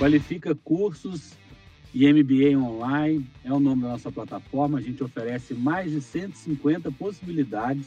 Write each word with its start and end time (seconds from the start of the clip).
Qualifica 0.00 0.54
cursos 0.54 1.36
e 1.92 2.10
MBA 2.10 2.58
online 2.58 3.26
é 3.44 3.52
o 3.52 3.60
nome 3.60 3.82
da 3.82 3.88
nossa 3.88 4.10
plataforma. 4.10 4.78
A 4.78 4.80
gente 4.80 5.04
oferece 5.04 5.52
mais 5.52 5.92
de 5.92 6.00
150 6.00 6.90
possibilidades 6.92 7.86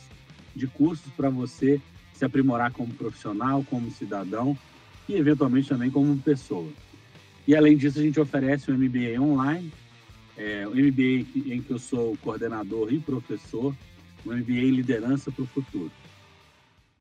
de 0.55 0.67
cursos 0.67 1.11
para 1.13 1.31
você 1.31 1.81
se 2.13 2.23
aprimorar 2.23 2.71
como 2.71 2.93
profissional, 2.93 3.65
como 3.67 3.89
cidadão 3.89 4.55
e 5.09 5.15
eventualmente 5.15 5.69
também 5.69 5.89
como 5.89 6.15
pessoa. 6.19 6.71
E 7.47 7.55
além 7.55 7.75
disso, 7.75 7.97
a 7.97 8.03
gente 8.03 8.19
oferece 8.19 8.69
o 8.69 8.77
MBA 8.77 9.19
online, 9.19 9.73
é, 10.37 10.67
o 10.67 10.75
MBA 10.75 11.25
em 11.51 11.63
que 11.63 11.71
eu 11.71 11.79
sou 11.79 12.15
coordenador 12.17 12.93
e 12.93 12.99
professor, 12.99 13.75
o 14.23 14.31
MBA 14.31 14.51
em 14.51 14.69
liderança 14.69 15.31
para 15.31 15.45
o 15.45 15.47
futuro. 15.47 15.91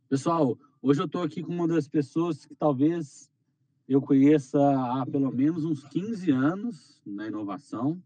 Pessoal, 0.08 0.56
hoje 0.80 1.02
eu 1.02 1.06
estou 1.06 1.22
aqui 1.22 1.42
com 1.42 1.52
uma 1.52 1.68
das 1.68 1.86
pessoas 1.86 2.46
que 2.46 2.54
talvez 2.54 3.30
eu 3.88 4.00
conheça 4.00 4.58
há 4.58 5.04
pelo 5.06 5.30
menos 5.32 5.64
uns 5.64 5.84
15 5.84 6.30
anos 6.30 7.00
na 7.04 7.26
inovação 7.26 8.02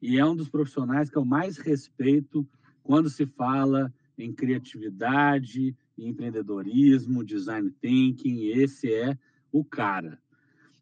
e 0.00 0.18
é 0.18 0.24
um 0.24 0.34
dos 0.34 0.48
profissionais 0.48 1.10
que 1.10 1.16
eu 1.16 1.24
mais 1.24 1.58
respeito 1.58 2.46
quando 2.82 3.10
se 3.10 3.26
fala 3.26 3.92
em 4.16 4.32
criatividade, 4.32 5.76
empreendedorismo, 5.96 7.24
design 7.24 7.70
thinking. 7.80 8.46
Esse 8.46 8.92
é 8.92 9.18
o 9.52 9.64
cara. 9.64 10.18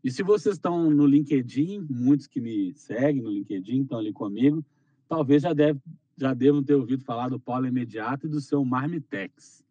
E 0.02 0.10
se 0.10 0.22
vocês 0.22 0.54
estão 0.54 0.90
no 0.90 1.06
LinkedIn, 1.06 1.86
muitos 1.90 2.26
que 2.26 2.40
me 2.40 2.72
seguem 2.74 3.22
no 3.22 3.30
LinkedIn 3.30 3.82
estão 3.82 3.98
ali 3.98 4.12
comigo, 4.12 4.64
talvez 5.08 5.42
já, 5.42 5.52
deve, 5.52 5.80
já 6.16 6.32
devam 6.32 6.62
ter 6.62 6.74
ouvido 6.74 7.04
falar 7.04 7.28
do 7.28 7.40
Paulo 7.40 7.66
Imediato 7.66 8.26
e 8.26 8.30
do 8.30 8.40
seu 8.40 8.64
Marmitex. 8.64 9.64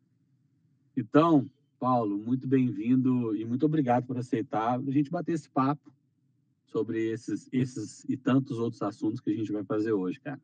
Então, 0.95 1.49
Paulo, 1.79 2.17
muito 2.17 2.47
bem-vindo 2.47 3.35
e 3.35 3.45
muito 3.45 3.65
obrigado 3.65 4.05
por 4.05 4.17
aceitar 4.17 4.79
a 4.79 4.91
gente 4.91 5.11
bater 5.11 5.33
esse 5.33 5.49
papo 5.49 5.91
sobre 6.65 7.11
esses, 7.11 7.47
esses 7.51 8.03
e 8.09 8.17
tantos 8.17 8.57
outros 8.57 8.81
assuntos 8.81 9.19
que 9.19 9.31
a 9.31 9.35
gente 9.35 9.51
vai 9.51 9.63
fazer 9.63 9.93
hoje, 9.93 10.19
cara. 10.19 10.39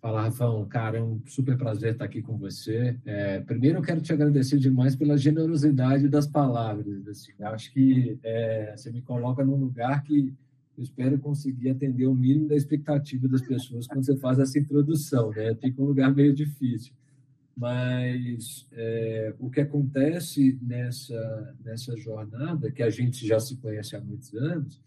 Fala, 0.00 0.22
Rafão. 0.22 0.64
Cara, 0.66 0.98
é 0.98 1.02
um 1.02 1.20
super 1.26 1.56
prazer 1.56 1.92
estar 1.92 2.04
aqui 2.04 2.22
com 2.22 2.36
você. 2.36 2.96
É, 3.04 3.40
primeiro, 3.40 3.78
eu 3.78 3.82
quero 3.82 4.00
te 4.00 4.12
agradecer 4.12 4.56
demais 4.56 4.94
pela 4.94 5.16
generosidade 5.16 6.08
das 6.08 6.26
palavras. 6.26 7.06
Assim. 7.08 7.32
Acho 7.40 7.72
que 7.72 8.18
é, 8.22 8.74
você 8.76 8.92
me 8.92 9.02
coloca 9.02 9.44
num 9.44 9.56
lugar 9.56 10.02
que 10.04 10.32
eu 10.76 10.84
espero 10.84 11.18
conseguir 11.18 11.70
atender 11.70 12.06
o 12.06 12.14
mínimo 12.14 12.48
da 12.48 12.54
expectativa 12.54 13.26
das 13.26 13.42
pessoas 13.42 13.88
quando 13.88 14.04
você 14.04 14.16
faz 14.16 14.38
essa 14.38 14.58
introdução. 14.58 15.30
Né? 15.30 15.54
Fica 15.56 15.82
um 15.82 15.86
lugar 15.86 16.14
meio 16.14 16.32
difícil. 16.32 16.92
Mas 17.58 18.68
é, 18.70 19.34
o 19.40 19.50
que 19.50 19.60
acontece 19.60 20.56
nessa, 20.62 21.56
nessa 21.64 21.96
jornada, 21.96 22.70
que 22.70 22.84
a 22.84 22.88
gente 22.88 23.26
já 23.26 23.40
se 23.40 23.56
conhece 23.56 23.96
há 23.96 24.00
muitos 24.00 24.32
anos, 24.32 24.80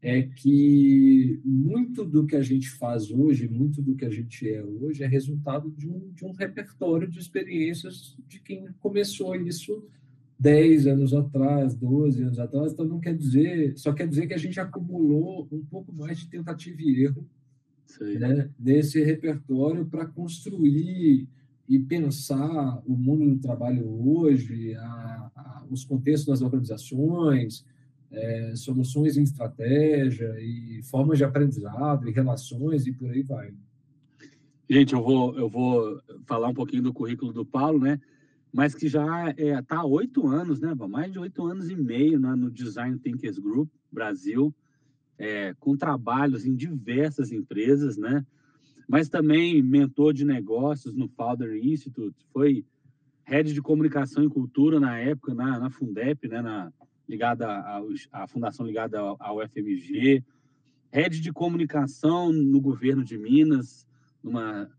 é 0.00 0.22
que 0.22 1.40
muito 1.44 2.04
do 2.04 2.24
que 2.24 2.36
a 2.36 2.42
gente 2.42 2.70
faz 2.70 3.10
hoje, 3.10 3.48
muito 3.48 3.82
do 3.82 3.96
que 3.96 4.04
a 4.04 4.10
gente 4.10 4.48
é 4.48 4.62
hoje, 4.62 5.02
é 5.02 5.08
resultado 5.08 5.72
de 5.72 5.88
um, 5.88 6.12
de 6.12 6.24
um 6.24 6.30
repertório 6.30 7.08
de 7.08 7.18
experiências 7.18 8.16
de 8.28 8.38
quem 8.38 8.68
começou 8.78 9.34
isso 9.34 9.84
10 10.38 10.86
anos 10.86 11.12
atrás, 11.12 11.74
12 11.74 12.22
anos 12.22 12.38
atrás. 12.38 12.72
Então, 12.72 12.86
não 12.86 13.00
quer 13.00 13.16
dizer, 13.16 13.76
só 13.76 13.92
quer 13.92 14.06
dizer 14.06 14.28
que 14.28 14.34
a 14.34 14.38
gente 14.38 14.60
acumulou 14.60 15.48
um 15.50 15.64
pouco 15.64 15.92
mais 15.92 16.16
de 16.20 16.28
tentativa 16.28 16.80
e 16.80 17.02
erro 17.02 17.26
né, 18.20 18.48
nesse 18.56 19.02
repertório 19.02 19.84
para 19.84 20.06
construir 20.06 21.26
e 21.68 21.78
pensar 21.78 22.82
o 22.86 22.96
mundo 22.96 23.34
do 23.34 23.40
trabalho 23.40 23.86
hoje, 23.86 24.74
a, 24.74 25.30
a, 25.36 25.64
os 25.70 25.84
contextos 25.84 26.26
das 26.26 26.40
organizações, 26.40 27.64
é, 28.10 28.54
soluções 28.56 29.18
em 29.18 29.22
estratégia 29.22 30.34
e 30.40 30.82
formas 30.84 31.18
de 31.18 31.24
aprendizado 31.24 32.08
e 32.08 32.12
relações 32.12 32.86
e 32.86 32.92
por 32.92 33.10
aí 33.10 33.22
vai. 33.22 33.52
Gente, 34.68 34.94
eu 34.94 35.02
vou, 35.02 35.38
eu 35.38 35.48
vou 35.48 36.00
falar 36.26 36.48
um 36.48 36.54
pouquinho 36.54 36.82
do 36.82 36.92
currículo 36.92 37.32
do 37.32 37.44
Paulo, 37.44 37.78
né? 37.78 38.00
Mas 38.50 38.74
que 38.74 38.88
já 38.88 39.30
está 39.30 39.42
é, 39.42 39.62
tá 39.62 39.76
há 39.78 39.84
oito 39.84 40.26
anos, 40.26 40.60
né? 40.60 40.74
Mais 40.74 41.12
de 41.12 41.18
oito 41.18 41.44
anos 41.44 41.70
e 41.70 41.76
meio 41.76 42.18
né, 42.18 42.34
no 42.34 42.50
Design 42.50 42.98
Thinkers 42.98 43.38
Group 43.38 43.68
Brasil, 43.92 44.54
é, 45.18 45.54
com 45.58 45.76
trabalhos 45.76 46.46
em 46.46 46.54
diversas 46.54 47.30
empresas, 47.30 47.98
né? 47.98 48.24
Mas 48.88 49.08
também 49.08 49.62
mentor 49.62 50.14
de 50.14 50.24
negócios 50.24 50.94
no 50.94 51.08
Founder 51.08 51.54
Institute, 51.54 52.16
foi 52.32 52.64
head 53.24 53.52
de 53.52 53.60
comunicação 53.60 54.24
e 54.24 54.28
cultura 54.28 54.80
na 54.80 54.98
época, 54.98 55.34
na, 55.34 55.58
na 55.58 55.70
Fundep, 55.70 56.26
né? 56.26 56.40
Na, 56.40 56.72
ligada 57.08 57.46
à, 58.12 58.26
fundação 58.28 58.66
ligada 58.66 58.98
ao, 58.98 59.40
FMG, 59.48 60.22
rede 60.92 61.20
de 61.20 61.32
comunicação 61.32 62.30
no 62.32 62.60
governo 62.60 63.02
de 63.02 63.16
Minas, 63.16 63.86
numa, 64.22 64.70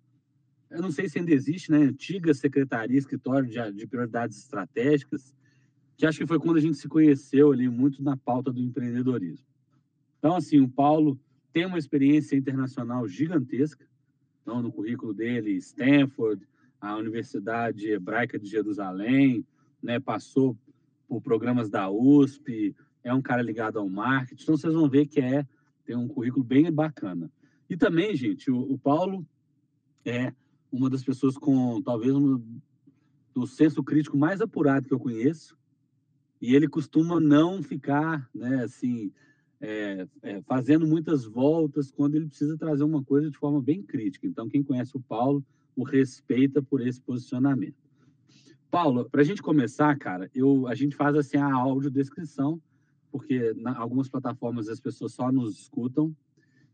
eu 0.70 0.82
não 0.82 0.92
sei 0.92 1.10
se 1.10 1.18
ainda 1.18 1.34
existe, 1.34 1.72
né, 1.72 1.78
antiga 1.78 2.34
secretaria, 2.34 2.98
escritório 2.98 3.50
de, 3.50 3.72
de 3.74 3.88
prioridades 3.88 4.38
estratégicas, 4.38 5.36
que 5.98 6.06
acho 6.06 6.20
que 6.20 6.28
foi 6.28 6.40
quando 6.40 6.58
a 6.58 6.62
gente 6.62 6.78
se 6.78 6.88
conheceu 6.88 7.52
ali 7.52 7.68
muito 7.68 8.04
na 8.04 8.16
pauta 8.16 8.54
do 8.54 8.62
empreendedorismo. 8.62 9.46
Então, 10.20 10.36
assim, 10.36 10.62
o 10.62 10.70
Paulo 10.70 11.20
tem 11.52 11.66
uma 11.66 11.80
experiência 11.80 12.36
internacional 12.36 13.08
gigantesca, 13.08 13.89
então, 14.42 14.62
no 14.62 14.72
currículo 14.72 15.14
dele, 15.14 15.52
Stanford, 15.58 16.48
a 16.80 16.96
Universidade 16.96 17.90
Hebraica 17.92 18.40
de 18.40 18.48
Jerusalém, 18.48 19.46
né, 19.82 20.00
passou 20.00 20.58
por 21.08 21.22
programas 21.22 21.70
da 21.70 21.90
USP, 21.90 22.76
é 23.04 23.14
um 23.14 23.22
cara 23.22 23.42
ligado 23.42 23.80
ao 23.80 23.90
marketing, 23.90 24.44
então 24.44 24.58
vocês 24.58 24.74
vão 24.74 24.90
ver 24.90 25.08
que 25.08 25.20
é 25.20 25.46
tem 25.86 25.96
um 25.96 26.08
currículo 26.08 26.44
bem 26.44 26.72
bacana. 26.72 27.32
E 27.70 27.76
também, 27.76 28.16
gente, 28.16 28.52
o, 28.52 28.60
o 28.60 28.78
Paulo 28.78 29.26
é 30.06 30.34
uma 30.72 30.90
das 30.90 31.04
pessoas 31.04 31.38
com 31.38 31.82
talvez 31.82 32.16
um 32.16 32.42
do 33.34 33.48
senso 33.48 33.84
crítico 33.84 34.18
mais 34.18 34.42
apurado 34.42 34.88
que 34.88 34.94
eu 34.94 35.00
conheço, 35.00 35.58
e 36.42 36.56
ele 36.56 36.68
costuma 36.68 37.20
não 37.20 37.62
ficar, 37.62 38.30
né, 38.34 38.64
assim, 38.64 39.12
é, 39.62 40.08
é, 40.24 40.42
fazendo 40.44 40.88
muitas 40.88 41.26
voltas 41.26 41.92
quando 41.92 42.16
ele 42.16 42.28
precisa 42.28 42.58
trazer 42.58 42.84
uma 42.84 43.04
coisa 43.04 43.30
de 43.30 43.38
forma 43.38 43.62
bem 43.62 43.84
crítica. 43.84 44.26
Então, 44.26 44.48
quem 44.48 44.64
conhece 44.64 44.96
o 44.96 45.02
Paulo 45.02 45.44
o 45.76 45.84
respeita 45.84 46.62
por 46.62 46.86
esse 46.86 47.02
posicionamento. 47.02 47.78
Paulo, 48.70 49.10
para 49.10 49.22
a 49.22 49.24
gente 49.24 49.42
começar, 49.42 49.98
cara, 49.98 50.30
eu, 50.34 50.68
a 50.68 50.76
gente 50.76 50.96
faz 50.96 51.16
assim 51.16 51.38
a 51.38 51.54
audiodescrição, 51.54 52.62
porque 53.12 53.56
algumas 53.76 54.10
plataformas 54.10 54.68
as 54.68 54.80
pessoas 54.80 55.14
só 55.14 55.32
nos 55.32 55.58
escutam. 55.58 56.16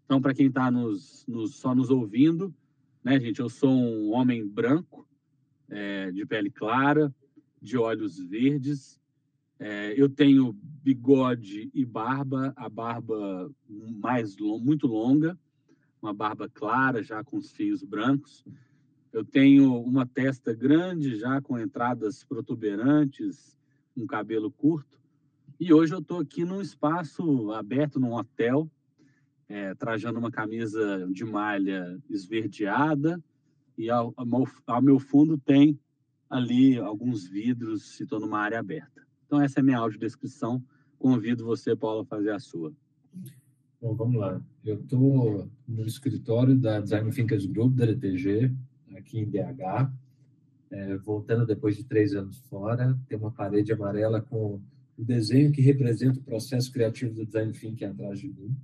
Então, 0.04 0.22
para 0.22 0.34
quem 0.34 0.48
está 0.48 0.70
nos, 0.70 1.24
nos, 1.28 1.56
só 1.56 1.74
nos 1.74 1.90
ouvindo, 1.90 2.54
né, 3.04 3.20
gente, 3.20 3.40
eu 3.40 3.50
sou 3.50 3.70
um 3.70 4.12
homem 4.14 4.46
branco, 4.46 5.08
é, 5.70 6.12
de 6.12 6.26
pele 6.26 6.50
clara, 6.50 7.14
de 7.62 7.78
olhos 7.78 8.20
verdes. 8.20 9.00
É, 9.60 9.94
eu 10.00 10.10
tenho 10.10 10.54
bigode 10.54 11.70
e 11.74 11.86
barba, 11.86 12.54
a 12.56 12.68
barba 12.68 13.50
mais 13.70 14.36
muito 14.38 14.86
longa, 14.86 15.38
uma 16.02 16.14
barba 16.14 16.50
clara, 16.50 17.02
já 17.02 17.24
com 17.24 17.38
os 17.38 17.52
fios 17.52 17.84
brancos. 17.84 18.44
Eu 19.14 19.24
tenho 19.24 19.82
uma 19.82 20.06
testa 20.06 20.54
grande, 20.54 21.16
já 21.16 21.42
com 21.42 21.58
entradas 21.58 22.24
protuberantes, 22.24 23.58
um 23.96 24.06
cabelo 24.06 24.52
curto. 24.52 25.00
E 25.58 25.74
hoje 25.74 25.94
eu 25.94 26.00
estou 26.00 26.20
aqui 26.20 26.44
num 26.44 26.62
espaço 26.62 27.52
aberto, 27.54 27.98
num 27.98 28.14
hotel, 28.14 28.70
é, 29.48 29.74
trajando 29.74 30.20
uma 30.20 30.30
camisa 30.30 31.08
de 31.10 31.24
malha 31.24 31.98
esverdeada. 32.10 33.24
E 33.78 33.90
ao, 33.90 34.14
ao 34.68 34.82
meu 34.82 35.00
fundo 35.00 35.38
tem 35.38 35.80
ali 36.30 36.78
alguns 36.78 37.26
vidros, 37.26 38.00
estou 38.00 38.20
numa 38.20 38.40
área 38.40 38.60
aberta. 38.60 39.05
Então, 39.26 39.42
essa 39.42 39.60
é 39.60 39.62
a 39.62 39.64
minha 39.64 39.78
audiodescrição. 39.78 40.64
Convido 40.98 41.46
você, 41.46 41.76
Paulo, 41.76 42.02
a 42.02 42.06
fazer 42.06 42.32
a 42.32 42.40
sua. 42.40 42.74
Bom, 43.82 43.96
vamos 43.96 44.16
lá. 44.16 44.42
Eu 44.64 44.76
estou 44.76 45.50
no 45.68 45.86
escritório 45.86 46.56
da 46.58 46.80
Design 46.80 47.12
Thinkers 47.12 47.46
Group, 47.46 47.76
da 47.76 47.86
DTG, 47.86 48.52
aqui 48.96 49.20
em 49.20 49.26
BH, 49.26 49.92
é, 50.72 50.98
voltando 50.98 51.46
depois 51.46 51.76
de 51.76 51.84
três 51.84 52.16
anos 52.16 52.40
fora, 52.50 52.98
tem 53.08 53.18
uma 53.18 53.32
parede 53.32 53.72
amarela 53.72 54.22
com 54.22 54.62
o 54.98 55.04
desenho 55.04 55.52
que 55.52 55.62
representa 55.62 56.20
o 56.20 56.24
processo 56.24 56.72
criativo 56.72 57.14
do 57.14 57.26
design 57.26 57.52
thinking 57.52 57.86
atrás 57.86 58.20
de 58.20 58.30
mim. 58.30 58.56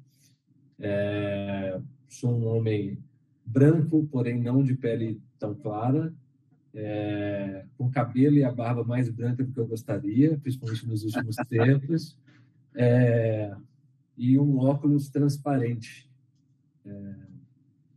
É, 0.80 1.80
sou 2.08 2.32
um 2.32 2.48
homem 2.48 2.98
branco, 3.46 4.08
porém 4.12 4.42
não 4.42 4.64
de 4.64 4.76
pele 4.76 5.22
tão 5.38 5.54
clara, 5.54 6.14
é, 6.74 7.66
com 7.78 7.90
cabelo 7.90 8.38
e 8.38 8.44
a 8.44 8.52
barba 8.52 8.84
mais 8.84 9.10
branca 9.10 9.44
do 9.44 9.52
que 9.52 9.60
eu 9.60 9.68
gostaria, 9.68 10.38
principalmente 10.38 10.88
nos 10.88 11.04
últimos 11.04 11.36
tempos, 11.48 12.18
é, 12.76 13.56
e 14.18 14.38
um 14.40 14.58
óculos 14.60 15.10
transparente. 15.10 16.10
É, 16.86 17.32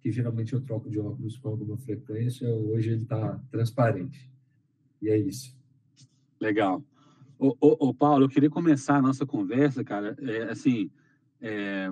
que 0.05 0.13
geralmente 0.13 0.53
eu 0.53 0.61
troco 0.61 0.91
de 0.91 1.01
óculos 1.01 1.39
com 1.39 1.49
alguma 1.49 1.79
frequência, 1.79 2.47
hoje 2.47 2.91
ele 2.91 3.05
está 3.05 3.41
transparente. 3.51 4.31
E 5.01 5.09
é 5.09 5.17
isso. 5.17 5.57
Legal. 6.39 6.85
Ô, 7.39 7.57
ô, 7.59 7.89
ô, 7.89 7.95
Paulo, 7.95 8.25
eu 8.25 8.29
queria 8.29 8.51
começar 8.51 8.97
a 8.97 9.03
nossa 9.03 9.25
conversa, 9.25 9.83
cara, 9.83 10.15
é, 10.21 10.43
assim, 10.51 10.91
é, 11.41 11.91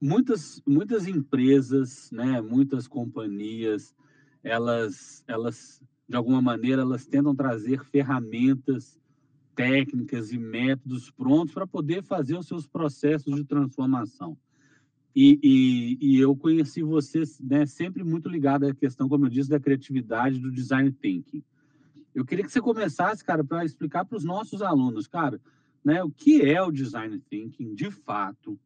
muitas, 0.00 0.60
muitas 0.66 1.06
empresas, 1.06 2.10
né, 2.10 2.40
muitas 2.40 2.88
companhias, 2.88 3.94
elas, 4.42 5.22
elas, 5.28 5.80
de 6.08 6.16
alguma 6.16 6.40
maneira, 6.40 6.82
elas 6.82 7.06
tentam 7.06 7.34
trazer 7.34 7.84
ferramentas 7.84 8.98
técnicas 9.54 10.32
e 10.32 10.38
métodos 10.38 11.10
prontos 11.10 11.54
para 11.54 11.66
poder 11.66 12.02
fazer 12.02 12.36
os 12.36 12.46
seus 12.46 12.66
processos 12.66 13.34
de 13.34 13.44
transformação. 13.44 14.36
E, 15.14 15.40
e, 15.42 15.98
e 16.00 16.20
eu 16.20 16.36
conheci 16.36 16.82
você 16.82 17.22
né, 17.40 17.64
sempre 17.64 18.04
muito 18.04 18.28
ligado 18.28 18.66
à 18.66 18.74
questão, 18.74 19.08
como 19.08 19.24
eu 19.24 19.30
disse, 19.30 19.48
da 19.48 19.58
criatividade, 19.58 20.38
do 20.38 20.52
design 20.52 20.92
thinking. 20.92 21.42
Eu 22.14 22.24
queria 22.24 22.44
que 22.44 22.52
você 22.52 22.60
começasse, 22.60 23.24
cara, 23.24 23.42
para 23.42 23.64
explicar 23.64 24.04
para 24.04 24.18
os 24.18 24.24
nossos 24.24 24.60
alunos, 24.60 25.06
cara, 25.06 25.40
né, 25.82 26.02
o 26.02 26.10
que 26.10 26.42
é 26.42 26.60
o 26.62 26.70
design 26.70 27.18
thinking 27.30 27.74
de 27.74 27.90
fato, 27.90 28.58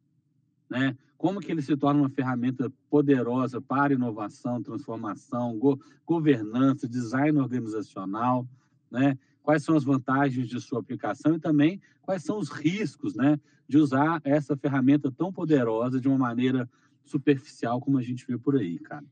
né? 0.71 0.97
Como 1.17 1.41
que 1.41 1.51
ele 1.51 1.61
se 1.61 1.75
torna 1.75 1.99
uma 1.99 2.09
ferramenta 2.09 2.71
poderosa 2.89 3.59
para 3.59 3.93
inovação, 3.93 4.63
transformação, 4.63 5.59
go 5.59 5.77
governança, 6.07 6.87
design 6.87 7.37
organizacional, 7.37 8.47
né? 8.89 9.19
Quais 9.43 9.63
são 9.63 9.75
as 9.75 9.83
vantagens 9.83 10.47
de 10.47 10.59
sua 10.61 10.79
aplicação 10.79 11.35
e 11.35 11.39
também 11.39 11.81
quais 12.01 12.23
são 12.23 12.37
os 12.37 12.49
riscos, 12.49 13.15
né, 13.15 13.39
de 13.67 13.77
usar 13.77 14.21
essa 14.23 14.55
ferramenta 14.55 15.11
tão 15.11 15.31
poderosa 15.31 15.99
de 15.99 16.07
uma 16.07 16.17
maneira 16.17 16.69
superficial 17.03 17.81
como 17.81 17.97
a 17.97 18.01
gente 18.01 18.25
vê 18.25 18.37
por 18.37 18.55
aí, 18.55 18.79
cara. 18.79 19.05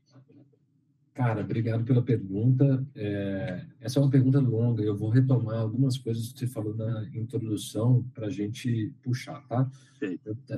Cara, 1.20 1.42
obrigado 1.42 1.84
pela 1.84 2.00
pergunta. 2.00 2.82
É, 2.94 3.66
essa 3.78 3.98
é 3.98 4.02
uma 4.02 4.10
pergunta 4.10 4.40
longa. 4.40 4.82
Eu 4.82 4.96
vou 4.96 5.10
retomar 5.10 5.58
algumas 5.58 5.98
coisas 5.98 6.32
que 6.32 6.38
você 6.38 6.46
falou 6.46 6.74
na 6.74 7.06
introdução 7.14 8.02
para 8.14 8.28
a 8.28 8.30
gente 8.30 8.90
puxar, 9.02 9.46
tá? 9.46 9.70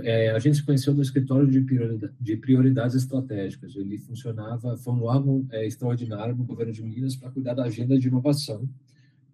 É, 0.05 0.31
a 0.31 0.39
gente 0.39 0.59
se 0.59 0.63
conheceu 0.63 0.95
no 0.95 1.03
escritório 1.03 1.51
de, 1.51 1.63
prioridade, 1.63 2.15
de 2.21 2.37
prioridades 2.37 2.95
estratégicas. 2.95 3.75
Ele 3.75 3.99
funcionava, 3.99 4.77
foi 4.77 4.93
um 4.93 5.03
órgão 5.03 5.45
é, 5.51 5.67
extraordinário 5.67 6.37
no 6.37 6.45
governo 6.45 6.73
de 6.73 6.81
Minas 6.81 7.17
para 7.17 7.33
cuidar 7.33 7.55
da 7.55 7.65
agenda 7.65 7.99
de 7.99 8.07
inovação, 8.07 8.69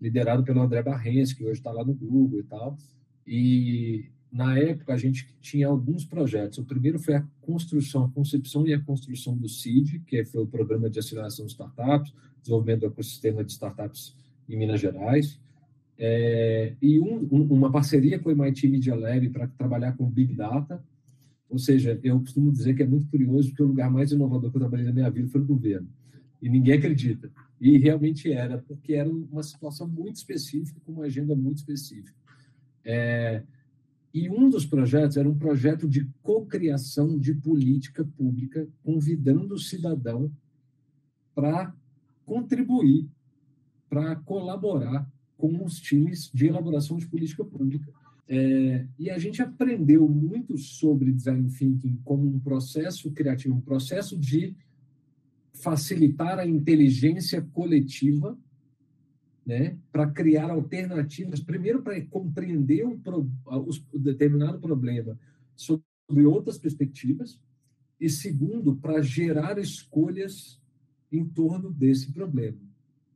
liderado 0.00 0.42
pelo 0.42 0.62
André 0.62 0.82
Barrens, 0.82 1.34
que 1.34 1.44
hoje 1.44 1.60
está 1.60 1.70
lá 1.70 1.84
no 1.84 1.92
Google 1.92 2.40
e 2.40 2.44
tal. 2.44 2.74
E 3.26 4.06
na 4.30 4.58
época, 4.58 4.92
a 4.92 4.96
gente 4.96 5.34
tinha 5.40 5.66
alguns 5.66 6.04
projetos. 6.04 6.58
O 6.58 6.64
primeiro 6.64 6.98
foi 6.98 7.14
a 7.14 7.26
construção, 7.40 8.04
a 8.04 8.10
concepção 8.10 8.66
e 8.66 8.75
a 8.75 8.80
construção 8.80 9.36
do 9.36 9.48
CID, 9.48 10.00
que 10.00 10.25
foi 10.25 10.42
o 10.42 10.46
Programa 10.46 10.90
de 10.90 10.98
Aceleração 10.98 11.46
de 11.46 11.52
Startups, 11.52 12.12
desenvolvimento 12.40 12.80
do 12.80 12.86
ecossistema 12.86 13.42
de 13.42 13.52
startups 13.52 14.14
em 14.48 14.56
Minas 14.56 14.80
Gerais. 14.80 15.40
É, 15.98 16.75
e 16.80 17.00
um, 17.00 17.26
um, 17.32 17.42
uma 17.54 17.72
parceria 17.72 18.19
com 18.19 18.28
o 18.28 18.32
MIT 18.32 18.69
Media 18.69 18.94
Lab 18.94 19.28
para 19.30 19.48
trabalhar 19.48 19.96
com 19.96 20.08
Big 20.08 20.34
Data. 20.34 20.82
Ou 21.48 21.58
seja, 21.58 21.98
eu 22.02 22.20
costumo 22.20 22.52
dizer 22.52 22.74
que 22.74 22.82
é 22.82 22.86
muito 22.86 23.06
curioso, 23.08 23.48
porque 23.48 23.62
o 23.62 23.66
lugar 23.66 23.90
mais 23.90 24.12
inovador 24.12 24.50
que 24.50 24.56
eu 24.56 24.60
trabalhei 24.60 24.86
na 24.86 24.92
minha 24.92 25.10
vida 25.10 25.28
foi 25.28 25.40
no 25.40 25.46
governo. 25.46 25.88
E 26.40 26.48
ninguém 26.48 26.74
acredita. 26.74 27.31
E 27.60 27.78
realmente 27.78 28.31
era, 28.31 28.58
porque 28.58 28.92
era 28.92 29.08
uma 29.08 29.42
situação 29.42 29.88
muito 29.88 30.16
específica, 30.16 30.78
com 30.84 30.92
uma 30.92 31.04
agenda 31.06 31.34
muito 31.34 31.58
específica. 31.58 32.14
É, 32.84 33.42
e 34.19 34.29
um 34.29 34.50
dos 34.50 34.67
projetos 34.67 35.17
era 35.17 35.29
um 35.29 35.38
projeto 35.38 35.88
de 35.88 36.05
cocriação 36.23 37.19
de 37.19 37.32
política 37.35 38.05
pública, 38.05 38.69
convidando 38.82 39.55
o 39.55 39.59
cidadão 39.59 40.31
para 41.35 41.73
contribuir, 42.26 43.09
para 43.88 44.17
colaborar 44.17 45.09
com 45.37 45.65
os 45.65 45.79
times 45.81 46.31
de 46.35 46.47
elaboração 46.47 46.97
de 46.97 47.06
política 47.06 47.44
pública. 47.44 47.93
É, 48.26 48.87
e 48.99 49.09
a 49.09 49.19
gente 49.19 49.41
aprendeu 49.41 50.09
muito 50.09 50.59
sobre 50.59 51.12
design 51.12 51.49
thinking 51.49 51.99
como 52.05 52.26
um 52.26 52.41
processo 52.41 53.12
criativo, 53.12 53.55
um 53.55 53.61
processo 53.61 54.19
de 54.19 54.55
facilitar 55.55 56.38
a 56.38 56.47
inteligência 56.47 57.41
coletiva 57.53 58.37
né, 59.48 59.78
para 59.90 60.06
criar 60.10 60.50
alternativas, 60.50 61.40
primeiro 61.40 61.80
para 61.80 61.98
compreender 62.04 62.84
um, 62.84 63.00
um 63.46 63.98
determinado 63.98 64.58
problema 64.58 65.18
sobre 65.56 66.26
outras 66.26 66.58
perspectivas, 66.58 67.40
e 67.98 68.10
segundo, 68.10 68.76
para 68.76 69.00
gerar 69.00 69.58
escolhas 69.58 70.60
em 71.10 71.24
torno 71.24 71.72
desse 71.72 72.12
problema. 72.12 72.58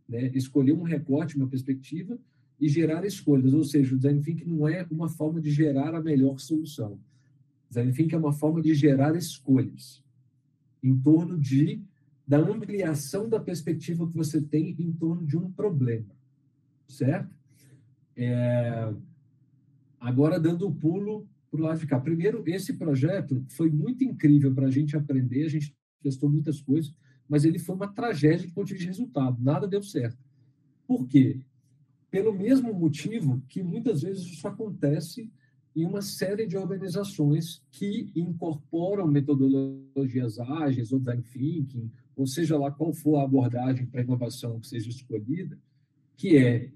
Né? 0.09 0.33
Escolher 0.35 0.73
um 0.73 0.83
recorte, 0.83 1.37
uma 1.37 1.47
perspectiva 1.47 2.19
e 2.59 2.67
gerar 2.67 3.05
escolhas, 3.05 3.53
ou 3.53 3.63
seja, 3.63 3.95
o 3.95 3.99
design 3.99 4.23
thinking 4.23 4.47
não 4.47 4.67
é 4.67 4.87
uma 4.91 5.11
forma 5.11 5.39
de 5.39 5.51
gerar 5.51 5.95
a 5.95 6.03
melhor 6.03 6.41
solução. 6.41 6.95
O 6.95 7.69
design 7.69 7.93
thinking 7.93 8.15
é 8.15 8.19
uma 8.19 8.33
forma 8.33 8.63
de 8.63 8.73
gerar 8.73 9.15
escolhas 9.15 10.03
em 10.83 10.99
torno 10.99 11.39
de 11.39 11.83
da 12.27 12.39
ampliação 12.39 13.29
da 13.29 13.39
perspectiva 13.39 14.09
que 14.09 14.17
você 14.17 14.41
tem 14.41 14.75
em 14.79 14.91
torno 14.93 15.27
de 15.27 15.37
um 15.37 15.53
problema 15.53 16.22
certo? 16.93 17.35
É, 18.17 18.93
agora, 20.01 20.39
dando 20.39 20.67
o 20.67 20.69
um 20.69 20.75
pulo 20.75 21.29
para 21.53 21.61
o 21.61 21.65
lado 21.65 21.81
de 21.81 21.87
cá. 21.87 22.01
Primeiro, 22.01 22.43
esse 22.47 22.73
projeto 22.73 23.45
foi 23.51 23.71
muito 23.71 24.03
incrível 24.03 24.55
para 24.55 24.67
a 24.67 24.71
gente 24.71 24.97
aprender, 24.97 25.45
a 25.45 25.51
gente 25.51 25.77
testou 26.03 26.31
muitas 26.31 26.61
coisas, 26.63 26.95
mas 27.29 27.45
ele 27.45 27.59
foi 27.59 27.75
uma 27.75 27.89
tragédia 27.89 28.47
de 28.47 28.53
ponto 28.53 28.75
de 28.75 28.87
resultado, 28.87 29.43
nada 29.43 29.69
deu 29.69 29.83
certo. 29.83 30.19
Por 30.87 31.07
quê? 31.07 31.41
Pelo 32.11 32.33
mesmo 32.33 32.73
motivo 32.73 33.43
que 33.49 33.63
muitas 33.63 34.03
vezes 34.03 34.25
isso 34.25 34.49
acontece 34.49 35.31
em 35.75 35.87
uma 35.87 36.03
série 36.03 36.47
de 36.47 36.57
organizações 36.57 37.63
que 37.71 38.11
incorporam 38.15 39.07
metodologias 39.07 40.39
ágeis 40.39 40.93
ou 40.93 40.99
design 40.99 41.23
thinking, 41.23 41.91
ou 42.15 42.27
seja 42.27 42.59
lá 42.59 42.71
qual 42.71 42.93
for 42.93 43.17
a 43.17 43.25
abordagem 43.25 43.87
para 43.87 44.03
inovação 44.03 44.61
que 44.61 44.69
seja 44.69 44.91
escolhida, 44.91 45.59
que 46.17 46.37
é 46.37 46.71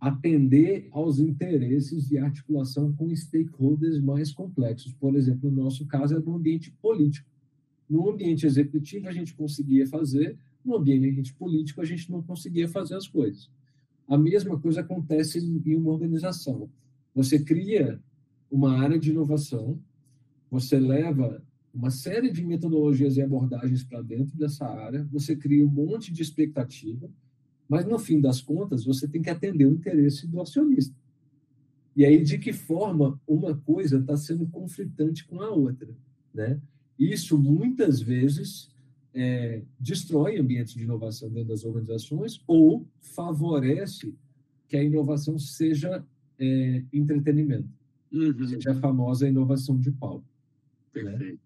atender 0.00 0.88
aos 0.90 1.18
interesses 1.18 2.08
de 2.08 2.18
articulação 2.18 2.92
com 2.92 3.14
stakeholders 3.14 4.00
mais 4.00 4.32
complexos. 4.32 4.92
Por 4.92 5.14
exemplo, 5.16 5.50
no 5.50 5.64
nosso 5.64 5.86
caso 5.86 6.16
é 6.16 6.18
no 6.18 6.36
ambiente 6.36 6.70
político. 6.82 7.28
No 7.88 8.10
ambiente 8.10 8.46
executivo 8.46 9.08
a 9.08 9.12
gente 9.12 9.34
conseguia 9.34 9.86
fazer, 9.86 10.36
no 10.64 10.76
ambiente 10.76 11.32
político 11.34 11.80
a 11.80 11.84
gente 11.84 12.10
não 12.10 12.22
conseguia 12.22 12.68
fazer 12.68 12.96
as 12.96 13.08
coisas. 13.08 13.50
A 14.08 14.18
mesma 14.18 14.58
coisa 14.58 14.80
acontece 14.80 15.38
em 15.38 15.74
uma 15.74 15.92
organização. 15.92 16.68
Você 17.14 17.38
cria 17.38 18.00
uma 18.50 18.78
área 18.78 18.98
de 18.98 19.10
inovação, 19.10 19.78
você 20.50 20.78
leva 20.78 21.42
uma 21.74 21.90
série 21.90 22.30
de 22.30 22.44
metodologias 22.44 23.16
e 23.16 23.22
abordagens 23.22 23.84
para 23.84 24.00
dentro 24.00 24.36
dessa 24.36 24.66
área, 24.66 25.06
você 25.10 25.36
cria 25.36 25.64
um 25.66 25.70
monte 25.70 26.12
de 26.12 26.22
expectativa, 26.22 27.10
mas, 27.68 27.84
no 27.84 27.98
fim 27.98 28.20
das 28.20 28.40
contas, 28.40 28.84
você 28.84 29.08
tem 29.08 29.22
que 29.22 29.30
atender 29.30 29.66
o 29.66 29.72
interesse 29.72 30.26
do 30.26 30.40
acionista. 30.40 30.94
E 31.96 32.04
aí, 32.04 32.22
de 32.22 32.38
que 32.38 32.52
forma 32.52 33.20
uma 33.26 33.56
coisa 33.56 33.98
está 33.98 34.16
sendo 34.16 34.46
conflitante 34.46 35.26
com 35.26 35.40
a 35.40 35.50
outra? 35.50 35.88
Né? 36.32 36.60
Isso, 36.98 37.38
muitas 37.38 38.00
vezes, 38.00 38.68
é, 39.14 39.62
destrói 39.80 40.38
ambientes 40.38 40.74
de 40.74 40.84
inovação 40.84 41.30
dentro 41.30 41.48
das 41.48 41.64
organizações 41.64 42.40
ou 42.46 42.86
favorece 43.00 44.14
que 44.68 44.76
a 44.76 44.82
inovação 44.82 45.38
seja 45.38 46.04
é, 46.38 46.84
entretenimento. 46.92 47.68
Uhum. 48.12 48.46
Seja 48.46 48.72
a 48.72 48.74
famosa 48.74 49.26
inovação 49.26 49.78
de 49.78 49.90
palco. 49.90 50.24
Né? 50.94 51.02
Perfeito. 51.02 51.32
Né? 51.32 51.38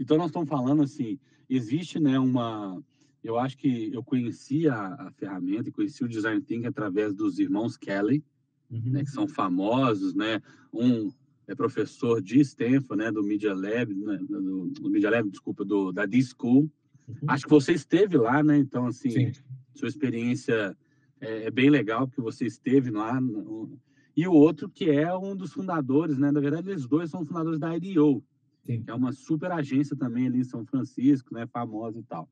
Então, 0.00 0.16
nós 0.16 0.26
estamos 0.26 0.48
falando 0.48 0.82
assim, 0.82 1.18
existe 1.48 2.00
né, 2.00 2.18
uma 2.18 2.82
eu 3.22 3.38
acho 3.38 3.56
que 3.56 3.92
eu 3.92 4.02
conheci 4.02 4.68
a, 4.68 4.94
a 4.94 5.10
ferramenta 5.12 5.68
e 5.68 5.72
conheci 5.72 6.02
o 6.02 6.08
Design 6.08 6.40
Thinking 6.40 6.66
através 6.66 7.14
dos 7.14 7.38
irmãos 7.38 7.76
Kelly, 7.76 8.24
uhum. 8.70 8.82
né, 8.86 9.04
que 9.04 9.10
são 9.10 9.28
famosos, 9.28 10.14
né? 10.14 10.40
Um 10.72 11.12
é 11.46 11.54
professor 11.54 12.22
de 12.22 12.40
Stanford, 12.40 12.96
né, 12.96 13.10
do 13.10 13.24
Media 13.24 13.52
Lab, 13.52 13.92
né, 13.92 14.18
do, 14.28 14.68
do 14.68 14.90
Media 14.90 15.10
Lab, 15.10 15.28
desculpa, 15.28 15.64
do, 15.64 15.90
da 15.90 16.06
D-School. 16.06 16.70
Uhum. 17.08 17.16
Acho 17.26 17.44
que 17.44 17.50
você 17.50 17.72
esteve 17.72 18.16
lá, 18.16 18.42
né? 18.42 18.56
Então, 18.56 18.86
assim, 18.86 19.10
Sim. 19.10 19.32
sua 19.74 19.88
experiência 19.88 20.76
é, 21.20 21.46
é, 21.46 21.50
bem 21.50 21.68
legal, 21.68 22.06
porque 22.06 22.20
você 22.20 22.46
esteve 22.46 22.90
lá. 22.90 23.20
No, 23.20 23.76
e 24.16 24.26
o 24.28 24.32
outro 24.32 24.68
que 24.68 24.90
é 24.90 25.12
um 25.16 25.34
dos 25.34 25.52
fundadores, 25.52 26.18
né? 26.18 26.30
Na 26.30 26.40
verdade, 26.40 26.70
eles 26.70 26.86
dois 26.86 27.10
são 27.10 27.24
fundadores 27.24 27.58
da 27.58 27.76
IDEO, 27.76 28.22
Sim. 28.64 28.82
que 28.82 28.90
é 28.90 28.94
uma 28.94 29.12
super 29.12 29.50
agência 29.50 29.96
também 29.96 30.28
ali 30.28 30.38
em 30.38 30.44
São 30.44 30.64
Francisco, 30.64 31.34
né? 31.34 31.48
Famosa 31.48 31.98
e 31.98 32.04
tal. 32.04 32.28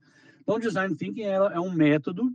Então, 0.48 0.58
design 0.58 0.96
thinking 0.96 1.24
é, 1.24 1.34
é 1.34 1.60
um 1.60 1.70
método 1.70 2.32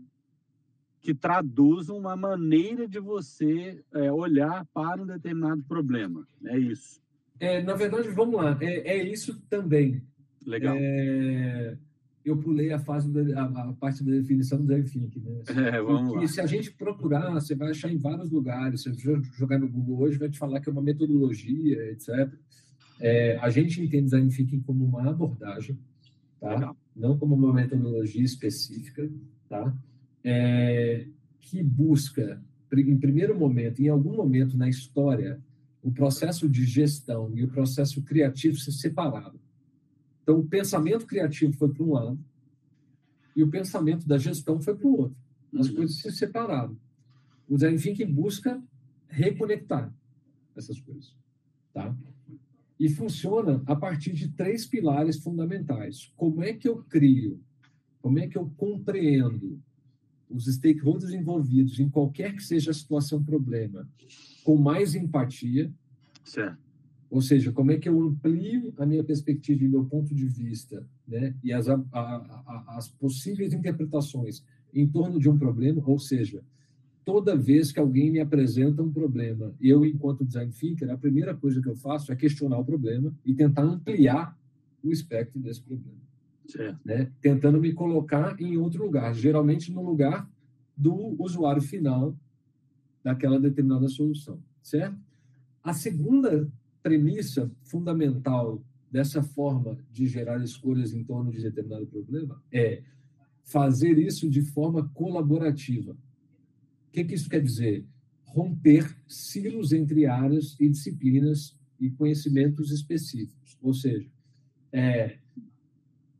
que 1.01 1.15
traduz 1.15 1.89
uma 1.89 2.15
maneira 2.15 2.87
de 2.87 2.99
você 2.99 3.83
é, 3.91 4.11
olhar 4.11 4.67
para 4.71 5.01
um 5.01 5.05
determinado 5.07 5.63
problema. 5.63 6.23
É 6.45 6.55
isso. 6.55 7.01
É, 7.39 7.63
na 7.63 7.73
verdade, 7.73 8.09
vamos 8.09 8.35
lá. 8.35 8.55
É, 8.61 8.97
é 8.97 9.03
isso 9.03 9.41
também. 9.49 10.03
Legal. 10.45 10.75
É, 10.77 11.75
eu 12.23 12.37
pulei 12.37 12.71
a 12.71 12.77
fase 12.77 13.11
da, 13.11 13.41
a, 13.41 13.69
a, 13.69 13.73
parte 13.73 14.03
da 14.03 14.11
definição 14.11 14.59
do 14.59 14.67
design 14.67 14.87
thinking, 14.87 15.21
né? 15.21 15.41
É, 15.75 15.81
vamos 15.81 16.13
lá. 16.13 16.27
se 16.27 16.39
a 16.39 16.45
gente 16.45 16.71
procurar, 16.71 17.31
você 17.31 17.55
vai 17.55 17.71
achar 17.71 17.91
em 17.91 17.97
vários 17.97 18.29
lugares. 18.29 18.83
Se 18.83 18.93
você 18.93 19.21
jogar 19.39 19.57
no 19.57 19.67
Google 19.67 20.01
hoje, 20.01 20.19
vai 20.19 20.29
te 20.29 20.37
falar 20.37 20.59
que 20.59 20.69
é 20.69 20.71
uma 20.71 20.83
metodologia, 20.83 21.89
etc. 21.89 22.31
É, 22.99 23.39
a 23.41 23.49
gente 23.49 23.81
entende 23.81 24.03
design 24.03 24.29
thinking 24.29 24.61
como 24.61 24.85
uma 24.85 25.09
abordagem, 25.09 25.79
tá? 26.43 26.53
Legal. 26.55 26.77
Não 26.93 27.17
como 27.17 27.35
uma 27.35 27.53
metodologia 27.53 28.23
específica, 28.23 29.09
tá? 29.47 29.73
É, 30.23 31.07
que 31.39 31.63
busca, 31.63 32.43
em 32.71 32.97
primeiro 32.97 33.37
momento, 33.37 33.81
em 33.81 33.87
algum 33.87 34.15
momento 34.15 34.57
na 34.57 34.67
história, 34.67 35.41
o 35.81 35.91
processo 35.91 36.49
de 36.49 36.65
gestão 36.65 37.31
e 37.33 37.43
o 37.43 37.47
processo 37.47 38.01
criativo 38.03 38.57
se 38.57 38.71
separaram. 38.71 39.39
Então, 40.21 40.39
o 40.39 40.45
pensamento 40.45 41.05
criativo 41.05 41.53
foi 41.53 41.69
para 41.73 41.83
um 41.83 41.93
lado 41.93 42.19
e 43.35 43.43
o 43.43 43.49
pensamento 43.49 44.07
da 44.07 44.17
gestão 44.17 44.61
foi 44.61 44.75
para 44.75 44.87
o 44.87 44.97
outro. 44.97 45.17
As 45.57 45.69
uhum. 45.69 45.75
coisas 45.75 45.97
se 45.97 46.11
separaram. 46.11 46.77
O 47.47 47.55
design 47.55 47.77
thinking 47.77 48.11
busca 48.11 48.61
reconectar 49.07 49.93
essas 50.55 50.79
coisas, 50.79 51.15
tá? 51.73 51.95
E 52.83 52.89
funciona 52.89 53.63
a 53.65 53.77
partir 53.77 54.11
de 54.11 54.27
três 54.27 54.65
pilares 54.65 55.15
fundamentais. 55.23 56.11
Como 56.17 56.43
é 56.43 56.51
que 56.51 56.67
eu 56.67 56.83
crio? 56.83 57.39
Como 58.01 58.19
é 58.19 58.27
que 58.27 58.37
eu 58.37 58.51
compreendo 58.57 59.57
os 60.29 60.53
stakeholders 60.53 61.13
envolvidos 61.13 61.79
em 61.79 61.89
qualquer 61.89 62.35
que 62.35 62.43
seja 62.43 62.71
a 62.71 62.73
situação 62.73 63.23
problema 63.23 63.89
com 64.43 64.57
mais 64.57 64.95
empatia? 64.95 65.71
Certo. 66.25 66.57
Ou 67.09 67.21
seja, 67.21 67.53
como 67.53 67.71
é 67.71 67.77
que 67.77 67.87
eu 67.87 68.01
amplio 68.01 68.73
a 68.77 68.85
minha 68.85 69.03
perspectiva 69.05 69.63
e 69.63 69.69
meu 69.69 69.85
ponto 69.85 70.13
de 70.13 70.27
vista, 70.27 70.85
né? 71.07 71.33
E 71.41 71.53
as, 71.53 71.69
a, 71.69 71.81
a, 71.93 72.75
as 72.75 72.89
possíveis 72.89 73.53
interpretações 73.53 74.43
em 74.73 74.85
torno 74.85 75.21
de 75.21 75.29
um 75.29 75.37
problema, 75.37 75.81
ou 75.85 75.99
seja, 75.99 76.43
toda 77.05 77.35
vez 77.35 77.71
que 77.71 77.79
alguém 77.79 78.11
me 78.11 78.19
apresenta 78.19 78.81
um 78.81 78.91
problema, 78.91 79.53
eu, 79.59 79.85
enquanto 79.85 80.25
design 80.25 80.51
thinker, 80.51 80.89
a 80.89 80.97
primeira 80.97 81.35
coisa 81.35 81.61
que 81.61 81.69
eu 81.69 81.75
faço 81.75 82.11
é 82.11 82.15
questionar 82.15 82.57
o 82.57 82.65
problema 82.65 83.13
e 83.25 83.33
tentar 83.33 83.63
ampliar 83.63 84.37
o 84.83 84.91
espectro 84.91 85.39
desse 85.39 85.61
problema. 85.61 86.01
Certo. 86.47 86.79
Né? 86.83 87.11
Tentando 87.21 87.59
me 87.59 87.73
colocar 87.73 88.39
em 88.39 88.57
outro 88.57 88.83
lugar, 88.83 89.13
geralmente 89.13 89.71
no 89.71 89.83
lugar 89.83 90.29
do 90.75 91.21
usuário 91.21 91.61
final 91.61 92.15
daquela 93.03 93.39
determinada 93.39 93.87
solução, 93.87 94.39
certo? 94.61 94.97
A 95.63 95.73
segunda 95.73 96.49
premissa 96.81 97.51
fundamental 97.63 98.61
dessa 98.91 99.23
forma 99.23 99.77
de 99.91 100.05
gerar 100.05 100.43
escolhas 100.43 100.93
em 100.93 101.03
torno 101.03 101.31
de 101.31 101.41
determinado 101.41 101.85
problema 101.85 102.41
é 102.51 102.83
fazer 103.43 103.97
isso 103.97 104.29
de 104.29 104.41
forma 104.41 104.89
colaborativa. 104.93 105.97
O 106.93 106.95
que, 106.95 107.05
que 107.05 107.15
isso 107.15 107.27
quer 107.27 107.41
dizer? 107.41 107.83
Romper 108.23 108.95
silos 109.07 109.73
entre 109.73 110.05
áreas 110.05 110.55
e 110.59 110.69
disciplinas 110.69 111.57
e 111.79 111.89
conhecimentos 111.89 112.69
específicos. 112.69 113.57
Ou 113.63 113.73
seja, 113.73 114.07
é, 114.71 115.17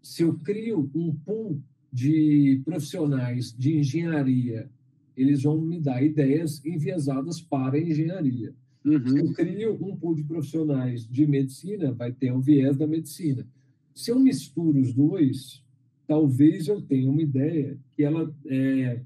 se 0.02 0.24
eu 0.24 0.34
crio 0.40 0.90
um 0.96 1.14
pool 1.14 1.62
de 1.92 2.60
profissionais 2.66 3.56
de 3.56 3.78
engenharia, 3.78 4.68
eles 5.16 5.44
vão 5.44 5.62
me 5.62 5.80
dar 5.80 6.04
ideias 6.04 6.66
enviesadas 6.66 7.40
para 7.40 7.78
a 7.78 7.80
engenharia. 7.80 8.56
Uhum. 8.84 9.08
Se 9.08 9.20
eu 9.20 9.34
crio 9.34 9.74
um 9.80 9.96
pool 9.96 10.16
de 10.16 10.24
profissionais 10.24 11.08
de 11.08 11.28
medicina, 11.28 11.92
vai 11.92 12.12
ter 12.12 12.34
um 12.34 12.42
viés 12.42 12.76
da 12.76 12.88
medicina. 12.88 13.48
Se 13.94 14.10
eu 14.10 14.20
misturo 14.20 14.80
os 14.80 14.92
dois, 14.92 15.64
talvez 16.08 16.68
eu 16.68 16.82
tenha 16.82 17.12
uma 17.12 17.22
ideia 17.22 17.78
que 17.92 18.04
ela 18.04 18.36
é, 18.48 19.02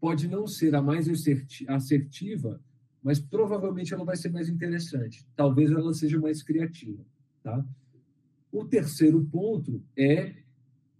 pode 0.00 0.26
não 0.26 0.46
ser 0.46 0.74
a 0.74 0.82
mais 0.82 1.06
assertiva, 1.68 2.60
mas 3.02 3.18
provavelmente 3.18 3.92
ela 3.92 4.04
vai 4.04 4.16
ser 4.16 4.30
mais 4.30 4.48
interessante. 4.48 5.26
Talvez 5.36 5.70
ela 5.70 5.92
seja 5.92 6.18
mais 6.18 6.42
criativa. 6.42 7.04
Tá? 7.42 7.64
O 8.52 8.64
terceiro 8.64 9.24
ponto 9.26 9.82
é 9.96 10.34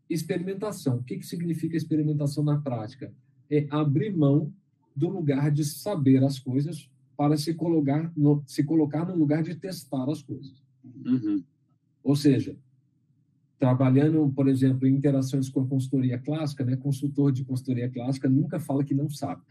experimentação. 0.08 0.98
O 0.98 1.02
que, 1.02 1.18
que 1.18 1.26
significa 1.26 1.76
experimentação 1.76 2.44
na 2.44 2.60
prática? 2.60 3.12
É 3.50 3.66
abrir 3.70 4.14
mão 4.14 4.52
do 4.94 5.08
lugar 5.08 5.50
de 5.50 5.64
saber 5.64 6.22
as 6.24 6.38
coisas 6.38 6.90
para 7.16 7.36
se 7.36 7.54
colocar 7.54 8.12
no, 8.16 8.42
se 8.46 8.64
colocar 8.64 9.04
no 9.04 9.14
lugar 9.14 9.42
de 9.42 9.54
testar 9.54 10.08
as 10.10 10.22
coisas. 10.22 10.62
Uhum. 11.04 11.42
Ou 12.02 12.16
seja, 12.16 12.56
trabalhando, 13.60 14.32
por 14.34 14.48
exemplo, 14.48 14.88
em 14.88 14.94
interações 14.94 15.50
com 15.50 15.60
a 15.60 15.66
consultoria 15.66 16.18
clássica, 16.18 16.64
né, 16.64 16.76
consultor 16.76 17.30
de 17.30 17.44
consultoria 17.44 17.90
clássica 17.90 18.28
nunca 18.28 18.58
fala 18.58 18.82
que 18.82 18.94
não 18.94 19.08
sabe 19.10 19.42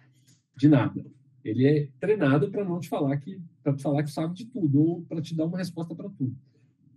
de 0.57 0.67
nada. 0.67 1.05
Ele 1.45 1.65
é 1.65 1.87
treinado 1.99 2.49
para 2.49 2.65
não 2.65 2.79
te 2.79 2.89
falar 2.89 3.15
que 3.17 3.39
para 3.63 3.77
falar 3.77 4.03
que 4.03 4.11
sabe 4.11 4.33
de 4.33 4.45
tudo 4.45 4.81
ou 4.81 5.01
para 5.03 5.21
te 5.21 5.35
dar 5.35 5.45
uma 5.45 5.59
resposta 5.59 5.95
para 5.95 6.09
tudo. 6.09 6.35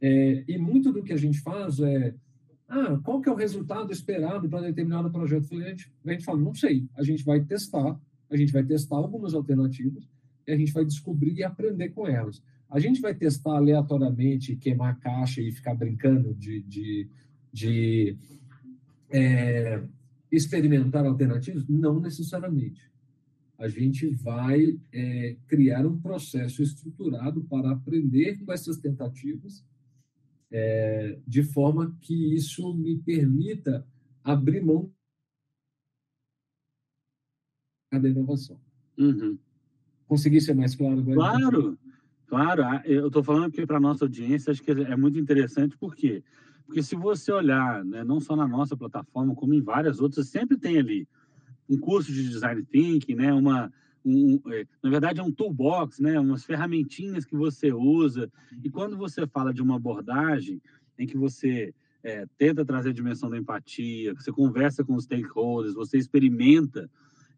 É, 0.00 0.42
e 0.49 0.59
muito 0.59 0.90
do 0.90 1.02
que 1.02 1.12
a 1.12 1.16
gente 1.16 1.38
faz 1.40 1.78
é 1.78 2.14
ah, 2.66 2.99
qual 3.04 3.21
que 3.21 3.28
é 3.28 3.33
o 3.33 3.37
resultado 3.37 3.92
esperado 3.92 4.49
para 4.49 4.62
determinado 4.62 5.11
projeto? 5.11 5.54
A 5.54 5.69
gente, 5.69 5.92
a 6.07 6.12
gente 6.12 6.25
fala, 6.25 6.40
não 6.40 6.54
sei. 6.54 6.88
A 6.97 7.02
gente 7.02 7.23
vai 7.23 7.45
testar, 7.45 8.00
a 8.31 8.37
gente 8.37 8.50
vai 8.50 8.64
testar 8.64 8.97
algumas 8.97 9.35
alternativas 9.35 10.09
e 10.47 10.52
a 10.52 10.57
gente 10.57 10.73
vai 10.73 10.83
descobrir 10.83 11.35
e 11.35 11.45
aprender 11.45 11.90
com 11.90 12.09
elas. 12.09 12.42
A 12.73 12.81
gente 12.81 13.02
vai 13.02 13.14
testar 13.14 13.59
aleatoriamente, 13.59 14.57
queimar 14.57 14.95
a 14.95 14.97
caixa 14.97 15.43
e 15.43 15.52
ficar 15.52 15.75
brincando 15.75 16.33
de, 16.33 16.62
de, 16.62 17.07
de 17.52 18.17
é, 19.11 19.87
experimentar 20.31 21.05
alternativas? 21.05 21.69
Não 21.69 22.00
necessariamente. 22.00 22.91
A 23.59 23.69
gente 23.69 24.09
vai 24.09 24.81
é, 24.91 25.37
criar 25.47 25.87
um 25.87 26.00
processo 26.00 26.62
estruturado 26.62 27.45
para 27.45 27.73
aprender 27.73 28.38
com 28.38 28.50
essas 28.50 28.79
tentativas, 28.79 29.62
é, 30.50 31.19
de 31.29 31.43
forma 31.43 31.95
que 32.00 32.35
isso 32.35 32.75
me 32.75 32.97
permita 32.97 33.87
abrir 34.25 34.64
mão 34.64 34.91
da 37.93 38.09
inovação. 38.09 38.59
Uhum. 38.97 39.38
Consegui 40.09 40.41
ser 40.41 40.55
mais 40.55 40.75
claro 40.75 41.00
agora? 41.00 41.17
Claro, 41.17 41.79
claro. 42.33 42.65
Ah, 42.65 42.83
eu 42.87 43.09
estou 43.09 43.23
falando 43.23 43.45
aqui 43.45 43.67
para 43.67 43.77
a 43.77 43.81
nossa 43.81 44.07
audiência, 44.07 44.51
acho 44.51 44.62
que 44.62 44.71
é 44.71 44.97
muito 44.97 45.19
interessante, 45.19 45.77
por 45.77 45.95
quê? 45.95 46.23
Porque 46.65 46.83
se 46.83 46.97
você 46.97 47.31
olhar, 47.31 47.85
né, 47.85 48.03
não 48.03 48.21
só 48.21 48.35
na 48.35 48.49
nossa 48.49 48.75
plataforma, 48.75 49.35
como 49.35 49.53
em 49.53 49.61
várias 49.61 50.01
outras, 50.01 50.29
sempre 50.29 50.57
tem 50.57 50.79
ali 50.79 51.07
um 51.69 51.77
curso 51.79 52.11
de 52.11 52.27
design 52.27 52.65
thinking, 52.65 53.17
né, 53.17 53.35
uma, 53.35 53.71
um, 54.03 54.41
é, 54.47 54.67
na 54.83 54.89
verdade 54.89 55.21
é 55.21 55.23
um 55.23 55.31
toolbox, 55.31 55.99
né, 55.99 56.19
umas 56.19 56.43
ferramentinhas 56.43 57.27
que 57.27 57.37
você 57.37 57.71
usa. 57.71 58.33
E 58.65 58.71
quando 58.71 58.97
você 58.97 59.27
fala 59.27 59.53
de 59.53 59.61
uma 59.61 59.77
abordagem 59.77 60.59
em 60.99 61.07
que 61.07 61.19
você 61.19 61.75
é, 62.03 62.25
tenta 62.39 62.65
trazer 62.65 62.91
a 62.91 62.95
dimensão 62.95 63.29
da 63.29 63.37
empatia, 63.37 64.15
você 64.15 64.33
conversa 64.33 64.83
com 64.83 64.95
os 64.95 65.05
stakeholders, 65.05 65.75
você 65.75 65.99
experimenta, 65.99 66.89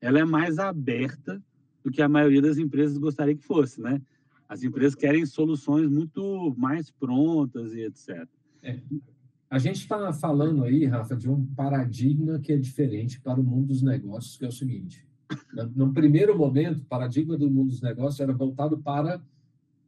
ela 0.01 0.21
é 0.21 0.25
mais 0.25 0.61
aberta 0.61 1.43
do 1.83 1.91
que 1.91 2.01
a 2.01 2.09
maioria 2.09 2.41
das 2.41 2.59
empresas 2.59 2.97
gostaria 2.97 3.35
que 3.35 3.45
fosse, 3.45 3.81
né? 3.81 4.01
As 4.49 4.63
empresas 4.63 4.95
querem 4.95 5.25
soluções 5.27 5.89
muito 5.89 6.55
mais 6.57 6.91
prontas 6.91 7.75
e 7.75 7.81
etc. 7.81 8.29
É. 8.63 8.81
A 9.51 9.59
gente 9.59 9.77
está 9.77 10.13
falando 10.13 10.65
aí, 10.65 10.85
Rafa, 10.85 11.17
de 11.17 11.31
um 11.31 11.47
paradigma 11.47 12.39
que 12.39 12.53
é 12.53 12.57
diferente 12.57 13.21
para 13.21 13.41
o 13.41 13.45
mundo 13.45 13.69
dos 13.69 13.83
negócios, 13.83 14.37
que 14.37 14.45
é 14.45 14.49
o 14.49 14.53
seguinte. 14.53 15.07
No 15.75 15.93
primeiro 15.93 16.37
momento, 16.37 16.79
o 16.79 16.85
paradigma 16.85 17.37
do 17.37 17.51
mundo 17.51 17.69
dos 17.69 17.81
negócios 17.81 18.21
era 18.21 18.33
voltado 18.33 18.79
para 18.79 19.23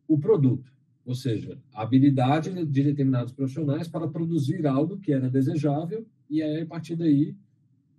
o 0.09 0.19
produto, 0.19 0.73
ou 1.05 1.15
seja, 1.15 1.59
a 1.75 1.83
habilidade 1.83 2.53
de 2.65 2.83
determinados 2.83 3.33
profissionais 3.33 3.89
para 3.89 4.09
produzir 4.09 4.67
algo 4.67 4.99
que 4.99 5.13
era 5.13 5.29
desejável 5.29 6.07
e 6.29 6.43
aí, 6.43 6.63
a 6.63 6.67
partir 6.67 6.97
daí, 6.97 7.35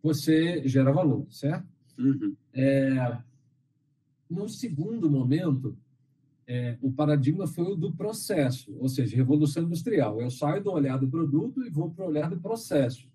você 0.01 0.67
gera 0.67 0.91
valor, 0.91 1.25
certo? 1.29 1.67
Uhum. 1.97 2.35
É, 2.53 3.17
no 4.29 4.47
segundo 4.47 5.09
momento, 5.09 5.77
é, 6.47 6.77
o 6.81 6.91
paradigma 6.91 7.45
foi 7.45 7.65
o 7.65 7.75
do 7.75 7.91
processo, 7.91 8.73
ou 8.79 8.87
seja, 8.87 9.17
revolução 9.17 9.63
industrial. 9.63 10.21
Eu 10.21 10.31
saio 10.31 10.63
do 10.63 10.71
olhar 10.71 10.97
do 10.97 11.09
produto 11.09 11.61
e 11.65 11.69
vou 11.69 11.89
para 11.91 12.05
o 12.05 12.07
olhar 12.07 12.29
do 12.29 12.39
processo. 12.39 13.05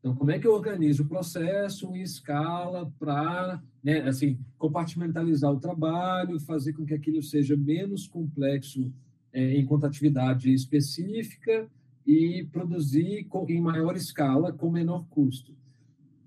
Então, 0.00 0.14
como 0.14 0.32
é 0.32 0.38
que 0.38 0.46
eu 0.46 0.52
organizo 0.52 1.04
o 1.04 1.08
processo 1.08 1.94
em 1.94 2.02
escala 2.02 2.92
para, 2.98 3.62
né, 3.82 4.00
assim, 4.02 4.38
compartimentalizar 4.58 5.52
o 5.52 5.60
trabalho, 5.60 6.40
fazer 6.40 6.72
com 6.72 6.84
que 6.84 6.94
aquilo 6.94 7.22
seja 7.22 7.56
menos 7.56 8.06
complexo 8.08 8.92
é, 9.32 9.54
em 9.54 9.68
atividade 9.82 10.52
específica 10.52 11.68
e 12.06 12.48
produzir 12.50 13.24
com, 13.24 13.46
em 13.48 13.60
maior 13.60 13.96
escala 13.96 14.52
com 14.52 14.70
menor 14.70 15.06
custo. 15.08 15.54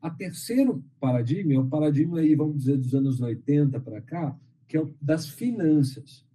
A 0.01 0.10
terceiro 0.10 0.84
paradigma 1.00 1.53
é 1.53 1.60
o 1.60 1.67
paradigma 1.67 2.19
aí, 2.19 2.34
vamos 2.34 2.60
dizer, 2.60 2.77
dos 2.77 2.96
anos 2.96 3.19
80 3.19 3.79
para 3.81 4.01
cá, 4.01 4.38
que 4.67 4.77
é 4.77 4.81
o 4.81 4.93
das 5.01 5.27
finanças. 5.27 6.28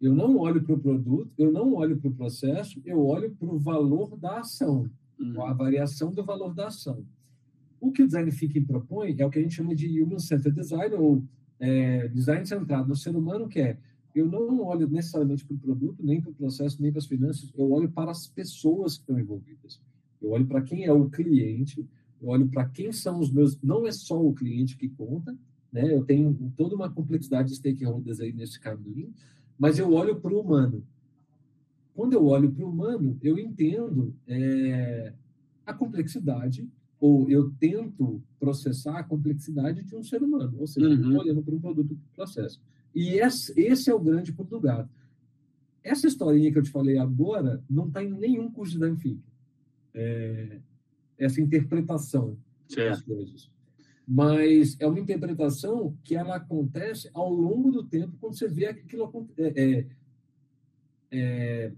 Eu 0.00 0.14
não 0.14 0.36
olho 0.36 0.62
para 0.62 0.74
o 0.74 0.78
produto, 0.78 1.30
eu 1.36 1.50
não 1.50 1.74
olho 1.74 1.98
para 1.98 2.08
o 2.08 2.14
processo, 2.14 2.80
eu 2.84 3.04
olho 3.04 3.30
para 3.30 3.48
o 3.48 3.58
valor 3.58 4.16
da 4.16 4.40
ação. 4.40 4.88
uhum. 5.18 5.44
a 5.44 5.52
variação 5.52 6.12
do 6.12 6.24
valor 6.24 6.54
da 6.54 6.68
ação. 6.68 7.04
O 7.80 7.90
que 7.90 8.02
o 8.02 8.06
design 8.06 8.30
thinking 8.30 8.64
propõe 8.64 9.16
é 9.18 9.26
o 9.26 9.30
que 9.30 9.38
a 9.38 9.42
gente 9.42 9.54
chama 9.54 9.74
de 9.74 10.00
human 10.00 10.18
centered 10.18 10.54
design 10.54 10.94
ou 10.94 11.22
é, 11.58 12.08
design 12.08 12.46
centrado 12.46 12.88
no 12.88 12.96
ser 12.96 13.14
humano, 13.16 13.48
que 13.48 13.60
é 13.60 13.78
eu 14.14 14.26
não 14.26 14.62
olho 14.62 14.88
necessariamente 14.88 15.44
para 15.44 15.54
o 15.54 15.58
produto, 15.58 16.04
nem 16.04 16.20
para 16.20 16.30
o 16.30 16.34
processo, 16.34 16.80
nem 16.82 16.90
para 16.90 16.98
as 16.98 17.06
finanças, 17.06 17.52
eu 17.56 17.70
olho 17.70 17.90
para 17.90 18.10
as 18.10 18.26
pessoas 18.26 18.96
que 18.96 19.02
estão 19.02 19.18
envolvidas. 19.18 19.80
Eu 20.20 20.30
olho 20.30 20.46
para 20.46 20.62
quem 20.62 20.84
é 20.84 20.92
o 20.92 21.08
cliente, 21.08 21.86
eu 22.20 22.28
olho 22.28 22.48
para 22.48 22.68
quem 22.68 22.90
são 22.90 23.20
os 23.20 23.30
meus. 23.30 23.60
Não 23.62 23.86
é 23.86 23.92
só 23.92 24.20
o 24.20 24.34
cliente 24.34 24.76
que 24.76 24.88
conta, 24.88 25.36
né? 25.72 25.94
Eu 25.94 26.04
tenho 26.04 26.52
toda 26.56 26.74
uma 26.74 26.90
complexidade 26.90 27.50
de 27.50 27.56
stakeholders 27.56 28.18
aí 28.18 28.32
nesse 28.32 28.58
caminho, 28.58 29.12
mas 29.58 29.78
eu 29.78 29.92
olho 29.92 30.20
para 30.20 30.32
o 30.32 30.40
humano. 30.40 30.84
Quando 31.94 32.12
eu 32.12 32.24
olho 32.26 32.50
para 32.50 32.64
o 32.64 32.70
humano, 32.70 33.18
eu 33.22 33.38
entendo 33.38 34.14
é, 34.26 35.12
a 35.66 35.74
complexidade, 35.74 36.68
ou 37.00 37.28
eu 37.28 37.50
tento 37.58 38.22
processar 38.38 38.98
a 38.98 39.04
complexidade 39.04 39.82
de 39.82 39.96
um 39.96 40.02
ser 40.02 40.22
humano, 40.22 40.56
ou 40.58 40.66
seja, 40.66 40.88
uhum. 40.88 41.18
olhando 41.18 41.42
para 41.42 41.54
um 41.54 41.60
produto 41.60 41.94
de 41.94 42.00
processo. 42.14 42.60
E 42.94 43.18
esse, 43.20 43.52
esse 43.60 43.90
é 43.90 43.94
o 43.94 44.00
grande 44.00 44.32
pulo 44.32 44.48
do 44.48 44.60
gato. 44.60 44.88
Essa 45.82 46.06
historinha 46.06 46.52
que 46.52 46.58
eu 46.58 46.62
te 46.62 46.70
falei 46.70 46.98
agora 46.98 47.62
não 47.68 47.86
está 47.86 48.02
em 48.02 48.10
nenhum 48.10 48.50
curso 48.50 48.72
de 48.72 48.78
Danfic. 48.78 49.20
É, 49.94 50.58
essa 51.16 51.40
interpretação 51.40 52.36
certo. 52.68 52.90
das 52.90 53.02
coisas. 53.02 53.50
Mas 54.10 54.74
é 54.80 54.86
uma 54.86 54.98
interpretação 54.98 55.94
que 56.02 56.16
ela 56.16 56.36
acontece 56.36 57.10
ao 57.12 57.30
longo 57.30 57.70
do 57.70 57.84
tempo, 57.84 58.16
quando 58.18 58.38
você 58.38 58.48
vê 58.48 58.64
aquilo 58.64 59.28
é, 59.36 59.62
é, 59.62 59.86
é, 61.10 61.72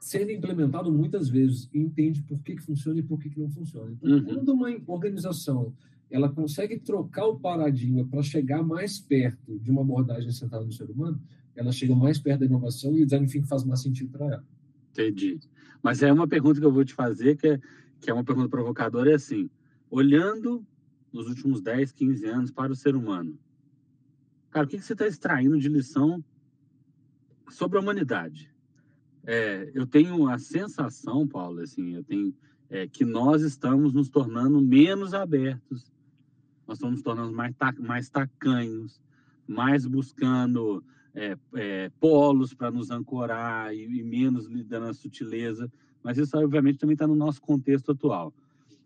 sendo 0.00 0.32
implementado 0.32 0.90
muitas 0.90 1.28
vezes 1.28 1.70
e 1.72 1.78
entende 1.78 2.20
por 2.24 2.42
que, 2.42 2.56
que 2.56 2.62
funciona 2.62 2.98
e 2.98 3.02
por 3.04 3.16
que, 3.20 3.30
que 3.30 3.38
não 3.38 3.48
funciona. 3.48 3.92
Então, 3.92 4.10
uhum. 4.10 4.24
quando 4.24 4.48
uma 4.48 4.68
organização 4.88 5.72
ela 6.10 6.28
consegue 6.28 6.80
trocar 6.80 7.26
o 7.26 7.38
paradigma 7.38 8.04
para 8.04 8.22
chegar 8.22 8.62
mais 8.64 8.98
perto 8.98 9.56
de 9.60 9.70
uma 9.70 9.82
abordagem 9.82 10.32
centrada 10.32 10.64
no 10.64 10.72
ser 10.72 10.90
humano, 10.90 11.22
ela 11.54 11.70
chega 11.70 11.94
mais 11.94 12.18
perto 12.18 12.40
da 12.40 12.46
inovação 12.46 12.92
e 12.96 13.02
o 13.02 13.04
design 13.04 13.26
thinking 13.26 13.46
faz 13.46 13.62
mais 13.62 13.80
sentido 13.80 14.10
para 14.10 14.26
ela. 14.26 14.44
Entendi. 14.90 15.38
Mas 15.80 16.02
é 16.02 16.12
uma 16.12 16.26
pergunta 16.26 16.58
que 16.58 16.66
eu 16.66 16.72
vou 16.72 16.84
te 16.84 16.92
fazer, 16.92 17.36
que 17.36 17.46
é, 17.46 17.60
que 18.00 18.10
é 18.10 18.12
uma 18.14 18.24
pergunta 18.24 18.48
provocadora, 18.48 19.12
é 19.12 19.14
assim, 19.14 19.48
olhando 19.88 20.66
nos 21.12 21.26
últimos 21.28 21.60
10, 21.60 21.92
15 21.92 22.26
anos 22.26 22.50
para 22.50 22.72
o 22.72 22.76
ser 22.76 22.96
humano, 22.96 23.38
cara, 24.50 24.66
o 24.66 24.68
que, 24.68 24.80
você 24.80 24.92
está 24.92 25.06
extraindo 25.06 25.58
de 25.58 25.68
lição 25.68 26.24
sobre 27.50 27.78
a 27.78 27.80
humanidade? 27.80 28.50
É, 29.24 29.70
eu 29.74 29.86
tenho 29.86 30.28
a 30.28 30.38
sensação, 30.38 31.28
Paulo, 31.28 31.60
assim, 31.60 31.94
eu 31.94 32.02
tenho 32.02 32.34
é, 32.68 32.86
que 32.86 33.04
nós 33.04 33.42
estamos 33.42 33.92
nos 33.92 34.08
tornando 34.08 34.60
menos 34.60 35.14
abertos 35.14 35.92
nós 36.66 36.78
estamos 36.78 36.96
nos 36.96 37.02
tornando 37.02 37.32
mais, 37.32 37.54
mais 37.78 38.08
tacanhos, 38.08 39.00
mais 39.46 39.86
buscando 39.86 40.82
é, 41.14 41.36
é, 41.54 41.90
polos 42.00 42.54
para 42.54 42.70
nos 42.70 42.90
ancorar 42.90 43.74
e, 43.74 43.84
e, 43.84 44.02
menos 44.02 44.46
lidando 44.46 44.86
a 44.86 44.94
sutileza. 44.94 45.70
Mas 46.02 46.18
isso, 46.18 46.36
obviamente, 46.36 46.78
também 46.78 46.94
está 46.94 47.06
no 47.06 47.14
nosso 47.14 47.40
contexto 47.40 47.92
atual. 47.92 48.32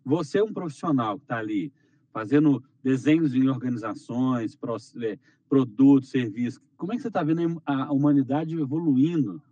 Você 0.05 0.39
é 0.39 0.45
um 0.45 0.53
profissional 0.53 1.19
que 1.19 1.25
está 1.25 1.39
ali 1.39 1.73
fazendo 2.17 2.65
desenhos 2.83 3.35
em 3.35 3.47
organizações, 3.47 4.59
é, 5.03 5.19
produtos, 5.47 6.09
serviços. 6.09 6.59
Como 6.75 6.91
é 6.91 6.97
que 6.97 7.03
você 7.03 7.09
está 7.09 7.23
vendo 7.23 7.61
a 7.67 7.93
humanidade 7.93 8.59
evoluindo 8.59 9.43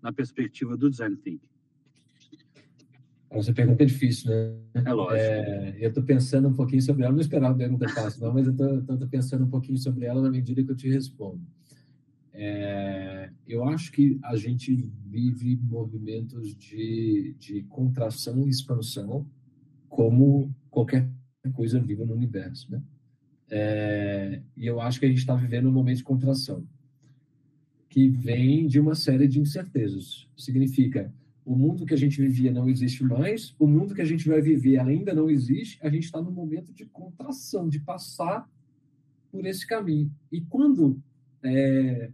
na 0.00 0.12
perspectiva 0.12 0.76
do 0.76 0.88
design 0.88 1.16
thinking? 1.16 1.48
Essa 3.28 3.52
pergunta 3.52 3.82
é 3.82 3.86
difícil, 3.86 4.30
né? 4.30 4.84
É 4.84 4.92
lógico. 4.92 5.16
É, 5.16 5.76
eu 5.80 5.88
estou 5.88 6.04
pensando 6.04 6.46
um 6.46 6.54
pouquinho 6.54 6.80
sobre 6.80 7.02
ela, 7.02 7.12
não 7.12 7.20
esperava 7.20 7.52
uma 7.52 7.58
pergunta 7.58 7.88
fácil, 7.88 8.22
não, 8.22 8.32
mas 8.32 8.46
eu 8.46 8.52
estou 8.52 9.08
pensando 9.08 9.44
um 9.44 9.50
pouquinho 9.50 9.76
sobre 9.76 10.04
ela 10.04 10.22
na 10.22 10.30
medida 10.30 10.62
que 10.62 10.70
eu 10.70 10.76
te 10.76 10.88
respondo. 10.88 11.40
É, 12.32 13.32
eu 13.48 13.64
acho 13.64 13.90
que 13.90 14.16
a 14.22 14.36
gente 14.36 14.88
vive 15.04 15.56
movimentos 15.56 16.54
de, 16.54 17.34
de 17.36 17.64
contração 17.64 18.46
e 18.46 18.50
expansão, 18.50 19.26
como 19.88 20.54
qualquer 20.70 21.10
coisa 21.50 21.80
viva 21.80 22.04
no 22.04 22.14
universo, 22.14 22.70
né? 22.70 22.82
É, 23.48 24.40
e 24.56 24.66
eu 24.66 24.80
acho 24.80 24.98
que 24.98 25.06
a 25.06 25.08
gente 25.08 25.18
está 25.18 25.34
vivendo 25.34 25.68
um 25.68 25.72
momento 25.72 25.98
de 25.98 26.04
contração, 26.04 26.66
que 27.88 28.08
vem 28.08 28.66
de 28.66 28.80
uma 28.80 28.94
série 28.94 29.28
de 29.28 29.40
incertezas. 29.40 30.28
Significa 30.36 31.12
o 31.44 31.54
mundo 31.54 31.86
que 31.86 31.94
a 31.94 31.96
gente 31.96 32.20
vivia 32.20 32.50
não 32.50 32.68
existe 32.68 33.04
mais, 33.04 33.54
o 33.58 33.68
mundo 33.68 33.94
que 33.94 34.02
a 34.02 34.04
gente 34.04 34.28
vai 34.28 34.42
viver 34.42 34.80
ainda 34.80 35.14
não 35.14 35.30
existe, 35.30 35.78
a 35.80 35.88
gente 35.88 36.04
está 36.04 36.20
no 36.20 36.32
momento 36.32 36.72
de 36.72 36.84
contração, 36.86 37.68
de 37.68 37.78
passar 37.78 38.50
por 39.30 39.46
esse 39.46 39.64
caminho. 39.64 40.10
E 40.30 40.40
quando 40.40 41.00
é, 41.44 42.10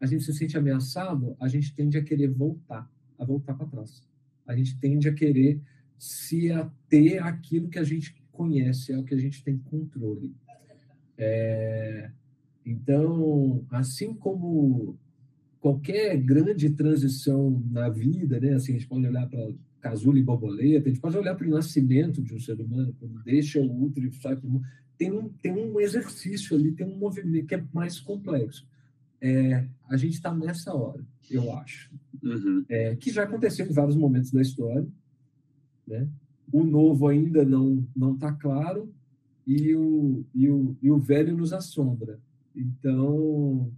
a 0.00 0.06
gente 0.06 0.24
se 0.24 0.32
sente 0.32 0.56
ameaçado, 0.56 1.36
a 1.38 1.46
gente 1.46 1.74
tende 1.74 1.98
a 1.98 2.02
querer 2.02 2.28
voltar, 2.28 2.90
a 3.18 3.24
voltar 3.24 3.54
para 3.54 3.66
trás. 3.66 4.02
A 4.46 4.56
gente 4.56 4.78
tende 4.78 5.08
a 5.08 5.14
querer 5.14 5.60
se 5.98 6.50
ater 6.50 7.24
àquilo 7.24 7.68
que 7.68 7.78
a 7.78 7.84
gente 7.84 8.21
conhece, 8.32 8.92
é 8.92 8.98
o 8.98 9.04
que 9.04 9.14
a 9.14 9.18
gente 9.18 9.44
tem 9.44 9.58
controle. 9.58 10.34
É, 11.16 12.10
então, 12.64 13.64
assim 13.70 14.14
como 14.14 14.98
qualquer 15.60 16.16
grande 16.16 16.70
transição 16.70 17.62
na 17.70 17.88
vida, 17.88 18.40
né? 18.40 18.54
Assim, 18.54 18.72
a 18.72 18.78
gente 18.78 18.88
pode 18.88 19.06
olhar 19.06 19.28
para 19.28 19.52
casulo 19.80 20.18
e 20.18 20.22
borboleta, 20.22 20.88
a 20.88 20.92
gente 20.92 21.00
pode 21.00 21.16
olhar 21.16 21.34
para 21.34 21.46
o 21.46 21.50
nascimento 21.50 22.22
de 22.22 22.34
um 22.34 22.38
ser 22.38 22.60
humano, 22.60 22.94
quando 22.98 23.22
deixa 23.22 23.60
o 23.60 23.84
útero 23.84 24.08
e 24.08 24.12
sai 24.14 24.36
para 24.36 24.46
o 24.46 24.50
mundo. 24.50 24.66
Tem 24.96 25.12
um, 25.12 25.28
tem 25.28 25.52
um 25.52 25.80
exercício 25.80 26.56
ali, 26.56 26.72
tem 26.72 26.86
um 26.86 26.96
movimento 26.96 27.46
que 27.46 27.54
é 27.54 27.64
mais 27.72 28.00
complexo. 28.00 28.66
É, 29.20 29.66
a 29.88 29.96
gente 29.96 30.14
está 30.14 30.34
nessa 30.34 30.74
hora, 30.74 31.04
eu 31.30 31.52
acho. 31.56 31.90
Uhum. 32.22 32.64
É, 32.68 32.96
que 32.96 33.10
já 33.10 33.24
aconteceu 33.24 33.66
em 33.66 33.72
vários 33.72 33.96
momentos 33.96 34.30
da 34.30 34.42
história. 34.42 34.86
Né? 35.86 36.08
O 36.52 36.64
novo 36.64 37.08
ainda 37.08 37.44
não 37.44 37.86
não 37.96 38.14
está 38.14 38.32
claro 38.32 38.92
e 39.46 39.74
o, 39.74 40.24
e, 40.34 40.48
o, 40.48 40.76
e 40.80 40.90
o 40.90 40.98
velho 40.98 41.36
nos 41.36 41.52
assombra. 41.52 42.20
Então, 42.54 43.72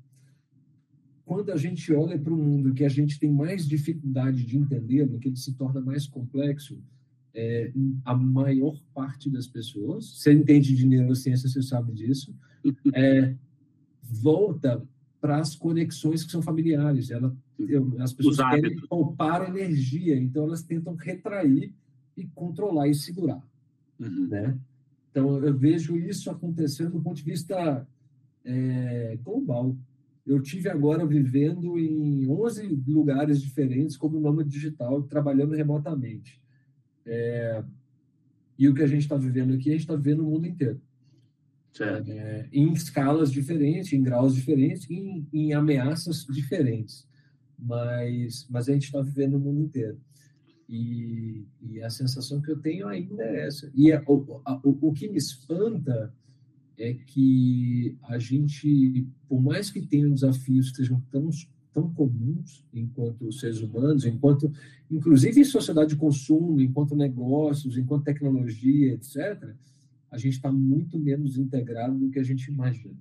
quando 1.24 1.50
a 1.50 1.56
gente 1.56 1.92
olha 1.92 2.18
para 2.18 2.32
um 2.32 2.42
mundo 2.42 2.74
que 2.74 2.84
a 2.84 2.88
gente 2.88 3.18
tem 3.18 3.32
mais 3.32 3.66
dificuldade 3.66 4.44
de 4.44 4.58
entender, 4.58 5.08
que 5.18 5.28
ele 5.28 5.37
se 5.37 5.54
torna 5.54 5.80
mais 5.80 6.06
complexo, 6.06 6.78
é, 7.34 7.72
a 8.04 8.14
maior 8.14 8.80
parte 8.94 9.30
das 9.30 9.46
pessoas, 9.46 10.18
você 10.18 10.32
entende 10.32 10.74
de 10.76 10.87
neurociência, 10.87 11.48
você 11.48 11.62
sabe 11.62 11.92
disso, 11.92 12.34
é, 12.94 13.34
volta 14.02 14.87
para 15.20 15.38
as 15.38 15.56
conexões 15.56 16.22
que 16.22 16.30
são 16.30 16.42
familiares. 16.42 17.10
Ela, 17.10 17.34
as 18.00 18.12
pessoas 18.12 18.37
querem 18.37 18.76
poupar 18.87 19.48
energia, 19.48 20.16
então 20.16 20.44
elas 20.44 20.62
tentam 20.62 20.94
retrair 20.94 21.72
e 22.16 22.27
controlar 22.27 22.88
e 22.88 22.94
segurar. 22.94 23.42
Uhum. 23.98 24.29
Né? 24.29 24.59
Então, 25.11 25.44
eu 25.44 25.57
vejo 25.57 25.96
isso 25.96 26.31
acontecendo 26.31 26.92
do 26.92 27.00
ponto 27.00 27.16
de 27.16 27.22
vista 27.22 27.87
é, 28.44 29.18
global. 29.22 29.77
Eu 30.27 30.40
tive 30.42 30.68
agora 30.68 31.07
vivendo 31.07 31.79
em 31.79 32.29
11 32.29 32.83
lugares 32.87 33.40
diferentes 33.40 33.96
como 33.96 34.18
nômade 34.18 34.48
digital, 34.48 35.03
trabalhando 35.03 35.55
remotamente. 35.55 36.40
É, 37.07 37.62
e 38.59 38.68
o 38.68 38.74
que 38.74 38.83
a 38.83 38.87
gente 38.87 39.03
está 39.03 39.16
vivendo 39.16 39.55
aqui, 39.55 39.68
a 39.68 39.72
gente 39.72 39.83
está 39.83 39.96
vivendo 39.96 40.22
no 40.22 40.31
mundo 40.31 40.46
inteiro. 40.46 40.81
É, 42.09 42.48
em 42.53 42.72
escalas 42.72 43.33
diferentes, 43.33 43.92
em 43.92 44.03
graus 44.03 44.35
diferentes, 44.35 44.88
em, 44.88 45.27
em 45.33 45.53
ameaças 45.53 46.24
diferentes. 46.24 47.07
Mas, 47.59 48.46
mas 48.48 48.68
a 48.68 48.72
gente 48.72 48.85
está 48.85 49.00
vivendo 49.00 49.33
no 49.33 49.40
mundo 49.40 49.61
inteiro. 49.61 49.98
E, 50.68 51.46
e, 51.61 51.83
a 51.83 51.90
sensação 51.90 52.40
que 52.40 52.50
eu 52.50 52.59
tenho 52.59 52.88
ainda 52.88 53.22
é 53.22 53.46
essa. 53.46 53.70
E 53.74 53.90
é, 53.90 54.03
o, 54.07 54.40
a, 54.44 54.57
o, 54.64 54.88
o 54.88 54.92
que 54.92 55.09
me 55.09 55.18
espanta 55.18 56.12
é 56.79 56.94
que 56.94 57.96
a 58.03 58.18
gente, 58.18 59.07
por 59.29 59.42
mais 59.42 59.70
que 59.70 59.83
tenham 59.83 60.12
desafios 60.12 60.70
que 60.70 60.79
sejam 60.79 61.00
tão, 61.11 61.29
tão 61.72 61.92
comuns 61.92 62.64
enquanto 62.72 63.31
seres 63.33 63.61
humanos, 63.61 64.05
enquanto, 64.05 64.50
inclusive 64.90 65.40
em 65.40 65.44
sociedade 65.44 65.90
de 65.90 65.96
consumo, 65.96 66.61
enquanto 66.61 66.96
negócios, 66.96 67.77
enquanto 67.77 68.05
tecnologia, 68.05 68.94
etc., 68.94 69.55
a 70.11 70.18
gente 70.18 70.35
está 70.35 70.50
muito 70.50 70.98
menos 70.98 71.37
integrado 71.37 71.98
do 71.98 72.11
que 72.11 72.18
a 72.18 72.22
gente 72.22 72.46
imagina. 72.46 72.94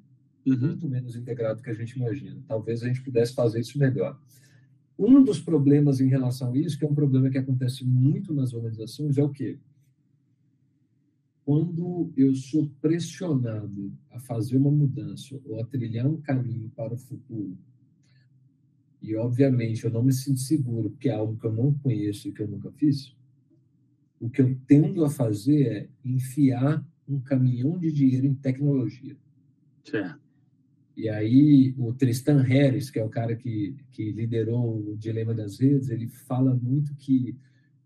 Uhum. 0.45 0.67
Muito 0.67 0.89
menos 0.89 1.15
integrado 1.15 1.57
do 1.57 1.63
que 1.63 1.69
a 1.69 1.73
gente 1.73 1.91
imagina. 1.91 2.41
Talvez 2.47 2.83
a 2.83 2.87
gente 2.87 3.01
pudesse 3.01 3.33
fazer 3.33 3.59
isso 3.61 3.77
melhor. 3.77 4.19
Um 4.97 5.23
dos 5.23 5.39
problemas 5.39 5.99
em 5.99 6.07
relação 6.07 6.51
a 6.51 6.57
isso, 6.57 6.77
que 6.77 6.85
é 6.85 6.87
um 6.87 6.95
problema 6.95 7.29
que 7.29 7.37
acontece 7.37 7.83
muito 7.83 8.33
nas 8.33 8.53
organizações, 8.53 9.17
é 9.17 9.23
o 9.23 9.29
quê? 9.29 9.57
quando 11.45 12.11
eu 12.15 12.33
sou 12.35 12.69
pressionado 12.81 13.91
a 14.09 14.19
fazer 14.19 14.57
uma 14.57 14.71
mudança 14.71 15.39
ou 15.45 15.59
a 15.59 15.65
trilhar 15.65 16.07
um 16.07 16.21
caminho 16.21 16.69
para 16.69 16.93
o 16.93 16.97
futuro, 16.97 17.57
e 19.01 19.15
obviamente 19.15 19.83
eu 19.83 19.91
não 19.91 20.01
me 20.01 20.13
sinto 20.13 20.39
seguro 20.39 20.89
porque 20.89 21.09
é 21.09 21.13
algo 21.13 21.37
que 21.37 21.45
eu 21.45 21.51
não 21.51 21.73
conheço 21.73 22.29
e 22.29 22.31
que 22.31 22.41
eu 22.41 22.47
nunca 22.47 22.71
fiz, 22.71 23.13
o 24.19 24.29
que 24.29 24.41
eu 24.41 24.57
tendo 24.65 25.03
a 25.03 25.09
fazer 25.09 25.67
é 25.67 25.89
enfiar 26.05 26.85
um 27.07 27.19
caminhão 27.19 27.77
de 27.77 27.91
dinheiro 27.91 28.25
em 28.25 28.33
tecnologia. 28.33 29.17
Certo. 29.83 30.22
E 30.95 31.09
aí 31.09 31.73
o 31.77 31.93
Tristan 31.93 32.41
Harris, 32.41 32.89
que 32.89 32.99
é 32.99 33.03
o 33.03 33.09
cara 33.09 33.35
que, 33.35 33.75
que 33.91 34.11
liderou 34.11 34.91
o 34.91 34.97
Dilema 34.97 35.33
das 35.33 35.59
Redes, 35.59 35.89
ele 35.89 36.07
fala 36.07 36.53
muito 36.53 36.93
que 36.95 37.35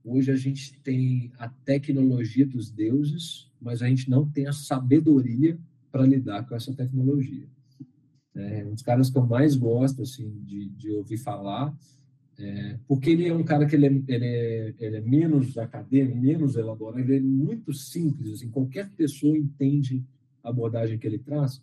hoje 0.04 0.32
a 0.32 0.36
gente 0.36 0.78
tem 0.82 1.32
a 1.38 1.48
tecnologia 1.48 2.46
dos 2.46 2.70
deuses, 2.70 3.50
mas 3.62 3.82
a 3.82 3.88
gente 3.88 4.10
não 4.10 4.30
tem 4.30 4.48
a 4.48 4.54
sabedoria 4.54 5.58
para 5.92 6.06
lidar 6.06 6.48
com 6.48 6.56
essa 6.56 6.74
tecnologia. 6.74 7.48
É 8.36 8.66
um 8.66 8.74
dos 8.74 8.84
caras 8.84 9.10
que 9.10 9.18
eu 9.18 9.26
mais 9.26 9.56
gosto 9.56 10.02
assim 10.02 10.30
de, 10.46 10.70
de 10.70 10.92
ouvir 10.92 11.18
falar, 11.18 11.76
é, 12.38 12.78
porque 12.88 13.10
ele 13.10 13.28
é 13.28 13.34
um 13.34 13.44
cara 13.44 13.66
que 13.66 13.76
ele 13.76 13.88
é, 13.88 13.90
ele 13.90 14.26
é, 14.26 14.74
ele 14.80 14.98
é 14.98 15.02
menos 15.02 15.58
acadêmico, 15.58 16.18
menos 16.18 16.56
elaborado, 16.56 17.00
ele 17.00 17.18
é 17.18 17.20
muito 17.20 17.74
simples, 17.74 18.34
assim, 18.34 18.50
qualquer 18.50 18.90
pessoa 18.92 19.36
entende 19.36 20.06
a 20.44 20.50
abordagem 20.50 21.00
que 21.00 21.08
ele 21.08 21.18
traz, 21.18 21.62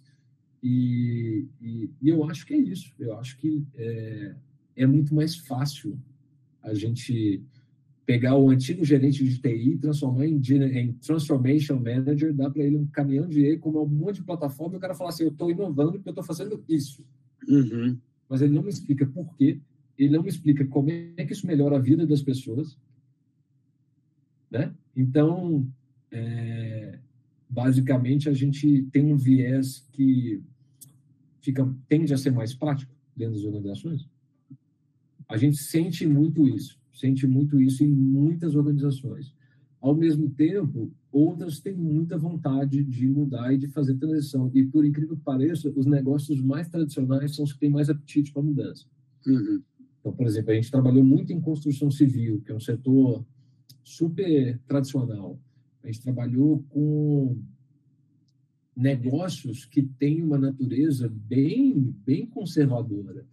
e, 0.67 1.47
e, 1.61 1.91
e 2.01 2.09
eu 2.09 2.25
acho 2.25 2.47
que 2.47 2.55
é 2.55 2.57
isso, 2.57 2.95
eu 2.99 3.19
acho 3.19 3.37
que 3.37 3.63
é, 3.77 4.35
é 4.77 4.87
muito 4.87 5.15
mais 5.15 5.37
fácil 5.37 6.01
a 6.63 6.73
gente 6.73 7.43
pegar 8.07 8.35
o 8.35 8.49
antigo 8.49 8.83
gerente 8.83 9.23
de 9.23 9.39
TI 9.39 9.73
e 9.73 9.77
transformar 9.77 10.27
em, 10.27 10.41
em 10.41 10.93
Transformation 10.95 11.79
Manager, 11.79 12.33
dar 12.33 12.49
para 12.49 12.63
ele 12.63 12.79
um 12.79 12.87
caminhão 12.87 13.29
de 13.29 13.45
E 13.45 13.59
com 13.59 13.71
um 13.71 13.87
monte 13.87 14.17
de 14.17 14.25
plataforma 14.25 14.75
e 14.75 14.79
o 14.79 14.81
cara 14.81 14.95
falar 14.95 15.11
assim, 15.11 15.25
eu 15.25 15.29
estou 15.29 15.51
inovando 15.51 15.93
porque 15.93 16.09
eu 16.09 16.13
estou 16.13 16.25
fazendo 16.25 16.65
isso. 16.67 17.05
Uhum. 17.47 17.99
Mas 18.27 18.41
ele 18.41 18.55
não 18.55 18.63
me 18.63 18.71
explica 18.71 19.05
por 19.05 19.37
quê, 19.37 19.61
ele 19.99 20.17
não 20.17 20.23
me 20.23 20.31
explica 20.31 20.65
como 20.67 20.89
é 20.91 21.27
que 21.27 21.33
isso 21.35 21.47
melhora 21.47 21.77
a 21.77 21.81
vida 21.81 22.07
das 22.07 22.23
pessoas. 22.23 22.79
Né? 24.51 24.73
Então, 24.97 25.67
é, 26.11 26.99
basicamente, 27.51 28.31
a 28.31 28.33
gente 28.33 28.83
tem 28.85 29.13
um 29.13 29.17
viés 29.17 29.87
que 29.93 30.43
fica, 31.45 31.69
tende 31.89 32.13
a 32.15 32.17
ser 32.17 32.31
mais 32.31 32.55
prático 32.55 32.93
dentro 33.17 33.35
das 33.35 33.45
organizações. 33.45 34.09
A 35.29 35.37
gente 35.37 35.57
sente 35.57 36.07
muito 36.07 36.49
isso 36.49 36.79
sente 36.95 37.27
muito 37.27 37.61
isso 37.61 37.85
em 37.85 37.89
muitas 37.89 38.55
organizações. 38.55 39.35
Ao 39.81 39.95
mesmo 39.95 40.31
tempo, 40.31 40.91
outras 41.13 41.61
têm 41.61 41.75
muita 41.75 42.17
vontade 42.17 42.83
de 42.83 43.07
mudar 43.07 43.53
e 43.53 43.59
de 43.59 43.69
fazer 43.69 43.97
transição. 43.97 44.51
E, 44.55 44.65
por 44.65 44.85
incrível 44.85 45.17
que 45.17 45.23
pareça, 45.23 45.71
os 45.77 45.85
negócios 45.85 46.41
mais 46.41 46.69
tradicionais 46.69 47.35
são 47.35 47.45
os 47.45 47.53
que 47.53 47.61
têm 47.61 47.71
mais 47.71 47.91
apetite 47.91 48.33
para 48.33 48.41
mudança. 48.41 48.87
Uhum. 49.27 49.61
Então, 50.01 50.13
por 50.13 50.27
exemplo, 50.27 50.53
a 50.53 50.55
gente 50.55 50.71
trabalhou 50.71 51.05
muito 51.05 51.33
em 51.33 51.41
construção 51.41 51.91
civil, 51.91 52.41
que 52.41 52.53
é 52.53 52.55
um 52.55 52.61
setor 52.61 53.27
super 53.83 54.59
tradicional. 54.67 55.39
A 55.83 55.87
gente 55.89 56.01
trabalhou 56.01 56.65
com 56.71 57.37
negócios 58.77 59.65
que 59.65 59.83
têm 59.83 60.23
uma 60.23 60.39
natureza 60.39 61.09
bem, 61.09 61.95
bem 62.05 62.27
conservadora 62.27 63.25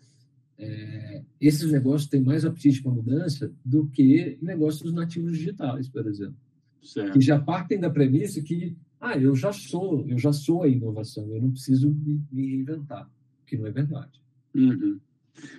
é, 0.61 1.23
esses 1.39 1.71
negócios 1.71 2.07
têm 2.07 2.21
mais 2.21 2.45
apetite 2.45 2.83
para 2.83 2.91
mudança 2.91 3.51
do 3.65 3.87
que 3.87 4.37
negócios 4.39 4.93
nativos 4.93 5.35
digitais, 5.35 5.89
por 5.89 6.05
exemplo. 6.05 6.35
Certo. 6.83 7.13
Que 7.13 7.21
já 7.21 7.39
partem 7.39 7.79
da 7.79 7.89
premissa 7.89 8.41
que, 8.43 8.77
ah, 8.99 9.17
eu 9.17 9.35
já 9.35 9.51
sou, 9.51 10.05
eu 10.07 10.19
já 10.19 10.31
sou 10.31 10.61
a 10.61 10.67
inovação, 10.67 11.27
eu 11.33 11.41
não 11.41 11.51
preciso 11.51 11.89
me, 11.89 12.21
me 12.31 12.47
reinventar, 12.47 13.09
que 13.45 13.57
não 13.57 13.65
é 13.65 13.71
verdade. 13.71 14.21
Uhum. 14.53 14.99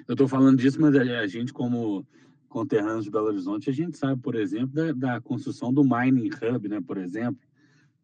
Eu 0.06 0.12
estou 0.12 0.28
falando 0.28 0.58
disso, 0.58 0.80
mas 0.80 0.94
a 0.94 1.26
gente, 1.26 1.52
como 1.52 2.06
conterrâneos 2.48 3.04
de 3.04 3.10
Belo 3.10 3.26
Horizonte, 3.26 3.70
a 3.70 3.72
gente 3.72 3.98
sabe, 3.98 4.20
por 4.22 4.36
exemplo, 4.36 4.68
da, 4.68 4.92
da, 4.92 5.20
construção 5.20 5.72
do 5.72 5.82
Mining 5.82 6.28
Hub, 6.28 6.68
né, 6.68 6.80
por 6.80 6.98
exemplo, 6.98 7.40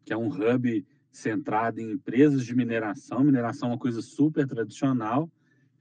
que 0.03 0.11
é 0.11 0.17
um 0.17 0.27
hub 0.27 0.85
centrado 1.11 1.79
em 1.79 1.91
empresas 1.91 2.45
de 2.45 2.55
mineração. 2.55 3.23
Mineração 3.23 3.69
é 3.69 3.71
uma 3.73 3.77
coisa 3.77 4.01
super 4.01 4.47
tradicional, 4.47 5.29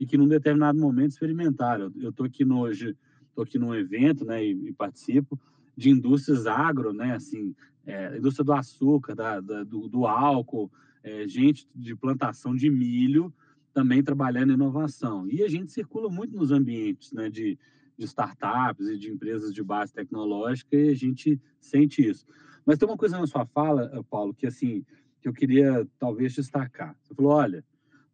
e 0.01 0.07
que 0.07 0.17
num 0.17 0.29
determinado 0.29 0.79
momento 0.79 1.12
experimentaram. 1.12 1.93
Eu 1.97 2.11
estou 2.11 2.27
aqui 2.27 2.45
hoje, 2.45 2.97
estou 3.29 3.45
aqui 3.45 3.59
num 3.59 3.75
evento, 3.75 4.25
né, 4.25 4.45
e, 4.45 4.69
e, 4.69 4.73
participo 4.73 5.38
de 5.77 5.91
indústrias 5.91 6.47
agro, 6.47 6.93
né, 6.93 7.14
assim, 7.14 7.55
é, 7.87 8.17
indústria 8.17 8.45
do 8.45 8.53
açúcar, 8.53 9.14
da, 9.14 9.41
da 9.41 9.64
do, 9.64 9.88
do, 9.88 10.07
álcool, 10.07 10.71
é, 11.03 11.27
gente 11.27 11.69
de 11.75 11.95
plantação 11.97 12.55
de 12.55 12.71
milho 12.71 13.33
também 13.73 14.03
trabalhando 14.03 14.51
em 14.51 14.55
inovação. 14.55 15.29
E 15.29 15.43
a 15.43 15.49
gente 15.49 15.73
circula 15.73 16.09
muito 16.11 16.37
nos 16.37 16.51
ambientes, 16.51 17.12
né, 17.12 17.29
de, 17.29 17.59
de 17.97 18.05
startups 18.05 18.88
e 18.88 18.99
de 18.99 19.11
empresas 19.11 19.53
de 19.53 19.62
base 19.62 19.93
tecnológica 19.93 20.77
e 20.77 20.91
a 20.91 20.95
gente 20.95 21.41
sente 21.61 22.07
isso. 22.07 22.27
Mas 22.64 22.79
tem 22.79 22.88
uma 22.88 22.97
coisa 22.97 23.19
na 23.19 23.27
sua 23.27 23.47
fala, 23.47 24.05
Paulo, 24.11 24.35
que 24.35 24.47
assim, 24.47 24.85
que 25.20 25.28
eu 25.28 25.33
queria 25.33 25.87
talvez 25.98 26.35
destacar. 26.35 26.96
Você 27.02 27.14
falou, 27.14 27.33
olha, 27.33 27.64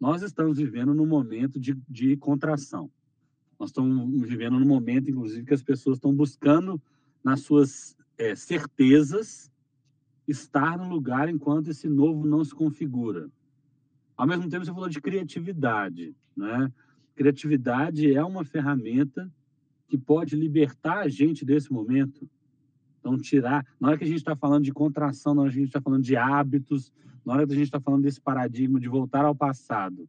nós 0.00 0.22
estamos 0.22 0.58
vivendo 0.58 0.94
num 0.94 1.06
momento 1.06 1.58
de, 1.58 1.76
de 1.88 2.16
contração. 2.16 2.90
Nós 3.58 3.70
estamos 3.70 4.28
vivendo 4.28 4.58
num 4.58 4.66
momento, 4.66 5.10
inclusive, 5.10 5.46
que 5.46 5.54
as 5.54 5.62
pessoas 5.62 5.96
estão 5.96 6.14
buscando, 6.14 6.80
nas 7.22 7.40
suas 7.40 7.96
é, 8.18 8.34
certezas, 8.34 9.50
estar 10.26 10.76
no 10.76 10.88
lugar 10.88 11.28
enquanto 11.28 11.70
esse 11.70 11.88
novo 11.88 12.26
não 12.26 12.44
se 12.44 12.54
configura. 12.54 13.30
Ao 14.16 14.26
mesmo 14.26 14.48
tempo, 14.48 14.64
você 14.64 14.72
falou 14.72 14.88
de 14.88 15.00
criatividade. 15.00 16.14
Né? 16.36 16.72
Criatividade 17.14 18.14
é 18.14 18.22
uma 18.24 18.44
ferramenta 18.44 19.32
que 19.88 19.98
pode 19.98 20.36
libertar 20.36 21.00
a 21.00 21.08
gente 21.08 21.44
desse 21.44 21.72
momento. 21.72 22.28
Então, 23.04 23.18
tirar. 23.18 23.66
Na 23.78 23.88
hora 23.88 23.98
que 23.98 24.04
a 24.04 24.06
gente 24.06 24.16
está 24.16 24.34
falando 24.34 24.64
de 24.64 24.72
contração, 24.72 25.34
na 25.34 25.42
hora 25.42 25.50
que 25.50 25.58
a 25.58 25.60
gente 25.60 25.68
está 25.68 25.80
falando 25.82 26.02
de 26.02 26.16
hábitos, 26.16 26.90
na 27.22 27.34
hora 27.34 27.46
que 27.46 27.52
a 27.52 27.56
gente 27.56 27.66
está 27.66 27.78
falando 27.78 28.02
desse 28.02 28.18
paradigma 28.18 28.80
de 28.80 28.88
voltar 28.88 29.26
ao 29.26 29.34
passado, 29.34 30.08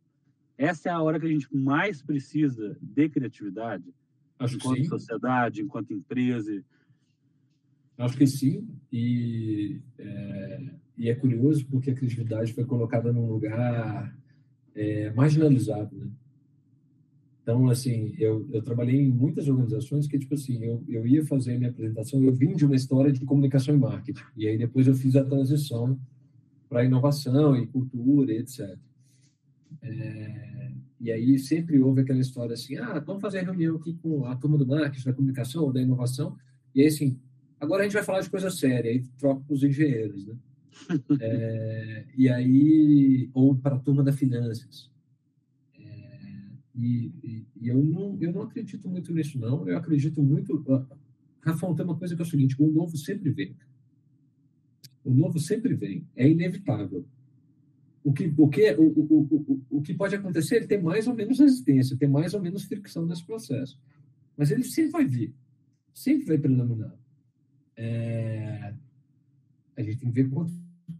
essa 0.58 0.88
é 0.88 0.92
a 0.94 1.02
hora 1.02 1.20
que 1.20 1.26
a 1.26 1.30
gente 1.30 1.54
mais 1.54 2.02
precisa 2.02 2.78
de 2.82 3.10
criatividade, 3.10 3.94
Acho 4.40 4.56
enquanto 4.56 4.78
sim. 4.78 4.86
sociedade, 4.86 5.62
enquanto 5.62 5.92
empresa. 5.92 6.64
Acho 7.98 8.18
que 8.18 8.26
sim. 8.26 8.66
E 8.90 9.82
é, 9.98 10.70
e 10.98 11.10
é 11.10 11.16
curioso 11.16 11.66
porque 11.66 11.92
a 11.92 11.94
criatividade 11.94 12.54
foi 12.54 12.64
colocada 12.64 13.12
num 13.12 13.28
lugar 13.28 14.18
é, 14.74 15.12
marginalizado, 15.12 15.98
né? 15.98 16.08
Então, 17.46 17.70
assim, 17.70 18.16
eu, 18.18 18.50
eu 18.52 18.64
trabalhei 18.64 19.00
em 19.00 19.12
muitas 19.12 19.48
organizações 19.48 20.08
que, 20.08 20.18
tipo 20.18 20.34
assim, 20.34 20.66
eu, 20.66 20.84
eu 20.88 21.06
ia 21.06 21.24
fazer 21.28 21.54
a 21.54 21.58
minha 21.60 21.70
apresentação, 21.70 22.24
eu 22.24 22.34
vim 22.34 22.56
de 22.56 22.66
uma 22.66 22.76
história 22.76 23.12
de 23.12 23.24
comunicação 23.24 23.76
e 23.76 23.78
marketing. 23.78 24.24
E 24.36 24.48
aí 24.48 24.58
depois 24.58 24.88
eu 24.88 24.96
fiz 24.96 25.16
a 25.16 25.24
transição 25.24 25.96
para 26.68 26.84
inovação 26.84 27.56
e 27.56 27.68
cultura, 27.68 28.34
etc. 28.34 28.76
É, 29.80 30.72
e 31.00 31.12
aí 31.12 31.38
sempre 31.38 31.80
houve 31.80 32.02
aquela 32.02 32.20
história 32.20 32.56
assim, 32.56 32.78
ah, 32.78 32.98
vamos 32.98 33.22
fazer 33.22 33.44
reunião 33.44 33.76
aqui 33.76 33.94
com 33.94 34.26
a 34.26 34.36
turma 34.36 34.58
do 34.58 34.66
marketing, 34.66 35.06
da 35.06 35.14
comunicação 35.14 35.66
ou 35.66 35.72
da 35.72 35.80
inovação. 35.80 36.36
E 36.74 36.82
aí, 36.82 36.88
assim, 36.88 37.16
agora 37.60 37.82
a 37.82 37.84
gente 37.84 37.94
vai 37.94 38.04
falar 38.04 38.22
de 38.22 38.30
coisa 38.32 38.50
séria, 38.50 38.90
aí 38.90 39.04
troca 39.20 39.44
os 39.54 39.64
engenheiros, 39.64 40.26
né? 40.26 40.36
é, 41.22 42.06
e 42.18 42.28
aí, 42.28 43.30
ou 43.36 43.56
para 43.56 43.76
a 43.76 43.80
turma 43.80 44.02
da 44.02 44.12
finanças. 44.12 44.90
E, 46.78 47.12
e, 47.24 47.70
eu, 47.70 47.82
não, 47.82 48.18
eu 48.20 48.32
não 48.34 48.42
acredito 48.42 48.90
muito 48.90 49.14
nisso, 49.14 49.40
não. 49.40 49.68
Eu 49.68 49.78
acredito 49.78 50.22
muito. 50.22 50.64
Rafael, 51.42 51.74
tem 51.74 51.86
uma 51.86 51.98
coisa 51.98 52.16
que 52.16 52.22
é 52.22 52.26
o 52.26 52.28
seguinte: 52.28 52.56
o 52.60 52.68
novo 52.68 52.98
sempre 52.98 53.30
vem. 53.32 53.56
O 55.04 55.14
novo 55.14 55.40
sempre 55.40 55.74
vem. 55.74 56.06
É 56.16 56.28
inevitável. 56.28 57.06
O 58.04 58.14
que, 58.14 58.32
o 58.38 58.48
que, 58.48 58.72
o, 58.74 58.84
o, 58.84 59.22
o, 59.32 59.78
o 59.78 59.82
que 59.82 59.94
pode 59.94 60.16
acontecer? 60.16 60.58
Ele 60.58 60.68
tem 60.68 60.82
mais 60.82 61.08
ou 61.08 61.16
menos 61.16 61.40
resistência, 61.40 61.98
tem 61.98 62.10
mais 62.10 62.34
ou 62.34 62.42
menos 62.42 62.64
fricção 62.64 63.06
nesse 63.06 63.26
processo. 63.26 63.80
Mas 64.38 64.52
ele 64.52 64.64
sempre 64.64 64.92
vai 64.92 65.06
vir. 65.06 65.34
Sempre 65.94 66.26
vai 66.26 66.38
predominar. 66.38 66.94
É... 67.76 68.74
A 69.76 69.82
gente 69.82 69.98
tem 69.98 70.10
que 70.10 70.24
ver 70.24 70.30
quanto 70.30 70.54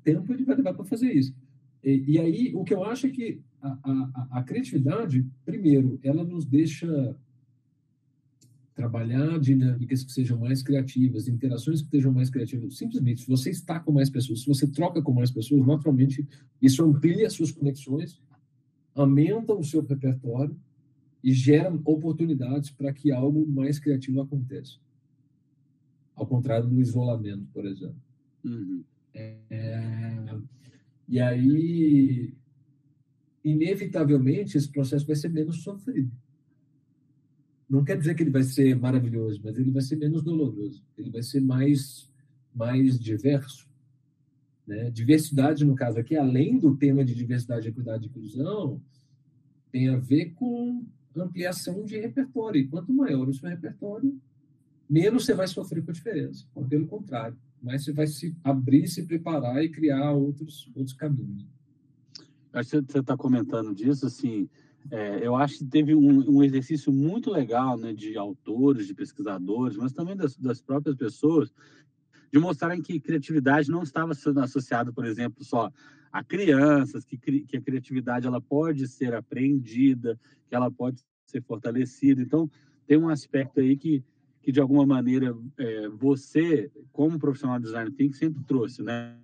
tempo 0.04 0.34
ele 0.34 0.46
vai 0.46 0.56
levar 0.56 0.74
para 0.74 0.86
fazer 0.86 1.14
isso. 1.14 1.36
E, 1.84 2.14
e, 2.14 2.20
aí, 2.20 2.52
o 2.56 2.64
que 2.64 2.74
eu 2.74 2.84
acho 2.84 3.06
é 3.06 3.10
que 3.12 3.40
a, 3.66 3.80
a, 3.84 4.40
a, 4.40 4.44
criatividade, 4.44 5.26
primeiro, 5.44 6.00
ela 6.04 6.24
nos 6.24 6.46
deixa 6.46 7.16
trabalhar 8.76 9.40
dinâmicas 9.40 10.04
que 10.04 10.12
sejam 10.12 10.38
mais 10.38 10.62
criativas, 10.62 11.28
interações 11.28 11.82
que 11.82 11.90
sejam 11.90 12.12
mais 12.12 12.30
criativas. 12.30 12.78
Simplesmente, 12.78 13.22
se 13.22 13.28
você 13.28 13.50
está 13.50 13.80
com 13.80 13.92
mais 13.92 14.10
pessoas, 14.10 14.42
se 14.42 14.48
você 14.48 14.68
troca 14.68 15.02
com 15.02 15.14
mais 15.14 15.32
pessoas, 15.32 15.66
naturalmente, 15.66 16.28
isso 16.62 16.84
amplia 16.84 17.26
as 17.26 17.34
suas 17.34 17.52
conexões, 17.52 18.22
aumenta 18.94 19.54
o 19.54 19.64
seu 19.64 19.82
repertório 19.82 20.56
e 21.24 21.34
gera 21.34 21.74
oportunidades 21.86 22.70
para 22.70 22.94
que 22.94 23.12
algo 23.12 23.48
mais 23.48 23.80
criativo 23.80 24.22
aconteça. 24.22 24.78
Ao 26.14 26.28
contrário 26.28 26.68
do 26.68 26.80
isolamento, 26.80 27.48
por 27.54 27.66
exemplo. 27.66 28.02
Uhum. 28.44 28.84
É, 29.14 30.38
e 31.08 31.20
aí, 31.20 32.34
inevitavelmente, 33.46 34.58
esse 34.58 34.68
processo 34.70 35.06
vai 35.06 35.16
ser 35.16 35.30
menos 35.30 35.62
sofrido. 35.62 36.12
Não 37.70 37.84
quer 37.84 37.98
dizer 37.98 38.16
que 38.16 38.24
ele 38.24 38.32
vai 38.32 38.44
ser 38.44 38.76
maravilhoso, 38.76 39.40
mas 39.44 39.58
ele 39.58 39.72
vai 39.72 39.82
ser 39.82 39.96
menos 39.96 40.24
doloroso. 40.24 40.84
Ele 40.98 41.12
vai 41.12 41.24
ser 41.24 41.42
mais 41.42 42.12
mais 42.54 42.98
diverso. 42.98 43.68
Né? 44.66 44.90
Diversidade, 44.90 45.66
no 45.66 45.76
caso 45.76 46.00
aqui, 46.00 46.16
além 46.16 46.58
do 46.58 46.76
tema 46.76 47.04
de 47.04 47.14
diversidade, 47.14 47.68
equidade 47.68 48.06
e 48.06 48.08
inclusão, 48.08 48.82
tem 49.72 49.90
a 49.90 49.98
ver 49.98 50.32
com 50.32 50.86
ampliação 51.16 51.84
de 51.84 52.00
repertório. 52.00 52.62
E 52.62 52.68
quanto 52.68 52.94
maior 52.94 53.28
o 53.28 53.34
seu 53.34 53.50
repertório, 53.50 54.18
menos 54.90 55.26
você 55.26 55.34
vai 55.34 55.48
sofrer 55.48 55.84
com 55.84 55.92
a 55.92 55.94
diferença. 55.94 56.46
Pelo 56.70 56.88
contrário, 56.88 57.38
mais 57.62 57.84
você 57.84 57.92
vai 57.92 58.08
se 58.08 58.34
abrir, 58.44 58.88
se 58.88 59.04
preparar 59.04 59.64
e 59.64 59.70
criar 59.70 60.14
outros, 60.14 60.72
outros 60.74 60.96
caminhos. 60.96 61.46
Acho 62.56 62.82
que 62.82 62.92
você 62.94 63.00
está 63.00 63.18
comentando 63.18 63.76
disso, 63.76 64.06
assim, 64.06 64.50
é, 64.90 65.26
eu 65.26 65.36
acho 65.36 65.58
que 65.60 65.66
teve 65.66 65.94
um, 65.94 66.38
um, 66.38 66.44
exercício 66.44 66.92
muito 66.92 67.30
legal 67.30 67.78
né, 67.78 67.92
de 67.92 68.18
autores, 68.18 68.88
de 68.88 68.94
pesquisadores, 68.94 69.76
mas 69.76 69.92
também 69.92 70.16
das, 70.16 70.38
das 70.38 70.62
próprias 70.62 70.96
pessoas, 70.96 71.54
de 72.32 72.40
mostrarem 72.40 72.82
que 72.82 73.00
criatividade 73.00 73.70
não 73.70 73.84
estava 73.84 74.14
sendo 74.14 74.40
associada, 74.40 74.94
por 74.94 75.06
exemplo, 75.06 75.44
só 75.44 75.70
a 76.12 76.24
crianças, 76.24 77.04
que, 77.04 77.18
que 77.18 77.58
a 77.58 77.62
criatividade 77.62 78.26
ela 78.26 78.40
pode 78.40 78.88
ser 78.88 79.14
aprendida, 79.14 80.18
que 80.48 80.56
ela 80.56 80.72
pode 80.72 81.02
ser 81.26 81.42
fortalecida. 81.42 82.22
Então, 82.22 82.50
tem 82.88 82.98
um 82.98 83.10
aspecto 83.10 83.60
aí 83.60 83.76
que, 83.76 84.02
que 84.42 84.50
de 84.50 84.62
alguma 84.62 84.86
maneira, 84.86 85.36
é, 85.58 85.90
você, 85.90 86.72
como 86.94 87.20
profissional 87.20 87.60
de 87.60 87.66
design 87.66 87.92
thinking, 87.92 88.14
sempre 88.14 88.44
trouxe, 88.46 88.82
né? 88.82 89.18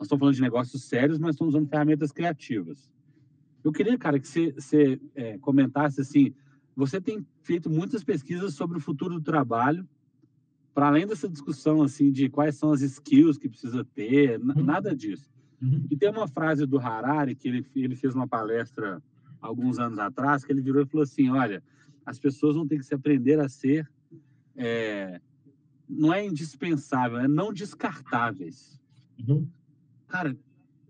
Nós 0.00 0.06
estamos 0.06 0.20
falando 0.20 0.34
de 0.34 0.40
negócios 0.40 0.82
sérios, 0.84 1.18
mas 1.18 1.34
estamos 1.34 1.54
usando 1.54 1.68
ferramentas 1.68 2.10
criativas. 2.10 2.90
Eu 3.62 3.70
queria, 3.70 3.98
cara, 3.98 4.18
que 4.18 4.26
você, 4.26 4.50
você 4.52 4.98
é, 5.14 5.36
comentasse 5.36 6.00
assim, 6.00 6.32
você 6.74 6.98
tem 6.98 7.26
feito 7.42 7.68
muitas 7.68 8.02
pesquisas 8.02 8.54
sobre 8.54 8.78
o 8.78 8.80
futuro 8.80 9.16
do 9.16 9.20
trabalho, 9.20 9.86
para 10.72 10.86
além 10.86 11.06
dessa 11.06 11.28
discussão 11.28 11.82
assim 11.82 12.10
de 12.10 12.30
quais 12.30 12.56
são 12.56 12.72
as 12.72 12.80
skills 12.80 13.36
que 13.36 13.46
precisa 13.46 13.84
ter, 13.84 14.40
uhum. 14.40 14.64
nada 14.64 14.96
disso. 14.96 15.30
Uhum. 15.60 15.86
E 15.90 15.96
tem 15.98 16.08
uma 16.08 16.26
frase 16.26 16.64
do 16.64 16.78
Harari 16.78 17.34
que 17.34 17.48
ele, 17.48 17.66
ele 17.76 17.94
fez 17.94 18.14
uma 18.14 18.26
palestra 18.26 19.02
alguns 19.38 19.78
anos 19.78 19.98
atrás 19.98 20.46
que 20.46 20.50
ele 20.50 20.62
virou 20.62 20.82
e 20.82 20.86
falou 20.86 21.02
assim, 21.02 21.28
olha, 21.28 21.62
as 22.06 22.18
pessoas 22.18 22.56
vão 22.56 22.66
ter 22.66 22.78
que 22.78 22.84
se 22.86 22.94
aprender 22.94 23.38
a 23.38 23.50
ser 23.50 23.86
é, 24.56 25.20
não 25.86 26.10
é 26.10 26.24
indispensável, 26.24 27.18
é 27.18 27.28
não 27.28 27.52
descartáveis. 27.52 28.80
Uhum. 29.28 29.46
Cara, 30.10 30.36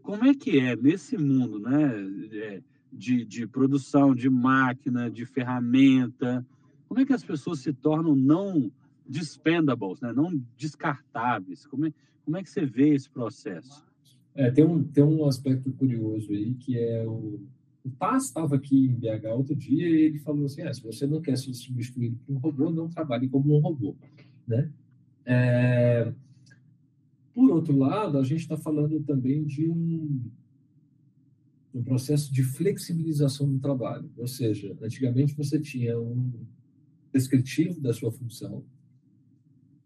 como 0.02 0.24
é 0.24 0.34
que 0.34 0.58
é 0.58 0.74
nesse 0.74 1.18
mundo, 1.18 1.58
né, 1.58 1.92
é, 2.32 2.62
de, 2.90 3.22
de 3.24 3.46
produção 3.46 4.14
de 4.14 4.30
máquina, 4.30 5.10
de 5.10 5.26
ferramenta, 5.26 6.44
como 6.88 7.00
é 7.00 7.04
que 7.04 7.12
as 7.12 7.22
pessoas 7.22 7.60
se 7.60 7.70
tornam 7.70 8.16
não 8.16 8.72
dispendables, 9.06 10.00
né, 10.00 10.10
não 10.12 10.42
descartáveis? 10.56 11.66
Como 11.66 11.86
é, 11.86 11.92
como 12.24 12.38
é 12.38 12.42
que 12.42 12.48
você 12.48 12.64
vê 12.64 12.94
esse 12.94 13.10
processo? 13.10 13.84
É, 14.34 14.50
tem, 14.50 14.64
um, 14.64 14.82
tem 14.82 15.04
um 15.04 15.26
aspecto 15.26 15.70
curioso 15.72 16.32
aí, 16.32 16.54
que 16.54 16.78
é 16.78 17.06
o, 17.06 17.40
o 17.84 17.90
Taz 17.98 18.24
estava 18.24 18.56
aqui 18.56 18.86
em 18.86 18.94
BH 18.94 19.26
outro 19.36 19.54
dia 19.54 19.86
e 19.86 20.02
ele 20.06 20.18
falou 20.18 20.46
assim, 20.46 20.62
ah, 20.62 20.72
se 20.72 20.82
você 20.82 21.06
não 21.06 21.20
quer 21.20 21.36
ser 21.36 21.52
substituído 21.52 22.16
por 22.26 22.36
um 22.36 22.38
robô, 22.38 22.70
não 22.70 22.88
trabalhe 22.88 23.28
como 23.28 23.54
um 23.54 23.60
robô, 23.60 23.94
né? 24.48 24.70
É... 25.26 26.10
Por 27.34 27.50
outro 27.50 27.76
lado, 27.76 28.18
a 28.18 28.22
gente 28.22 28.40
está 28.40 28.56
falando 28.56 29.00
também 29.00 29.44
de 29.44 29.68
um, 29.68 30.20
um 31.74 31.82
processo 31.82 32.32
de 32.32 32.42
flexibilização 32.42 33.50
do 33.50 33.58
trabalho, 33.58 34.10
ou 34.16 34.26
seja, 34.26 34.76
antigamente 34.82 35.34
você 35.34 35.58
tinha 35.60 35.98
um 35.98 36.32
descritivo 37.12 37.80
da 37.80 37.92
sua 37.92 38.10
função, 38.10 38.64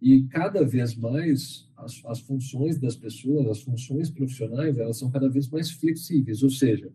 e 0.00 0.24
cada 0.24 0.62
vez 0.62 0.94
mais 0.94 1.66
as, 1.76 2.04
as 2.04 2.20
funções 2.20 2.78
das 2.78 2.94
pessoas, 2.94 3.46
as 3.48 3.62
funções 3.62 4.10
profissionais, 4.10 4.78
elas 4.78 4.98
são 4.98 5.10
cada 5.10 5.28
vez 5.28 5.48
mais 5.48 5.70
flexíveis, 5.70 6.42
ou 6.42 6.50
seja, 6.50 6.92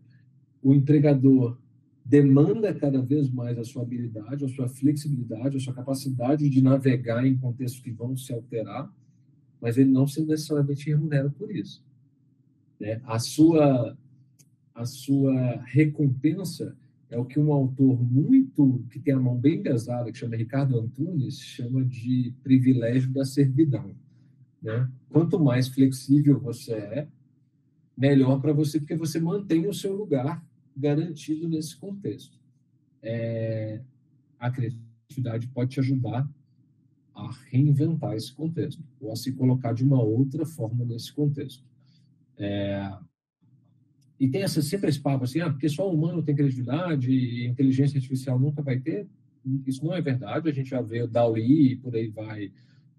o 0.62 0.72
empregador 0.72 1.58
demanda 2.04 2.74
cada 2.74 3.00
vez 3.00 3.28
mais 3.30 3.58
a 3.58 3.64
sua 3.64 3.82
habilidade, 3.82 4.44
a 4.44 4.48
sua 4.48 4.68
flexibilidade, 4.68 5.56
a 5.56 5.60
sua 5.60 5.74
capacidade 5.74 6.48
de 6.48 6.62
navegar 6.62 7.26
em 7.26 7.36
contextos 7.36 7.80
que 7.80 7.90
vão 7.90 8.16
se 8.16 8.32
alterar, 8.32 8.92
mas 9.60 9.76
ele 9.76 9.90
não 9.90 10.06
se 10.06 10.24
necessariamente 10.24 10.88
remunera 10.88 11.30
por 11.30 11.54
isso. 11.54 11.84
Né? 12.78 13.00
A 13.04 13.18
sua 13.18 13.96
a 14.74 14.86
sua 14.86 15.60
recompensa 15.66 16.74
é 17.10 17.18
o 17.18 17.24
que 17.24 17.38
um 17.38 17.52
autor 17.52 18.00
muito 18.00 18.82
que 18.90 18.98
tem 18.98 19.12
a 19.12 19.20
mão 19.20 19.36
bem 19.36 19.62
pesada, 19.62 20.10
que 20.10 20.16
chama 20.16 20.36
Ricardo 20.36 20.78
Antunes, 20.78 21.38
chama 21.38 21.84
de 21.84 22.32
privilégio 22.42 23.10
da 23.10 23.24
servidão. 23.24 23.94
Né? 24.62 24.88
Quanto 25.10 25.38
mais 25.38 25.68
flexível 25.68 26.38
você 26.38 26.74
é, 26.74 27.08
melhor 27.96 28.40
para 28.40 28.52
você, 28.52 28.78
porque 28.78 28.94
você 28.94 29.20
mantém 29.20 29.66
o 29.66 29.74
seu 29.74 29.94
lugar 29.94 30.42
garantido 30.74 31.48
nesse 31.48 31.76
contexto. 31.76 32.38
É, 33.02 33.80
a 34.38 34.50
criatividade 34.50 35.48
pode 35.48 35.70
te 35.70 35.80
ajudar 35.80 36.26
a 37.20 37.30
reinventar 37.50 38.14
esse 38.14 38.32
contexto, 38.32 38.82
ou 39.00 39.12
a 39.12 39.16
se 39.16 39.32
colocar 39.32 39.72
de 39.72 39.84
uma 39.84 40.02
outra 40.02 40.46
forma 40.46 40.84
nesse 40.84 41.12
contexto. 41.12 41.64
É, 42.36 42.92
e 44.18 44.28
tem 44.28 44.42
essa, 44.42 44.60
sempre 44.60 44.88
esse 44.88 45.00
papo 45.00 45.24
assim, 45.24 45.40
ah, 45.40 45.50
porque 45.50 45.68
só 45.68 45.88
o 45.88 45.94
humano 45.94 46.22
tem 46.22 46.34
criatividade 46.34 47.10
e 47.10 47.46
inteligência 47.46 47.96
artificial 47.96 48.38
nunca 48.38 48.62
vai 48.62 48.78
ter. 48.78 49.06
Isso 49.66 49.84
não 49.84 49.94
é 49.94 50.00
verdade, 50.02 50.48
a 50.48 50.52
gente 50.52 50.68
já 50.68 50.82
vê 50.82 51.02
o 51.02 51.08
DALI 51.08 51.72
e 51.72 51.76
por 51.76 51.94
aí 51.94 52.08
vai, 52.08 52.52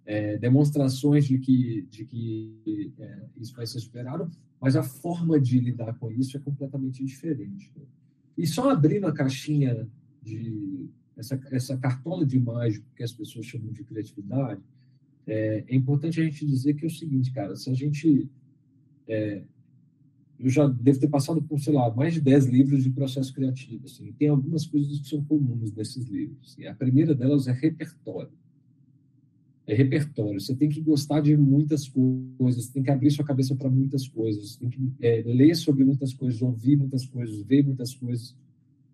é, 0.05 0.38
demonstrações 0.38 1.25
de 1.27 1.38
que, 1.38 1.84
de 1.89 2.05
que 2.05 2.91
é, 2.99 3.25
isso 3.38 3.55
vai 3.55 3.67
ser 3.67 3.79
superado, 3.79 4.29
mas 4.60 4.75
a 4.75 4.84
forma 4.84 5.39
de 5.39 5.60
lidar 5.60 5.93
com 5.93 6.12
isso 6.12 6.36
é 6.36 6.39
completamente 6.39 7.03
diferente. 7.03 7.71
E 8.38 8.47
só 8.47 8.71
abrindo 8.71 9.07
a 9.07 9.13
caixinha 9.13 9.88
de 10.21 10.89
essa, 11.21 11.39
essa 11.51 11.77
cartola 11.77 12.25
de 12.25 12.39
mágico 12.39 12.86
que 12.95 13.03
as 13.03 13.13
pessoas 13.13 13.45
chamam 13.45 13.71
de 13.71 13.84
criatividade, 13.84 14.62
é, 15.25 15.63
é 15.67 15.75
importante 15.75 16.19
a 16.19 16.23
gente 16.23 16.45
dizer 16.45 16.73
que 16.73 16.84
é 16.84 16.88
o 16.88 16.91
seguinte, 16.91 17.31
cara, 17.31 17.55
se 17.55 17.69
a 17.69 17.73
gente 17.73 18.29
é, 19.07 19.43
eu 20.39 20.49
já 20.49 20.67
devo 20.67 20.99
ter 20.99 21.07
passado 21.07 21.41
por, 21.41 21.60
sei 21.60 21.73
lá, 21.73 21.93
mais 21.93 22.15
de 22.15 22.21
10 22.21 22.47
livros 22.47 22.84
de 22.84 22.89
processo 22.89 23.31
criativo. 23.34 23.86
Assim, 23.86 24.12
tem 24.13 24.27
algumas 24.27 24.65
coisas 24.65 24.99
que 24.99 25.07
são 25.07 25.23
comuns 25.23 25.71
nesses 25.71 26.07
livros. 26.07 26.57
A 26.67 26.73
primeira 26.73 27.13
delas 27.13 27.47
é 27.47 27.51
repertório. 27.51 28.31
É 29.67 29.75
repertório. 29.75 30.41
Você 30.41 30.55
tem 30.55 30.67
que 30.67 30.81
gostar 30.81 31.21
de 31.21 31.38
muitas 31.38 31.88
coisas, 31.88 32.69
tem 32.69 32.81
que 32.81 32.89
abrir 32.89 33.12
sua 33.12 33.23
cabeça 33.23 33.55
para 33.55 33.69
muitas 33.69 34.07
coisas, 34.07 34.55
tem 34.55 34.67
que 34.67 34.91
é, 34.99 35.21
ler 35.21 35.55
sobre 35.55 35.84
muitas 35.84 36.12
coisas, 36.12 36.41
ouvir 36.41 36.75
muitas 36.75 37.05
coisas, 37.05 37.43
ver 37.43 37.63
muitas 37.63 37.93
coisas, 37.93 38.36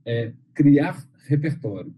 é, 0.05 0.33
criar 0.53 1.07
repertório. 1.27 1.93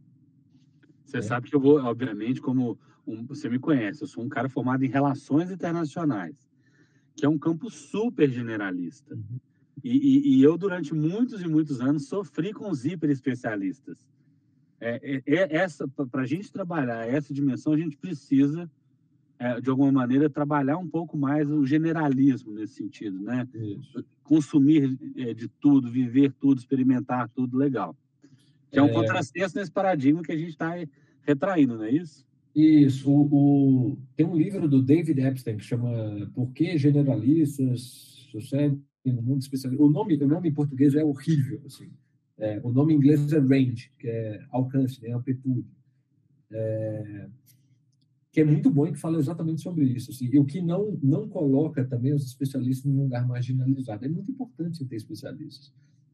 Você 1.10 1.18
é. 1.18 1.22
sabe 1.22 1.50
que 1.50 1.56
eu 1.56 1.60
vou, 1.60 1.80
obviamente, 1.80 2.42
como 2.42 2.78
um, 3.06 3.26
você 3.26 3.50
me 3.50 3.60
conhece, 3.60 4.04
eu 4.04 4.08
sou 4.08 4.24
um 4.24 4.30
cara 4.30 4.50
formado 4.50 4.84
em 4.84 4.90
relações 4.90 5.52
internacionais 5.52 6.36
que 7.20 7.26
é 7.26 7.30
um 7.30 7.38
campo 7.38 7.70
super 7.70 8.30
generalista. 8.30 9.14
Uhum. 9.14 9.40
E, 9.84 9.92
e, 9.92 10.38
e, 10.38 10.44
eu, 10.44 10.58
durante 10.58 10.94
muitos 10.94 11.42
e 11.42 11.48
muitos 11.48 11.82
anos, 11.82 12.08
sofri 12.08 12.54
com 12.54 12.70
os 12.70 12.86
hiper 12.86 13.10
especialistas. 13.10 14.08
É, 14.80 15.22
é, 15.26 15.36
é 15.36 15.56
essa 15.58 15.86
Para 15.88 16.22
a 16.22 16.26
gente 16.26 16.50
trabalhar 16.52 17.06
essa 17.08 17.34
dimensão, 17.34 17.74
a 17.74 17.78
gente 17.78 17.98
precisa, 17.98 18.72
é, 19.38 19.60
de 19.60 19.70
alguma 19.70 19.92
maneira, 19.92 20.30
trabalhar 20.30 20.78
um 20.78 20.88
pouco 20.88 21.18
mais 21.18 21.50
o 21.50 21.66
generalismo 21.66 22.54
nesse 22.54 22.76
sentido, 22.76 23.20
né? 23.20 23.46
Isso. 23.54 24.06
Consumir 24.24 24.98
é, 25.18 25.34
de 25.34 25.50
tudo, 25.50 25.92
viver 25.92 26.32
tudo, 26.40 26.60
experimentar 26.60 27.28
tudo, 27.30 27.58
legal. 27.58 27.96
Que 28.72 28.80
é 28.80 28.82
um 28.82 28.88
é. 28.88 28.94
contrassenso 28.94 29.58
nesse 29.58 29.72
paradigma 29.72 30.22
que 30.22 30.32
a 30.32 30.38
gente 30.38 30.50
está 30.50 30.76
retraindo, 31.22 31.78
não 31.78 31.84
é 31.84 31.92
isso? 31.92 32.26
Isso, 32.56 33.10
o, 33.10 33.22
o, 33.32 33.98
tem 34.16 34.26
um 34.26 34.36
livro 34.36 34.68
do 34.68 34.82
David 34.82 35.22
Epstein 35.22 35.58
que 35.58 35.64
chama 35.64 36.30
Por 36.34 36.52
que 36.52 36.78
Generalistas 36.78 38.10
Sucedem 38.32 38.84
no 39.06 39.22
Mundo 39.22 39.42
Especialista. 39.42 39.84
O 39.84 39.90
nome, 39.90 40.16
o 40.16 40.28
nome 40.28 40.50
em 40.50 40.54
português 40.54 40.96
é 40.96 41.04
horrível. 41.04 41.62
Assim. 41.66 41.90
É, 42.38 42.60
o 42.64 42.72
nome 42.72 42.94
em 42.94 42.98
inglês 42.98 43.32
é 43.34 43.40
range, 43.40 43.92
que 43.98 44.08
é 44.08 44.46
alcance, 44.52 45.02
né, 45.02 45.12
amplitude. 45.12 45.68
É, 46.52 47.28
que 48.32 48.42
é 48.42 48.46
muito 48.46 48.70
bom 48.70 48.88
e 48.88 48.92
que 48.92 49.00
fala 49.00 49.18
exatamente 49.18 49.62
sobre 49.62 49.86
isso. 49.86 50.12
Assim, 50.12 50.30
e 50.32 50.40
o 50.40 50.46
que 50.46 50.62
não, 50.62 50.98
não 51.02 51.28
coloca 51.28 51.84
também 51.84 52.14
os 52.14 52.26
especialistas 52.26 52.92
num 52.92 53.04
lugar 53.04 53.28
marginalizado. 53.28 54.06
É 54.06 54.10
muito 54.10 54.32
importante 54.32 54.86
ter 54.86 54.96
especialistas, 54.96 55.74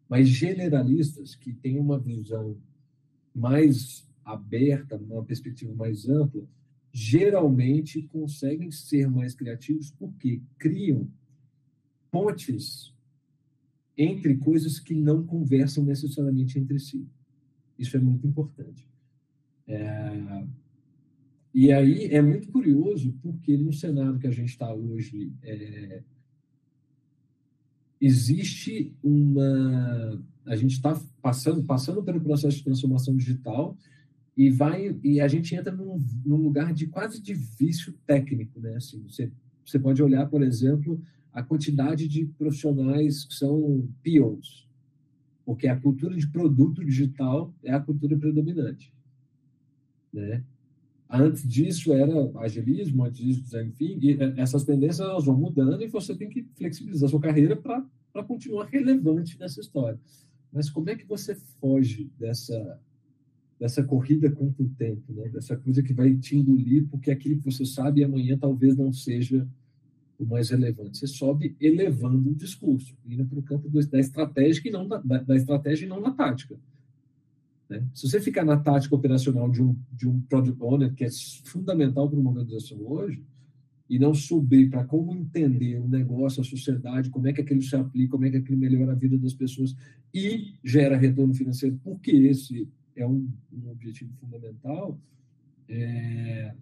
mas 0.09 0.27
generalistas 0.27 1.35
que 1.35 1.53
têm 1.53 1.79
uma 1.79 1.99
visão 1.99 2.57
mais 3.33 4.07
aberta, 4.23 4.97
numa 4.97 5.23
perspectiva 5.23 5.73
mais 5.73 6.07
ampla, 6.07 6.47
geralmente 6.91 8.01
conseguem 8.03 8.71
ser 8.71 9.09
mais 9.09 9.35
criativos 9.35 9.91
porque 9.91 10.41
criam 10.57 11.09
pontes 12.09 12.93
entre 13.97 14.37
coisas 14.37 14.79
que 14.79 14.93
não 14.93 15.25
conversam 15.25 15.83
necessariamente 15.83 16.57
entre 16.57 16.79
si. 16.79 17.05
Isso 17.77 17.97
é 17.97 17.99
muito 17.99 18.25
importante. 18.25 18.87
É... 19.67 20.45
E 21.53 21.71
aí 21.71 22.05
é 22.07 22.21
muito 22.21 22.49
curioso, 22.49 23.13
porque 23.21 23.55
no 23.57 23.71
cenário 23.71 24.19
que 24.19 24.27
a 24.27 24.31
gente 24.31 24.49
está 24.49 24.73
hoje, 24.73 25.31
é, 25.41 26.03
existe 27.99 28.93
uma. 29.03 30.21
A 30.45 30.55
gente 30.55 30.73
está 30.73 30.99
passando, 31.21 31.63
passando 31.63 32.03
pelo 32.03 32.21
processo 32.21 32.57
de 32.57 32.63
transformação 32.63 33.15
digital 33.15 33.77
e 34.37 34.49
vai 34.49 34.97
e 35.03 35.19
a 35.19 35.27
gente 35.27 35.55
entra 35.55 35.71
num, 35.71 36.03
num 36.25 36.37
lugar 36.37 36.73
de 36.73 36.87
quase 36.87 37.21
de 37.21 37.33
vício 37.33 37.93
técnico, 38.05 38.59
né? 38.59 38.75
Assim, 38.75 39.01
você, 39.07 39.31
você 39.65 39.79
pode 39.79 40.03
olhar, 40.03 40.27
por 40.27 40.43
exemplo, 40.43 41.01
a 41.33 41.41
quantidade 41.41 42.07
de 42.07 42.25
profissionais 42.25 43.25
que 43.25 43.33
são 43.33 43.87
POs, 44.03 44.67
porque 45.45 45.67
a 45.67 45.79
cultura 45.79 46.15
de 46.15 46.27
produto 46.27 46.83
digital 46.83 47.53
é 47.63 47.73
a 47.73 47.79
cultura 47.79 48.17
predominante, 48.17 48.93
né? 50.13 50.43
Antes 51.21 51.47
disso 51.47 51.93
era 51.93 52.13
agilismo, 52.39 53.03
antes 53.03 53.19
disso, 53.19 53.59
enfim, 53.59 53.97
e 54.01 54.13
é, 54.13 54.33
essas 54.37 54.63
tendências 54.63 54.99
elas 54.99 55.25
vão 55.25 55.37
mudando 55.37 55.81
e 55.81 55.87
você 55.87 56.15
tem 56.15 56.29
que 56.29 56.43
flexibilizar 56.55 57.09
sua 57.09 57.19
carreira 57.19 57.55
para 57.55 58.23
continuar 58.23 58.65
relevante 58.65 59.39
nessa 59.39 59.59
história. 59.59 59.99
Mas 60.51 60.69
como 60.69 60.89
é 60.89 60.95
que 60.95 61.05
você 61.05 61.35
foge 61.59 62.09
dessa 62.17 62.79
dessa 63.59 63.81
corrida 63.81 64.29
contra 64.29 64.63
o 64.63 64.69
tempo, 64.69 65.13
né? 65.13 65.29
dessa 65.29 65.55
coisa 65.55 65.81
que 65.81 65.93
vai 65.93 66.13
te 66.15 66.35
engolir, 66.35 66.85
porque 66.89 67.09
aquilo 67.09 67.37
que 67.37 67.45
você 67.45 67.65
sabe 67.65 68.03
amanhã 68.03 68.37
talvez 68.37 68.75
não 68.75 68.91
seja 68.91 69.47
o 70.19 70.25
mais 70.25 70.49
relevante. 70.49 70.97
Você 70.97 71.07
sobe 71.07 71.55
elevando 71.59 72.31
o 72.31 72.35
discurso, 72.35 72.95
indo 73.05 73.25
para 73.25 73.39
o 73.39 73.43
campo 73.43 73.69
da 73.69 73.99
estratégia 73.99 74.61
e 74.67 74.71
não 74.71 74.87
da, 74.87 74.97
da 74.97 75.35
estratégia 75.35 75.85
e 75.85 75.89
não 75.89 76.01
da 76.01 76.11
tática. 76.11 76.57
Né? 77.69 77.85
Se 77.93 78.09
você 78.09 78.19
ficar 78.19 78.45
na 78.45 78.57
tática 78.57 78.95
operacional 78.95 79.49
de 79.49 79.61
um, 79.61 79.75
de 79.91 80.07
um 80.07 80.21
product 80.21 80.61
owner, 80.61 80.93
que 80.93 81.03
é 81.03 81.09
fundamental 81.43 82.09
para 82.09 82.19
uma 82.19 82.29
organização 82.29 82.79
hoje, 82.85 83.23
e 83.87 83.99
não 83.99 84.13
subir 84.13 84.69
para 84.69 84.83
como 84.83 85.13
entender 85.13 85.79
o 85.79 85.87
negócio, 85.87 86.41
a 86.41 86.43
sociedade, 86.43 87.09
como 87.09 87.27
é 87.27 87.33
que 87.33 87.41
aquilo 87.41 87.61
se 87.61 87.75
aplica, 87.75 88.11
como 88.11 88.25
é 88.25 88.31
que 88.31 88.37
aquilo 88.37 88.57
melhora 88.57 88.93
a 88.93 88.95
vida 88.95 89.17
das 89.17 89.33
pessoas 89.33 89.75
e 90.13 90.55
gera 90.63 90.97
retorno 90.97 91.33
financeiro, 91.33 91.79
porque 91.83 92.11
esse 92.11 92.67
é 92.95 93.05
um, 93.05 93.29
um 93.53 93.69
objetivo 93.69 94.11
fundamental, 94.19 94.99
é, 95.69 96.53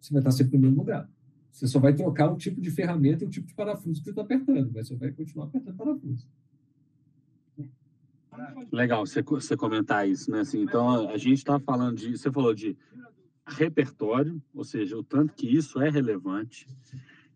você 0.00 0.12
vai 0.12 0.20
estar 0.20 0.32
sempre 0.32 0.58
no 0.58 0.62
mesmo 0.64 0.78
lugar. 0.78 1.08
Você 1.50 1.66
só 1.66 1.78
vai 1.78 1.94
trocar 1.94 2.30
o 2.30 2.36
tipo 2.36 2.60
de 2.60 2.70
ferramenta 2.70 3.24
e 3.24 3.26
o 3.26 3.30
tipo 3.30 3.46
de 3.46 3.54
parafuso 3.54 4.00
que 4.00 4.04
você 4.04 4.10
está 4.10 4.22
apertando, 4.22 4.70
mas 4.74 4.88
você 4.88 4.96
vai 4.96 5.12
continuar 5.12 5.46
apertando 5.46 5.76
parafuso. 5.76 6.26
Legal 8.70 9.04
você, 9.06 9.22
você 9.22 9.56
comentar 9.56 10.08
isso, 10.08 10.30
né? 10.30 10.40
Assim, 10.40 10.62
então, 10.62 11.08
a 11.10 11.16
gente 11.16 11.38
está 11.38 11.58
falando 11.60 11.96
de. 11.96 12.16
Você 12.16 12.30
falou 12.30 12.54
de 12.54 12.76
repertório, 13.46 14.40
ou 14.54 14.64
seja, 14.64 14.96
o 14.96 15.02
tanto 15.02 15.34
que 15.34 15.46
isso 15.46 15.80
é 15.80 15.90
relevante. 15.90 16.66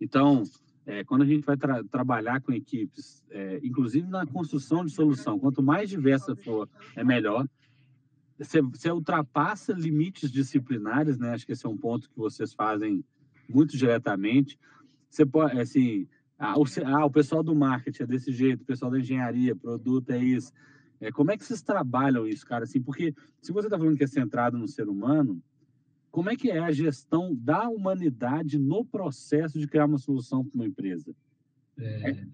Então, 0.00 0.42
é, 0.87 1.04
quando 1.04 1.22
a 1.22 1.26
gente 1.26 1.44
vai 1.44 1.56
tra 1.56 1.82
trabalhar 1.85 2.40
com 2.40 2.52
equipes, 2.52 3.24
é, 3.30 3.61
inclusive 3.62 4.06
na 4.06 4.24
construção 4.24 4.85
de 4.85 4.92
solução, 4.92 5.38
quanto 5.38 5.62
mais 5.62 5.90
diversa 5.90 6.35
for, 6.37 6.68
é 6.94 7.04
melhor. 7.04 7.46
Você, 8.38 8.61
você 8.62 8.90
ultrapassa 8.90 9.72
limites 9.72 10.30
disciplinares, 10.30 11.18
né? 11.18 11.32
Acho 11.32 11.46
que 11.46 11.52
esse 11.52 11.66
é 11.66 11.68
um 11.68 11.76
ponto 11.76 12.09
que 12.09 12.16
vocês 12.16 12.52
fazem 12.54 13.04
muito 13.48 13.76
diretamente. 13.76 14.59
Você 15.11 15.26
pode, 15.26 15.59
assim, 15.59 16.06
ah, 16.38 16.54
o, 16.59 16.64
ah, 16.85 17.04
o 17.04 17.11
pessoal 17.11 17.42
do 17.42 17.54
marketing 17.54 18.02
é 18.02 18.06
desse 18.06 18.30
jeito, 18.32 18.62
o 18.62 18.66
pessoal 18.66 18.90
da 18.90 18.98
engenharia, 18.98 19.56
produto 19.56 20.11
é 20.11 20.18
isso. 20.18 20.52
É, 21.00 21.12
como 21.12 21.30
é 21.30 21.37
que 21.37 21.44
vocês 21.44 21.62
trabalham 21.62 22.26
isso, 22.26 22.46
cara? 22.46 22.64
Assim, 22.64 22.80
porque 22.80 23.14
se 23.40 23.52
você 23.52 23.66
está 23.66 23.78
falando 23.78 23.96
que 23.96 24.04
é 24.04 24.06
centrado 24.06 24.56
no 24.56 24.66
ser 24.66 24.88
humano, 24.88 25.42
como 26.11 26.30
é 26.30 26.37
que 26.37 26.50
é 26.50 26.59
a 26.59 26.72
gestão 26.72 27.35
da 27.35 27.68
humanidade 27.68 28.59
no 28.59 28.85
processo 28.85 29.59
de 29.59 29.66
criar 29.66 29.85
uma 29.85 29.98
solução 29.98 30.44
para 30.44 30.54
uma 30.54 30.66
empresa? 30.66 31.14
É... 31.78 32.11
é 32.11 32.26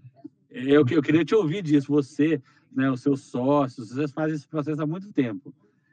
eu, 0.50 0.86
eu 0.88 1.02
queria 1.02 1.24
te 1.24 1.34
ouvir 1.34 1.62
disso. 1.62 1.88
Você, 1.88 2.40
né, 2.70 2.90
os 2.90 3.00
seus 3.00 3.22
sócios, 3.22 3.88
vocês 3.88 4.12
fazem 4.12 4.36
esse 4.36 4.46
processo 4.46 4.82
há 4.82 4.86
muito 4.86 5.12
tempo. 5.12 5.52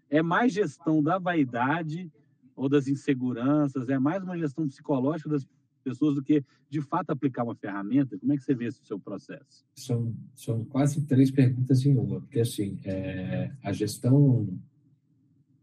É 0.10 0.22
mais 0.22 0.54
gestão 0.54 1.02
da 1.02 1.18
vaidade 1.18 2.12
ou 2.56 2.68
das 2.68 2.88
inseguranças? 2.88 3.90
É 3.90 3.98
mais 3.98 4.24
uma 4.24 4.38
gestão 4.38 4.68
psicológica 4.68 5.30
das 5.30 5.48
pessoas 5.80 6.16
do 6.16 6.24
que, 6.24 6.44
de 6.70 6.82
fato, 6.82 7.10
aplicar 7.12 7.44
uma 7.44 7.56
ferramenta? 7.56 8.18
Como 8.18 8.34
é 8.34 8.38
que 8.38 8.44
você 8.44 8.54
vê 8.54 8.66
esse 8.66 8.84
seu 8.86 9.00
processo? 9.00 9.66
São, 9.76 10.14
são 10.36 10.64
quase 10.66 11.02
três 11.06 11.32
perguntas 11.32 11.86
em 11.86 11.96
uma, 11.96 12.20
porque, 12.22 12.40
assim, 12.40 12.80
é, 12.84 13.52
a 13.64 13.72
gestão 13.72 14.48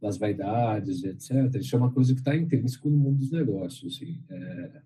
das 0.00 0.18
vaidades, 0.18 1.04
etc., 1.04 1.54
isso 1.56 1.74
é 1.74 1.78
uma 1.78 1.90
coisa 1.90 2.12
que 2.12 2.20
está 2.20 2.36
intrínseco 2.36 2.88
no 2.88 2.96
mundo 2.96 3.18
dos 3.18 3.30
negócios. 3.30 3.96
Assim, 3.96 4.20
é, 4.28 4.82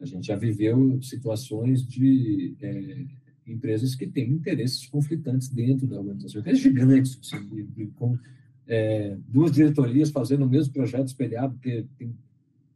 a 0.00 0.06
gente 0.06 0.26
já 0.26 0.36
viveu 0.36 1.00
situações 1.02 1.86
de 1.86 2.54
é, 2.60 3.04
empresas 3.46 3.94
que 3.94 4.06
têm 4.06 4.30
interesses 4.30 4.86
conflitantes 4.86 5.48
dentro 5.48 5.86
da 5.86 5.98
organização, 5.98 6.40
empresas 6.40 6.62
gigantes, 6.62 7.18
assim, 7.20 7.90
com 7.96 8.18
é, 8.66 9.16
duas 9.26 9.52
diretorias 9.52 10.10
fazendo 10.10 10.44
o 10.44 10.48
mesmo 10.48 10.72
projeto 10.72 11.08
espelhado, 11.08 11.54
porque 11.54 11.86
tem 11.96 12.14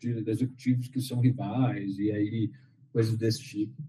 de 0.03 0.31
executivos 0.31 0.89
que 0.89 1.01
são 1.01 1.21
rivais 1.21 1.99
e 1.99 2.11
aí 2.11 2.51
coisas 2.93 3.17
desse 3.17 3.43
tipo. 3.43 3.83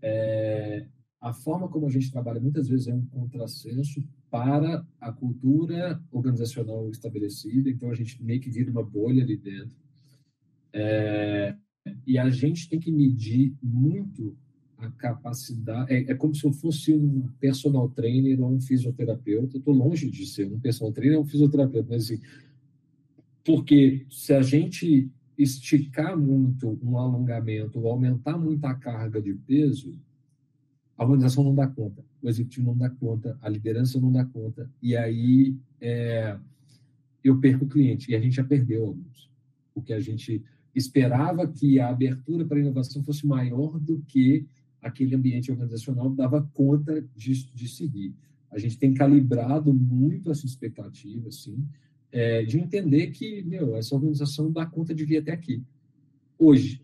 É, 0.00 0.86
a 1.20 1.32
forma 1.32 1.68
como 1.68 1.86
a 1.86 1.90
gente 1.90 2.10
trabalha 2.10 2.40
muitas 2.40 2.68
vezes 2.68 2.88
é 2.88 2.94
um 2.94 3.06
contrassenso 3.06 4.02
para 4.30 4.84
a 5.00 5.12
cultura 5.12 6.02
organizacional 6.10 6.90
estabelecida, 6.90 7.70
então 7.70 7.90
a 7.90 7.94
gente 7.94 8.22
meio 8.22 8.40
que 8.40 8.50
vira 8.50 8.70
uma 8.70 8.82
bolha 8.82 9.22
ali 9.22 9.36
dentro. 9.36 9.76
É, 10.72 11.54
e 12.06 12.18
a 12.18 12.28
gente 12.30 12.68
tem 12.68 12.80
que 12.80 12.90
medir 12.90 13.54
muito 13.62 14.36
a 14.78 14.90
capacidade. 14.90 15.92
É, 15.92 16.10
é, 16.10 16.14
como 16.14 16.34
se 16.34 16.44
eu 16.44 16.52
fosse 16.52 16.92
um 16.92 17.28
personal 17.38 17.88
trainer 17.88 18.40
ou 18.40 18.52
um 18.52 18.60
fisioterapeuta. 18.60 19.58
Estou 19.58 19.74
longe 19.74 20.10
de 20.10 20.26
ser 20.26 20.52
um 20.52 20.58
personal 20.58 20.92
trainer 20.92 21.18
ou 21.18 21.24
um 21.24 21.26
fisioterapeuta, 21.26 21.88
mas 21.88 22.04
assim, 22.04 22.20
porque 23.44 24.06
se 24.10 24.32
a 24.32 24.42
gente 24.42 25.10
esticar 25.36 26.16
muito 26.16 26.78
um 26.82 26.98
alongamento 26.98 27.80
ou 27.80 27.90
aumentar 27.90 28.38
muito 28.38 28.64
a 28.64 28.74
carga 28.74 29.20
de 29.20 29.34
peso, 29.34 29.98
a 30.96 31.04
organização 31.04 31.42
não 31.42 31.54
dá 31.54 31.66
conta, 31.66 32.04
o 32.22 32.28
executivo 32.28 32.66
não 32.66 32.76
dá 32.76 32.90
conta, 32.90 33.36
a 33.40 33.48
liderança 33.48 34.00
não 34.00 34.12
dá 34.12 34.24
conta, 34.24 34.70
e 34.80 34.96
aí 34.96 35.56
é, 35.80 36.38
eu 37.24 37.40
perco 37.40 37.64
o 37.64 37.68
cliente, 37.68 38.10
e 38.10 38.14
a 38.14 38.20
gente 38.20 38.36
já 38.36 38.44
perdeu 38.44 38.86
alguns, 38.86 39.30
porque 39.74 39.92
a 39.92 40.00
gente 40.00 40.42
esperava 40.74 41.46
que 41.46 41.80
a 41.80 41.88
abertura 41.88 42.44
para 42.44 42.56
a 42.56 42.60
inovação 42.60 43.02
fosse 43.02 43.26
maior 43.26 43.78
do 43.78 44.00
que 44.02 44.46
aquele 44.80 45.14
ambiente 45.14 45.50
organizacional 45.50 46.10
dava 46.10 46.48
conta 46.52 47.04
de, 47.16 47.46
de 47.54 47.68
seguir. 47.68 48.14
A 48.50 48.58
gente 48.58 48.78
tem 48.78 48.92
calibrado 48.92 49.72
muito 49.72 50.30
essa 50.30 50.44
expectativa, 50.44 51.28
assim, 51.28 51.64
é, 52.12 52.42
de 52.44 52.58
entender 52.58 53.08
que, 53.08 53.42
meu, 53.42 53.74
essa 53.74 53.94
organização 53.94 54.52
dá 54.52 54.66
conta 54.66 54.94
de 54.94 55.04
vir 55.04 55.16
até 55.16 55.32
aqui. 55.32 55.62
Hoje. 56.38 56.82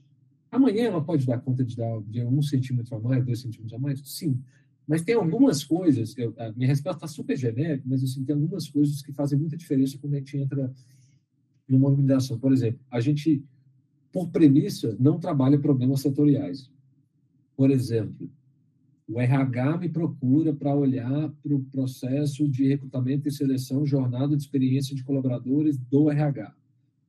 Amanhã 0.51 0.85
ela 0.85 1.05
pode 1.05 1.27
dar 1.27 1.39
conta 1.39 1.63
de 1.63 1.77
dar 1.77 2.01
de 2.03 2.25
um 2.25 2.41
centímetro 2.41 2.97
a 2.97 3.01
mais, 3.01 3.23
dois 3.23 3.41
centímetros 3.41 3.75
a 3.75 3.79
mais? 3.79 4.01
Sim. 4.03 4.41
Mas 4.87 5.03
tem 5.03 5.15
algumas 5.15 5.63
coisas, 5.63 6.17
eu, 6.17 6.35
a 6.39 6.51
minha 6.53 6.69
resposta 6.69 7.05
está 7.05 7.07
super 7.07 7.37
genérica, 7.37 7.85
mas 7.87 8.03
assim, 8.03 8.25
tem 8.25 8.35
algumas 8.35 8.67
coisas 8.67 9.03
que 9.03 9.13
fazem 9.13 9.39
muita 9.39 9.55
diferença 9.55 9.99
quando 9.99 10.15
a 10.15 10.17
gente 10.17 10.39
entra 10.39 10.73
numa 11.69 11.91
organização. 11.91 12.39
Por 12.39 12.51
exemplo, 12.51 12.81
a 12.91 12.99
gente, 12.99 13.45
por 14.11 14.31
premissa, 14.31 14.97
não 14.99 15.19
trabalha 15.21 15.59
problemas 15.59 16.01
setoriais. 16.01 16.73
Por 17.55 17.71
exemplo, 17.71 18.31
o 19.09 19.19
RH 19.19 19.79
me 19.79 19.89
procura 19.89 20.55
para 20.55 20.75
olhar 20.75 21.31
para 21.43 21.55
o 21.55 21.65
processo 21.65 22.47
de 22.47 22.69
recrutamento 22.69 23.27
e 23.27 23.33
seleção, 23.33 23.87
jornada 23.87 24.37
de 24.37 24.43
experiência 24.43 24.95
de 24.95 25.03
colaboradores 25.03 25.79
do 25.79 26.11
RH. 26.11 26.55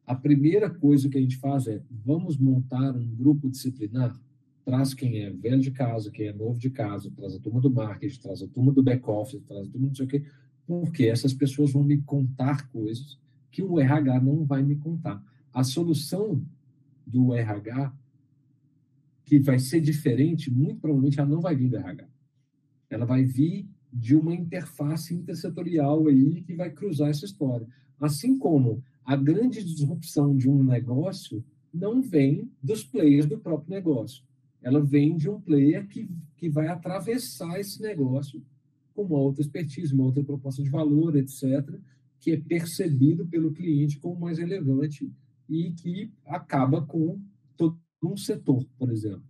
A 0.08 0.16
primeira 0.16 0.70
coisa 0.70 1.10
que 1.10 1.18
a 1.18 1.22
gente 1.22 1.36
faz 1.36 1.68
é, 1.68 1.84
vamos 1.92 2.38
montar 2.38 2.96
um 2.96 3.06
grupo 3.06 3.50
disciplinar? 3.50 4.18
Traz 4.64 4.94
quem 4.94 5.24
é 5.24 5.30
velho 5.30 5.60
de 5.60 5.72
casa, 5.72 6.10
quem 6.10 6.28
é 6.28 6.34
novo 6.34 6.58
de 6.58 6.70
casa, 6.70 7.12
traz 7.12 7.36
a 7.36 7.40
turma 7.40 7.60
do 7.60 7.70
marketing, 7.70 8.22
traz 8.22 8.42
a 8.42 8.48
turma 8.48 8.72
do 8.72 8.82
back-office, 8.82 9.44
traz 9.46 9.68
a 9.68 9.70
turma 9.70 9.88
não 9.88 9.96
sei 9.96 10.06
o 10.06 10.08
quê, 10.08 10.24
porque 10.66 11.06
essas 11.06 11.34
pessoas 11.34 11.74
vão 11.74 11.84
me 11.84 11.98
contar 11.98 12.70
coisas 12.70 13.20
que 13.52 13.62
o 13.62 13.78
RH 13.78 14.22
não 14.22 14.46
vai 14.46 14.64
me 14.64 14.78
contar. 14.78 15.22
A 15.54 15.66
solução 15.66 16.42
do 17.06 17.34
RH 17.34 17.92
que 19.30 19.38
vai 19.38 19.60
ser 19.60 19.80
diferente, 19.80 20.50
muito 20.50 20.80
provavelmente 20.80 21.20
ela 21.20 21.30
não 21.30 21.40
vai 21.40 21.56
vir 21.56 21.70
do 21.70 21.78
RH. 21.78 22.10
Ela 22.90 23.06
vai 23.06 23.24
vir 23.24 23.70
de 23.94 24.16
uma 24.16 24.34
interface 24.34 25.14
intersetorial 25.14 26.08
aí 26.08 26.42
que 26.42 26.56
vai 26.56 26.72
cruzar 26.72 27.10
essa 27.10 27.26
história. 27.26 27.68
Assim 28.00 28.40
como 28.40 28.84
a 29.06 29.16
grande 29.16 29.64
disrupção 29.64 30.36
de 30.36 30.50
um 30.50 30.64
negócio 30.64 31.46
não 31.72 32.02
vem 32.02 32.52
dos 32.62 32.84
players 32.84 33.28
do 33.28 33.38
próprio 33.38 33.70
negócio. 33.70 34.24
Ela 34.64 34.84
vem 34.84 35.16
de 35.16 35.30
um 35.30 35.40
player 35.40 35.88
que, 35.88 36.10
que 36.36 36.50
vai 36.50 36.68
atravessar 36.68 37.60
esse 37.60 37.80
negócio 37.84 38.44
com 38.96 39.04
uma 39.04 39.20
outra 39.20 39.44
expertise, 39.44 39.94
uma 39.94 40.06
outra 40.06 40.24
proposta 40.24 40.64
de 40.64 40.72
valor, 40.72 41.16
etc., 41.16 41.80
que 42.20 42.32
é 42.32 42.38
percebido 42.38 43.28
pelo 43.28 43.54
cliente 43.54 44.00
como 44.00 44.20
mais 44.20 44.40
relevante 44.40 45.14
e 45.48 45.72
que 45.74 46.12
acaba 46.26 46.84
com 46.84 47.22
todo 47.56 47.80
um 48.02 48.16
setor, 48.16 48.66
por 48.78 48.92
exemplo. 48.92 49.24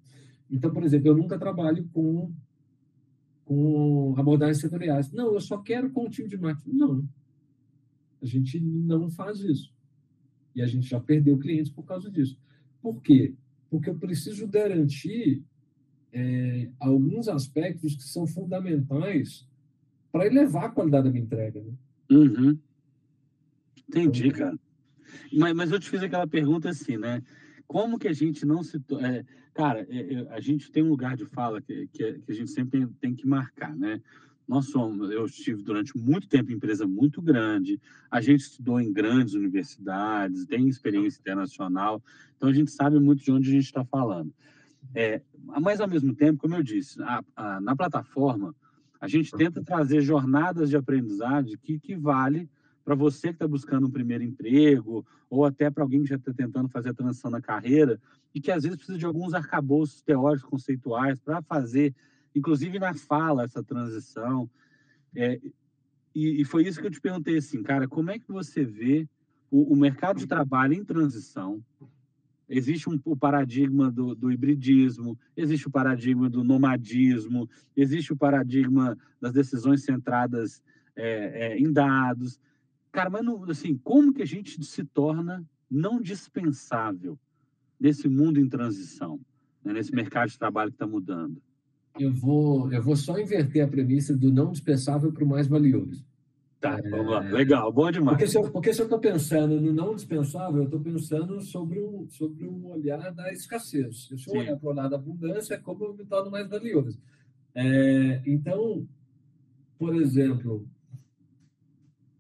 Então, 0.49 0.71
por 0.71 0.83
exemplo, 0.83 1.07
eu 1.07 1.17
nunca 1.17 1.37
trabalho 1.37 1.87
com, 1.93 2.33
com 3.45 4.15
abordagens 4.17 4.59
setoriais. 4.59 5.11
Não, 5.11 5.33
eu 5.33 5.41
só 5.41 5.57
quero 5.57 5.91
com 5.91 6.05
o 6.05 6.09
time 6.09 6.27
de 6.27 6.37
marketing. 6.37 6.75
Não. 6.75 7.07
A 8.21 8.25
gente 8.25 8.59
não 8.59 9.09
faz 9.09 9.39
isso. 9.39 9.73
E 10.55 10.61
a 10.61 10.65
gente 10.65 10.87
já 10.87 10.99
perdeu 10.99 11.37
clientes 11.37 11.71
por 11.71 11.83
causa 11.83 12.09
disso. 12.09 12.37
Por 12.81 13.01
quê? 13.01 13.35
Porque 13.69 13.89
eu 13.89 13.95
preciso 13.95 14.47
garantir 14.47 15.43
é, 16.11 16.69
alguns 16.79 17.27
aspectos 17.27 17.95
que 17.95 18.03
são 18.03 18.25
fundamentais 18.25 19.47
para 20.11 20.25
elevar 20.25 20.65
a 20.65 20.69
qualidade 20.69 21.05
da 21.05 21.11
minha 21.11 21.23
entrega. 21.23 21.61
Né? 21.61 21.73
Uhum. 22.11 22.57
Entendi, 23.87 24.27
então, 24.27 24.39
cara. 24.39 24.59
Mas, 25.31 25.53
mas 25.55 25.71
eu 25.71 25.79
te 25.79 25.89
fiz 25.89 26.01
aquela 26.01 26.27
pergunta 26.27 26.69
assim, 26.69 26.97
né? 26.97 27.21
Como 27.69 27.99
que 27.99 28.07
a 28.07 28.13
gente 28.13 28.47
não 28.47 28.63
se. 28.63 28.77
É, 28.99 29.23
cara, 29.53 29.85
é, 29.91 30.13
é, 30.13 30.27
a 30.31 30.39
gente 30.39 30.71
tem 30.71 30.81
um 30.81 30.89
lugar 30.89 31.15
de 31.15 31.23
fala 31.25 31.61
que, 31.61 31.87
que, 31.93 32.13
que 32.13 32.31
a 32.31 32.33
gente 32.33 32.49
sempre 32.49 32.79
tem, 32.79 32.87
tem, 32.99 33.15
que 33.15 33.27
marcar, 33.27 33.75
né? 33.75 34.01
Nós 34.47 34.69
somos, 34.69 35.11
eu 35.11 35.23
estive 35.27 35.61
durante 35.61 35.95
muito 35.95 36.27
tempo 36.27 36.51
em 36.51 36.55
empresa 36.55 36.87
muito 36.87 37.21
grande, 37.21 37.79
a 38.09 38.19
gente 38.21 38.39
estudou 38.39 38.81
em 38.81 38.91
grandes 38.91 39.35
universidades, 39.35 40.47
tem 40.47 40.67
experiência 40.67 41.19
internacional, 41.19 42.03
então 42.35 42.49
a 42.49 42.53
gente 42.53 42.71
sabe 42.71 42.99
muito 42.99 43.23
de 43.23 43.31
onde 43.31 43.49
a 43.49 43.53
gente 43.53 43.65
está 43.65 43.85
falando. 43.85 44.33
É, 44.95 45.21
mas, 45.61 45.79
ao 45.79 45.87
mesmo 45.87 46.15
tempo, 46.15 46.39
como 46.39 46.55
eu 46.55 46.63
disse, 46.63 46.99
a, 47.03 47.23
a, 47.35 47.61
na 47.61 47.75
plataforma, 47.75 48.55
a 48.99 49.07
gente 49.07 49.31
tenta 49.31 49.63
trazer 49.63 50.01
jornadas 50.01 50.71
de 50.71 50.75
aprendizagem 50.75 51.55
que, 51.61 51.77
que 51.77 51.95
vale 51.95 52.49
para 52.89 52.95
você 52.95 53.27
que 53.27 53.35
está 53.35 53.47
buscando 53.47 53.85
um 53.85 53.91
primeiro 53.91 54.23
emprego, 54.23 55.05
ou 55.29 55.45
até 55.45 55.69
para 55.69 55.83
alguém 55.83 56.01
que 56.01 56.09
já 56.09 56.15
está 56.15 56.33
tentando 56.33 56.67
fazer 56.67 56.89
a 56.89 56.93
transição 56.95 57.29
na 57.29 57.39
carreira, 57.39 58.01
e 58.33 58.41
que 58.41 58.51
às 58.51 58.63
vezes 58.63 58.77
precisa 58.77 58.97
de 58.97 59.05
alguns 59.05 59.35
arcabouços 59.35 60.01
teóricos, 60.01 60.49
conceituais, 60.49 61.19
para 61.19 61.39
fazer, 61.43 61.93
inclusive 62.33 62.79
na 62.79 62.95
fala, 62.95 63.43
essa 63.43 63.63
transição. 63.63 64.49
É, 65.15 65.39
e, 66.15 66.41
e, 66.41 66.45
foi 66.45 66.67
isso 66.67 66.81
que 66.81 66.87
eu 66.87 66.89
te 66.89 66.99
perguntei 66.99 67.37
assim, 67.37 67.61
cara, 67.61 67.87
como 67.87 68.09
é 68.09 68.17
que 68.17 68.27
você 68.27 68.65
vê 68.65 69.07
o, 69.51 69.71
o 69.71 69.75
mercado 69.75 70.17
de 70.17 70.25
trabalho 70.25 70.73
em 70.73 70.83
transição? 70.83 71.63
Existe 72.49 72.89
um, 72.89 72.99
o 73.05 73.15
paradigma 73.15 73.91
do, 73.91 74.15
do, 74.15 74.31
hibridismo, 74.31 75.15
existe 75.37 75.67
o 75.67 75.71
paradigma 75.71 76.27
do 76.27 76.43
nomadismo, 76.43 77.47
existe 77.77 78.11
o 78.11 78.17
paradigma 78.17 78.97
das 79.21 79.33
decisões 79.33 79.83
centradas 79.83 80.63
é, 80.95 81.51
é, 81.51 81.59
em 81.59 81.71
dados. 81.71 82.39
Cara, 82.91 83.09
mas 83.09 83.23
não, 83.23 83.43
assim, 83.49 83.77
como 83.77 84.13
que 84.13 84.21
a 84.21 84.25
gente 84.25 84.63
se 84.63 84.83
torna 84.83 85.45
não 85.69 86.01
dispensável 86.01 87.17
nesse 87.79 88.07
mundo 88.07 88.39
em 88.39 88.49
transição, 88.49 89.19
né, 89.63 89.73
nesse 89.73 89.93
mercado 89.93 90.29
de 90.29 90.37
trabalho 90.37 90.71
que 90.71 90.75
está 90.75 90.87
mudando? 90.87 91.41
Eu 91.99 92.11
vou, 92.13 92.71
eu 92.71 92.81
vou 92.81 92.95
só 92.95 93.19
inverter 93.19 93.63
a 93.63 93.67
premissa 93.67 94.15
do 94.15 94.31
não 94.31 94.51
dispensável 94.51 95.11
para 95.11 95.23
o 95.23 95.27
mais 95.27 95.47
valioso. 95.47 96.05
Tá, 96.59 96.77
vamos 96.89 97.11
lá. 97.11 97.19
Legal, 97.21 97.71
bom 97.71 97.89
demais. 97.89 98.17
Porque 98.17 98.27
se 98.27 98.37
eu, 98.37 98.51
porque 98.51 98.73
se 98.73 98.81
eu 98.81 98.85
estou 98.85 98.99
pensando 98.99 99.61
no 99.61 99.71
não 99.71 99.95
dispensável, 99.95 100.57
eu 100.57 100.65
estou 100.65 100.79
pensando 100.79 101.39
sobre 101.41 101.79
o, 101.79 102.05
sobre 102.09 102.45
o 102.45 102.67
olhar 102.67 103.13
da 103.13 103.31
escassez. 103.31 104.09
Se 104.17 104.29
eu 104.29 104.41
olhar 104.41 104.57
para 104.57 104.67
o 104.67 104.71
olhar 104.71 104.89
da 104.89 104.97
abundância, 104.97 105.53
é 105.53 105.57
como 105.57 105.85
eu 105.85 105.93
me 105.93 106.05
torno 106.05 106.29
mais 106.29 106.49
valioso. 106.49 106.99
É, 107.55 108.21
então, 108.25 108.85
por 109.77 109.95
exemplo, 109.95 110.67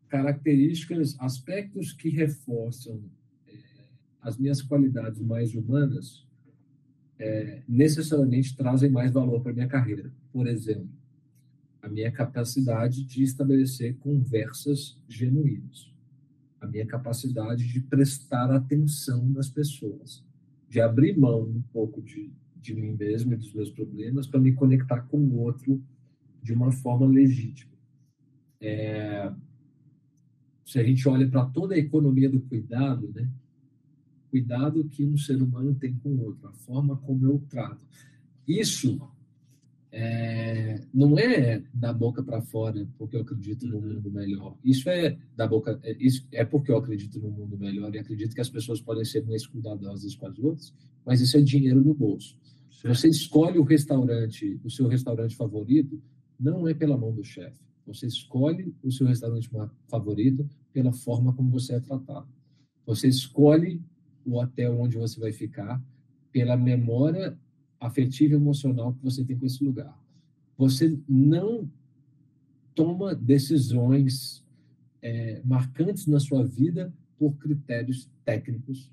características, 0.09 1.15
aspectos 1.19 1.93
que 1.93 2.09
reforçam 2.09 3.01
é, 3.47 3.53
as 4.21 4.37
minhas 4.37 4.61
qualidades 4.61 5.21
mais 5.21 5.53
humanas, 5.53 6.27
é, 7.17 7.61
necessariamente 7.67 8.55
trazem 8.55 8.89
mais 8.89 9.11
valor 9.11 9.41
para 9.41 9.53
minha 9.53 9.67
carreira. 9.67 10.11
Por 10.31 10.47
exemplo, 10.47 10.89
a 11.81 11.87
minha 11.87 12.11
capacidade 12.11 13.03
de 13.03 13.23
estabelecer 13.23 13.95
conversas 13.97 14.97
genuínas, 15.07 15.93
a 16.59 16.67
minha 16.67 16.85
capacidade 16.85 17.67
de 17.67 17.79
prestar 17.81 18.51
atenção 18.51 19.27
nas 19.29 19.49
pessoas, 19.49 20.23
de 20.67 20.81
abrir 20.81 21.17
mão 21.17 21.43
um 21.43 21.61
pouco 21.73 22.01
de, 22.01 22.31
de 22.55 22.73
mim 22.73 22.95
mesmo 22.97 23.33
e 23.33 23.37
dos 23.37 23.53
meus 23.53 23.69
problemas 23.69 24.27
para 24.27 24.39
me 24.39 24.53
conectar 24.53 25.01
com 25.03 25.17
o 25.17 25.39
outro 25.39 25.81
de 26.41 26.53
uma 26.53 26.71
forma 26.71 27.05
legítima. 27.05 27.71
É, 28.61 29.31
se 30.69 30.79
a 30.79 30.83
gente 30.83 31.09
olha 31.09 31.27
para 31.27 31.43
toda 31.45 31.73
a 31.73 31.79
economia 31.79 32.29
do 32.29 32.39
cuidado, 32.41 33.11
né? 33.11 33.27
Cuidado 34.29 34.83
que 34.83 35.03
um 35.03 35.17
ser 35.17 35.41
humano 35.41 35.73
tem 35.73 35.95
com 35.95 36.09
o 36.09 36.25
outro, 36.25 36.47
a 36.47 36.53
forma 36.53 36.95
como 36.97 37.25
eu 37.25 37.41
trato. 37.49 37.83
Isso 38.47 39.01
é, 39.91 40.79
não 40.93 41.17
é 41.17 41.63
da 41.73 41.91
boca 41.91 42.21
para 42.21 42.39
fora 42.39 42.87
porque 42.99 43.15
eu 43.15 43.21
acredito 43.21 43.65
num 43.65 43.79
uhum. 43.79 43.93
mundo 43.95 44.11
melhor. 44.11 44.55
Isso 44.63 44.87
é 44.91 45.17
da 45.35 45.47
boca, 45.47 45.79
é, 45.81 45.97
isso 45.99 46.27
é 46.31 46.45
porque 46.45 46.71
eu 46.71 46.77
acredito 46.77 47.19
num 47.19 47.31
mundo 47.31 47.57
melhor 47.57 47.95
e 47.95 47.97
acredito 47.97 48.35
que 48.35 48.41
as 48.41 48.49
pessoas 48.51 48.79
podem 48.79 49.03
ser 49.03 49.25
mais 49.25 49.47
cuidadosas 49.47 50.13
com 50.13 50.27
as 50.27 50.37
outras, 50.37 50.71
mas 51.03 51.19
isso 51.19 51.35
é 51.35 51.41
dinheiro 51.41 51.83
no 51.83 51.95
bolso. 51.95 52.37
Certo. 52.69 52.95
Você 52.95 53.09
escolhe 53.09 53.57
o 53.57 53.63
restaurante, 53.63 54.61
o 54.63 54.69
seu 54.69 54.87
restaurante 54.87 55.35
favorito, 55.35 55.99
não 56.39 56.67
é 56.67 56.75
pela 56.75 56.95
mão 56.95 57.11
do 57.11 57.23
chefe. 57.23 57.68
Você 57.89 58.05
escolhe 58.05 58.73
o 58.83 58.91
seu 58.91 59.07
restaurante 59.07 59.49
favorito 59.87 60.47
pela 60.71 60.93
forma 60.93 61.33
como 61.33 61.49
você 61.49 61.73
é 61.73 61.79
tratado. 61.79 62.27
Você 62.85 63.07
escolhe 63.07 63.81
o 64.25 64.39
hotel 64.39 64.79
onde 64.79 64.95
você 64.95 65.19
vai 65.19 65.31
ficar 65.31 65.83
pela 66.31 66.55
memória 66.55 67.37
afetiva 67.79 68.35
e 68.35 68.37
emocional 68.37 68.93
que 68.93 69.03
você 69.03 69.25
tem 69.25 69.37
com 69.37 69.45
esse 69.45 69.63
lugar. 69.63 69.99
Você 70.55 70.99
não 71.07 71.67
toma 72.75 73.15
decisões 73.15 74.45
é, 75.01 75.41
marcantes 75.43 76.05
na 76.05 76.19
sua 76.19 76.45
vida 76.45 76.93
por 77.17 77.33
critérios 77.37 78.07
técnicos 78.23 78.91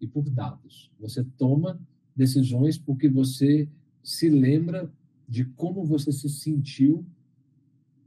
e 0.00 0.06
por 0.06 0.30
dados. 0.30 0.90
Você 1.00 1.24
toma 1.36 1.80
decisões 2.14 2.78
porque 2.78 3.08
você 3.08 3.68
se 4.02 4.28
lembra 4.28 4.92
de 5.28 5.44
como 5.44 5.84
você 5.84 6.12
se 6.12 6.28
sentiu, 6.28 7.04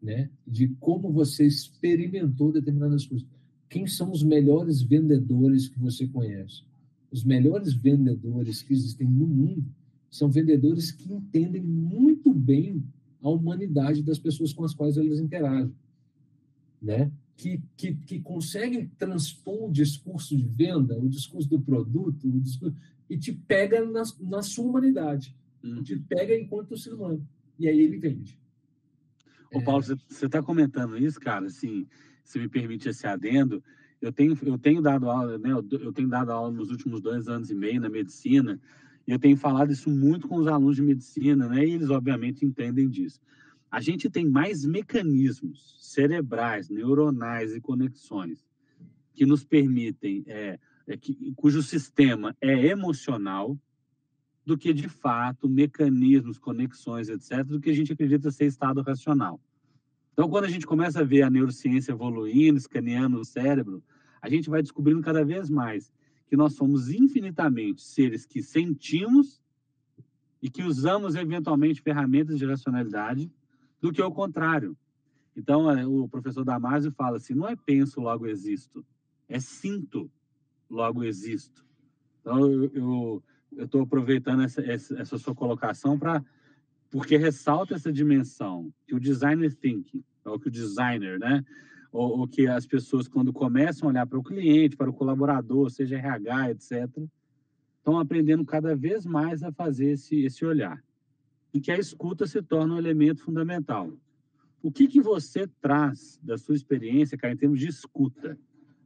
né? 0.02 0.30
de 0.46 0.70
como 0.80 1.12
você 1.12 1.46
experimentou 1.46 2.52
determinadas 2.52 3.06
coisas. 3.06 3.28
Quem 3.70 3.86
são 3.86 4.12
os 4.12 4.24
melhores 4.24 4.82
vendedores 4.82 5.68
que 5.68 5.80
você 5.80 6.08
conhece? 6.08 6.64
Os 7.12 7.24
melhores 7.24 7.74
vendedores 7.74 8.62
que 8.62 8.74
existem 8.74 9.08
no 9.08 9.28
mundo 9.28 9.66
são 10.10 10.30
vendedores 10.30 10.92
que 10.92 11.12
entendem 11.12 11.62
muito 11.62 12.34
bem 12.34 12.84
a 13.22 13.30
humanidade 13.30 14.04
das 14.04 14.20
pessoas 14.20 14.54
com 14.54 14.64
as 14.64 14.74
quais 14.74 14.98
eles 14.98 15.20
interagem, 15.20 15.74
né? 16.82 17.12
Que, 17.36 17.62
que, 17.76 17.94
que 17.94 18.20
conseguem 18.20 18.90
transpor 18.98 19.70
o 19.70 19.72
discurso 19.72 20.36
de 20.36 20.44
venda, 20.44 20.98
o 20.98 21.08
discurso 21.08 21.48
do 21.48 21.60
produto, 21.60 22.32
discurso, 22.40 22.76
e 23.10 23.18
te 23.18 23.32
pega 23.32 23.86
na, 23.86 24.04
na 24.22 24.42
sua 24.42 24.66
humanidade, 24.66 25.36
hum. 25.64 25.84
te 25.84 25.96
pega 25.98 26.36
enquanto 26.36 26.78
ser 26.78 26.94
humano. 26.94 27.26
E 27.60 27.68
aí 27.68 27.80
ele 27.80 27.98
vende. 27.98 28.40
Ô, 29.54 29.62
Paulo, 29.62 29.84
é... 29.84 29.96
você 30.08 30.26
está 30.26 30.42
comentando 30.42 30.98
isso, 30.98 31.20
cara, 31.20 31.48
assim, 31.48 31.88
se 32.24 32.40
me 32.40 32.48
permite 32.48 32.90
esse 32.90 33.08
adendo, 33.08 33.64
eu 34.02 34.12
tenho, 34.12 34.38
eu 34.44 34.58
tenho 34.58 34.82
dado 34.82 35.10
aula, 35.10 35.38
né, 35.38 35.52
eu 35.52 35.92
tenho 35.92 36.08
dado 36.08 36.32
aula 36.32 36.52
nos 36.52 36.70
últimos 36.70 37.02
dois 37.02 37.28
anos 37.28 37.50
e 37.50 37.56
meio 37.56 37.82
na 37.82 37.90
medicina, 37.90 38.60
e 39.08 39.12
eu 39.12 39.20
tenho 39.20 39.38
falado 39.38 39.72
isso 39.72 39.90
muito 39.90 40.28
com 40.28 40.36
os 40.36 40.48
alunos 40.48 40.76
de 40.76 40.82
medicina, 40.82 41.48
né? 41.48 41.66
E 41.66 41.72
eles, 41.72 41.90
obviamente, 41.90 42.46
entendem 42.46 42.90
disso. 42.90 43.22
A 43.72 43.80
gente 43.80 44.10
tem 44.10 44.28
mais 44.28 44.66
mecanismos 44.66 45.78
cerebrais, 45.80 46.70
neuronais 46.70 47.56
e 47.56 47.62
conexões 47.62 48.46
que 49.14 49.26
nos 49.26 49.46
permitem, 49.46 50.24
é, 50.28 50.60
é, 50.86 50.98
que, 50.98 51.34
cujo 51.38 51.64
sistema 51.64 52.36
é 52.42 52.68
emocional, 52.68 53.58
do 54.48 54.58
que, 54.58 54.74
de 54.74 54.88
fato, 54.88 55.50
mecanismos, 55.50 56.38
conexões, 56.38 57.10
etc., 57.10 57.44
do 57.44 57.60
que 57.60 57.70
a 57.70 57.76
gente 57.76 57.92
acredita 57.92 58.32
ser 58.32 58.46
estado 58.46 58.82
racional. 58.82 59.42
Então, 60.14 60.30
quando 60.30 60.46
a 60.46 60.50
gente 60.50 60.66
começa 60.66 61.02
a 61.02 61.04
ver 61.04 61.24
a 61.24 61.30
neurociência 61.30 61.92
evoluindo, 61.92 62.58
escaneando 62.58 63.20
o 63.20 63.26
cérebro, 63.26 63.84
a 64.22 64.30
gente 64.30 64.50
vai 64.50 64.62
descobrindo 64.62 65.02
cada 65.02 65.26
vez 65.26 65.50
mais 65.50 65.92
que 66.30 66.38
nós 66.38 66.54
somos 66.54 66.90
infinitamente 66.90 67.82
seres 67.82 68.26
que 68.26 68.42
sentimos 68.42 69.42
e 70.42 70.50
que 70.50 70.64
usamos 70.64 71.16
eventualmente 71.16 71.82
ferramentas 71.82 72.40
de 72.40 72.46
racionalidade, 72.46 73.30
do 73.82 73.92
que 73.92 74.02
o 74.02 74.10
contrário. 74.10 74.78
Então, 75.36 75.70
é, 75.70 75.86
o 75.86 76.08
professor 76.08 76.46
Damasio 76.46 76.94
fala 76.94 77.18
assim: 77.18 77.34
não 77.34 77.50
é 77.50 77.56
penso, 77.58 78.00
logo 78.00 78.26
existo, 78.26 78.86
é 79.28 79.42
sinto, 79.42 80.10
logo 80.70 81.04
existo. 81.04 81.66
Então, 82.22 82.64
eu 82.74 83.22
estou 83.66 83.82
aproveitando 83.82 84.44
essa, 84.44 84.62
essa, 84.62 85.00
essa 85.00 85.18
sua 85.18 85.36
colocação 85.36 85.98
para 85.98 86.24
porque 86.90 87.18
ressalta 87.18 87.76
essa 87.76 87.92
dimensão 87.92 88.74
que 88.86 88.96
o 88.96 89.00
designer 89.00 89.54
thinking, 89.54 90.04
ou 90.24 90.40
que 90.40 90.48
o 90.48 90.52
designer, 90.52 91.20
né, 91.20 91.44
ou, 91.92 92.20
ou, 92.20 92.28
que 92.28 92.48
as 92.48 92.66
pessoas, 92.66 93.08
quando 93.08 93.34
começam 93.34 93.88
a 93.88 93.92
olhar 93.92 94.08
para 94.08 94.20
o 94.20 94.24
cliente, 94.24 94.78
para 94.78 94.90
o 94.90 94.94
colaborador, 94.94 95.70
seja 95.70 95.98
RH, 95.98 96.52
etc., 96.52 96.88
estão 97.78 98.00
aprendendo 98.00 98.46
cada 98.46 98.76
vez 98.76 99.06
mais 99.06 99.44
a 99.44 99.52
fazer 99.52 99.92
esse, 99.92 100.24
esse 100.24 100.46
olhar. 100.46 100.84
E 101.54 101.60
que 101.60 101.72
a 101.72 101.78
escuta 101.78 102.28
se 102.28 102.42
torna 102.42 102.76
um 102.76 102.78
elemento 102.78 103.22
fundamental. 103.22 103.92
O 104.62 104.72
que, 104.72 104.88
que 104.88 105.02
você 105.02 105.48
traz 105.62 106.20
da 106.22 106.38
sua 106.38 106.56
experiência, 106.56 107.18
cara, 107.18 107.34
em 107.34 107.38
termos 107.38 107.60
de 107.60 107.68
escuta? 107.68 108.38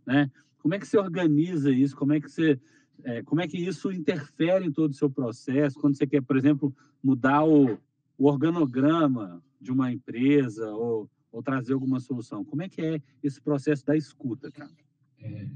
Né? 0.06 0.32
Como 0.60 0.76
é 0.76 0.80
que 0.80 0.88
você 0.88 0.98
organiza 0.98 1.72
isso? 1.72 1.96
Como 1.96 2.14
é 2.14 2.22
que 2.22 2.30
você 2.30 2.60
é, 3.04 3.24
como 3.24 3.42
é 3.42 3.48
que 3.48 3.58
isso 3.58 3.92
interfere 3.92 4.66
em 4.66 4.72
todo 4.72 4.92
o 4.92 4.96
seu 4.96 5.10
processo? 5.10 5.80
Quando 5.80 5.98
você 5.98 6.08
quer, 6.08 6.22
por 6.22 6.38
exemplo, 6.38 6.74
mudar 7.04 7.44
o, 7.44 7.78
o 8.18 8.28
organograma 8.28 9.44
de 9.60 9.72
uma 9.72 9.92
empresa 9.92 10.70
ou, 10.72 11.10
ou, 11.32 11.44
trazer 11.44 11.74
alguma 11.74 12.00
solução, 12.00 12.44
como 12.44 12.62
é 12.62 12.70
que 12.70 12.82
é 12.82 13.02
esse 13.24 13.40
processo 13.40 13.86
da 13.86 13.96
escuta, 13.96 14.52
cara? 14.52 14.72
É, 15.20 15.48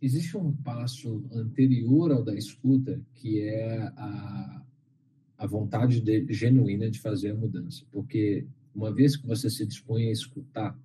existe 0.00 0.36
um 0.36 0.52
passo 0.52 1.24
anterior 1.32 2.12
ao 2.12 2.22
da 2.22 2.34
escuta 2.34 3.00
que 3.14 3.40
é 3.40 3.82
a, 3.96 4.62
a 5.38 5.46
vontade 5.46 6.00
de, 6.00 6.26
genuína 6.32 6.90
de 6.90 7.00
fazer 7.00 7.30
a 7.30 7.34
mudança, 7.34 7.84
porque 7.90 8.46
uma 8.74 8.92
vez 8.92 9.16
que 9.16 9.26
você 9.26 9.50
se 9.50 9.66
dispõe 9.66 10.08
a 10.08 10.12
escutar, 10.12 10.78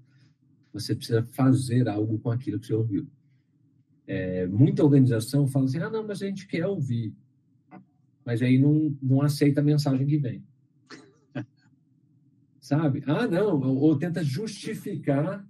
você 0.71 0.95
precisa 0.95 1.23
fazer 1.23 1.87
algo 1.87 2.17
com 2.19 2.31
aquilo 2.31 2.59
que 2.59 2.67
você 2.67 2.73
ouviu. 2.73 3.07
É, 4.05 4.45
muita 4.47 4.83
organização 4.83 5.47
fala 5.47 5.65
assim: 5.65 5.79
ah, 5.79 5.89
não, 5.89 6.05
mas 6.05 6.21
a 6.21 6.25
gente 6.25 6.47
quer 6.47 6.65
ouvir. 6.65 7.13
Mas 8.25 8.41
aí 8.41 8.57
não, 8.57 8.95
não 9.01 9.21
aceita 9.21 9.61
a 9.61 9.63
mensagem 9.63 10.05
que 10.05 10.17
vem. 10.17 10.43
Sabe? 12.59 13.03
Ah, 13.05 13.27
não, 13.27 13.59
ou 13.61 13.97
tenta 13.97 14.23
justificar 14.23 15.45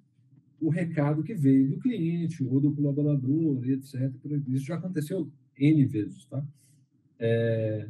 o 0.59 0.69
recado 0.69 1.23
que 1.23 1.33
veio 1.33 1.69
do 1.69 1.79
cliente 1.79 2.43
ou 2.43 2.59
do 2.59 2.73
colaborador, 2.73 3.67
etc. 3.67 4.11
Isso 4.47 4.65
já 4.65 4.75
aconteceu 4.75 5.29
N 5.57 5.85
vezes, 5.85 6.25
tá? 6.25 6.43
É... 7.19 7.89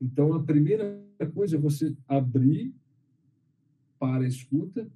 Então, 0.00 0.34
a 0.34 0.42
primeira 0.42 1.02
coisa 1.32 1.56
é 1.56 1.58
você 1.58 1.96
abrir 2.06 2.74
para 3.98 4.24
a 4.24 4.28
escuta 4.28 4.86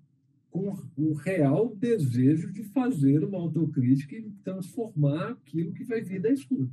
com 0.51 0.76
o 0.96 1.14
real 1.14 1.74
desejo 1.76 2.53
de 2.53 2.64
fazer 2.64 3.24
uma 3.24 3.38
autocrítica 3.38 4.16
e 4.16 4.30
transformar 4.42 5.30
aquilo 5.30 5.72
que 5.72 5.84
vai 5.84 6.03
vir 6.03 6.20
da 6.20 6.30
escuta. 6.30 6.72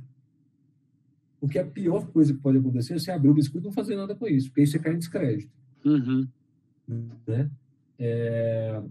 Porque 1.40 1.58
a 1.58 1.64
pior 1.64 2.08
coisa 2.08 2.34
que 2.34 2.40
pode 2.40 2.58
acontecer 2.58 2.94
é 2.94 2.98
você 2.98 3.12
abrir 3.12 3.30
uma 3.30 3.38
escuta 3.38 3.64
e 3.64 3.68
não 3.68 3.72
fazer 3.72 3.94
nada 3.94 4.14
com 4.14 4.26
isso, 4.26 4.48
porque 4.48 4.62
aí 4.62 4.66
você 4.66 4.78
cai 4.78 4.94
em 4.94 4.98
descrédito. 4.98 5.52
Uhum. 5.84 6.26
Né? 7.26 7.50
É... 7.98 8.82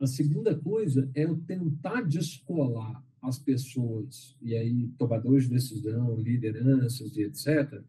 A 0.00 0.06
segunda 0.06 0.54
coisa 0.54 1.10
é 1.14 1.24
eu 1.24 1.36
tentar 1.36 2.02
descolar 2.02 3.04
as 3.20 3.38
pessoas, 3.38 4.36
e 4.40 4.54
aí 4.54 4.88
tomadores 4.96 5.44
de 5.44 5.50
decisão, 5.50 6.16
lideranças 6.16 7.16
e 7.16 7.22
etc., 7.22 7.82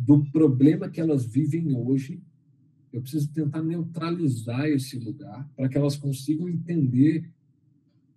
do 0.00 0.24
problema 0.30 0.88
que 0.88 1.00
elas 1.00 1.24
vivem 1.24 1.74
hoje 1.74 2.20
eu 2.94 3.02
preciso 3.02 3.28
tentar 3.32 3.60
neutralizar 3.60 4.66
esse 4.66 4.96
lugar 4.96 5.50
para 5.56 5.68
que 5.68 5.76
elas 5.76 5.96
consigam 5.96 6.48
entender 6.48 7.28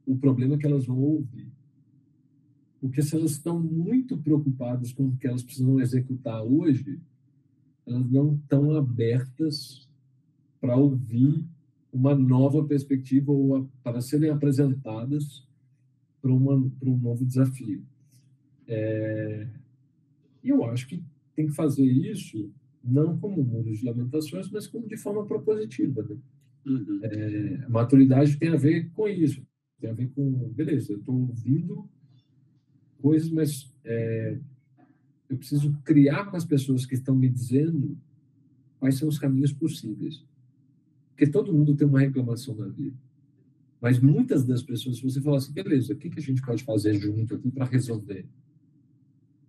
o 0.05 0.15
problema 0.15 0.55
que 0.55 0.67
elas 0.67 0.85
vão 0.85 0.99
ouvir. 0.99 1.51
Porque 2.79 3.01
se 3.01 3.15
elas 3.15 3.31
estão 3.31 3.59
muito 3.59 4.15
preocupadas 4.19 4.93
com 4.93 5.07
o 5.07 5.17
que 5.17 5.25
elas 5.25 5.41
precisam 5.41 5.81
executar 5.81 6.43
hoje, 6.43 7.01
elas 7.87 8.07
não 8.11 8.35
estão 8.35 8.71
abertas 8.77 9.89
para 10.61 10.75
ouvir 10.75 11.43
uma 11.91 12.13
nova 12.13 12.63
perspectiva 12.63 13.31
ou 13.31 13.67
para 13.83 13.99
serem 13.99 14.29
apresentadas 14.29 15.43
para, 16.21 16.31
uma, 16.31 16.69
para 16.79 16.87
um 16.87 16.97
novo 16.99 17.25
desafio. 17.25 17.83
É, 18.67 19.47
e 20.43 20.49
eu 20.49 20.63
acho 20.65 20.87
que 20.87 21.01
tem 21.35 21.47
que 21.47 21.53
fazer 21.53 21.83
isso 21.83 22.51
não 22.87 23.17
como 23.17 23.43
muro 23.43 23.71
de 23.71 23.85
lamentações, 23.85 24.49
mas 24.49 24.67
como 24.67 24.87
de 24.87 24.97
forma 24.97 25.25
propositiva. 25.25 26.03
Né? 26.03 26.17
Uhum. 26.65 26.99
É, 27.03 27.63
a 27.65 27.69
maturidade 27.69 28.37
tem 28.37 28.49
a 28.49 28.55
ver 28.55 28.89
com 28.91 29.07
isso, 29.07 29.45
tem 29.79 29.89
a 29.89 29.93
ver 29.93 30.09
com, 30.09 30.49
beleza, 30.49 30.93
eu 30.93 30.99
estou 30.99 31.15
ouvindo 31.15 31.89
coisas, 33.01 33.29
mas 33.29 33.73
é, 33.83 34.39
eu 35.29 35.37
preciso 35.37 35.73
criar 35.83 36.25
com 36.25 36.37
as 36.37 36.45
pessoas 36.45 36.85
que 36.85 36.95
estão 36.95 37.15
me 37.15 37.29
dizendo 37.29 37.97
quais 38.79 38.95
são 38.95 39.07
os 39.07 39.19
caminhos 39.19 39.53
possíveis. 39.53 40.25
Porque 41.09 41.27
todo 41.27 41.53
mundo 41.53 41.75
tem 41.75 41.87
uma 41.87 41.99
reclamação 41.99 42.55
na 42.55 42.67
vida. 42.67 42.95
Mas 43.81 43.99
muitas 43.99 44.43
das 44.43 44.63
pessoas, 44.63 44.97
se 44.97 45.03
você 45.03 45.21
falar 45.21 45.37
assim, 45.37 45.53
beleza, 45.53 45.93
o 45.93 45.97
que, 45.97 46.09
que 46.09 46.19
a 46.19 46.23
gente 46.23 46.41
pode 46.41 46.63
fazer 46.63 46.95
junto 46.95 47.35
aqui 47.35 47.49
para 47.51 47.65
resolver? 47.65 48.25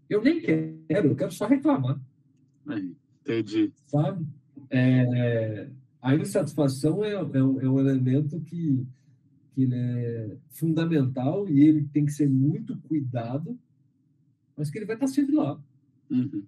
Eu 0.09 0.23
nem 0.23 0.41
quero, 0.41 1.09
eu 1.09 1.17
quero 1.17 1.33
só 1.33 1.47
reclamar. 1.47 2.01
Aí. 2.67 2.95
Entendi. 3.29 3.71
Sabe? 3.87 4.27
É, 4.71 5.69
a 6.01 6.15
insatisfação 6.15 7.05
é, 7.05 7.13
é, 7.13 7.15
é, 7.15 7.43
um 7.43 7.79
elemento 7.79 8.41
que, 8.41 8.87
que 9.55 9.69
é 9.71 10.37
fundamental 10.49 11.47
e 11.47 11.61
ele 11.61 11.85
tem 11.93 12.07
que 12.07 12.13
ser 12.13 12.29
muito 12.29 12.79
cuidado, 12.79 13.59
mas 14.57 14.71
que 14.71 14.79
ele 14.79 14.87
vai 14.87 14.97
estar 14.97 15.09
sempre 15.09 15.35
lá. 15.35 15.61
Uhum. 16.11 16.43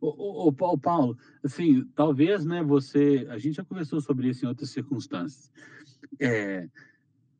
O, 0.00 0.46
o, 0.46 0.48
o, 0.48 0.78
Paulo, 0.78 1.18
assim, 1.42 1.84
talvez, 1.96 2.44
né, 2.44 2.62
você, 2.62 3.26
a 3.30 3.38
gente 3.38 3.56
já 3.56 3.64
conversou 3.64 4.00
sobre 4.00 4.28
isso 4.28 4.44
em 4.44 4.48
outras 4.48 4.70
circunstâncias. 4.70 5.50
É, 6.20 6.68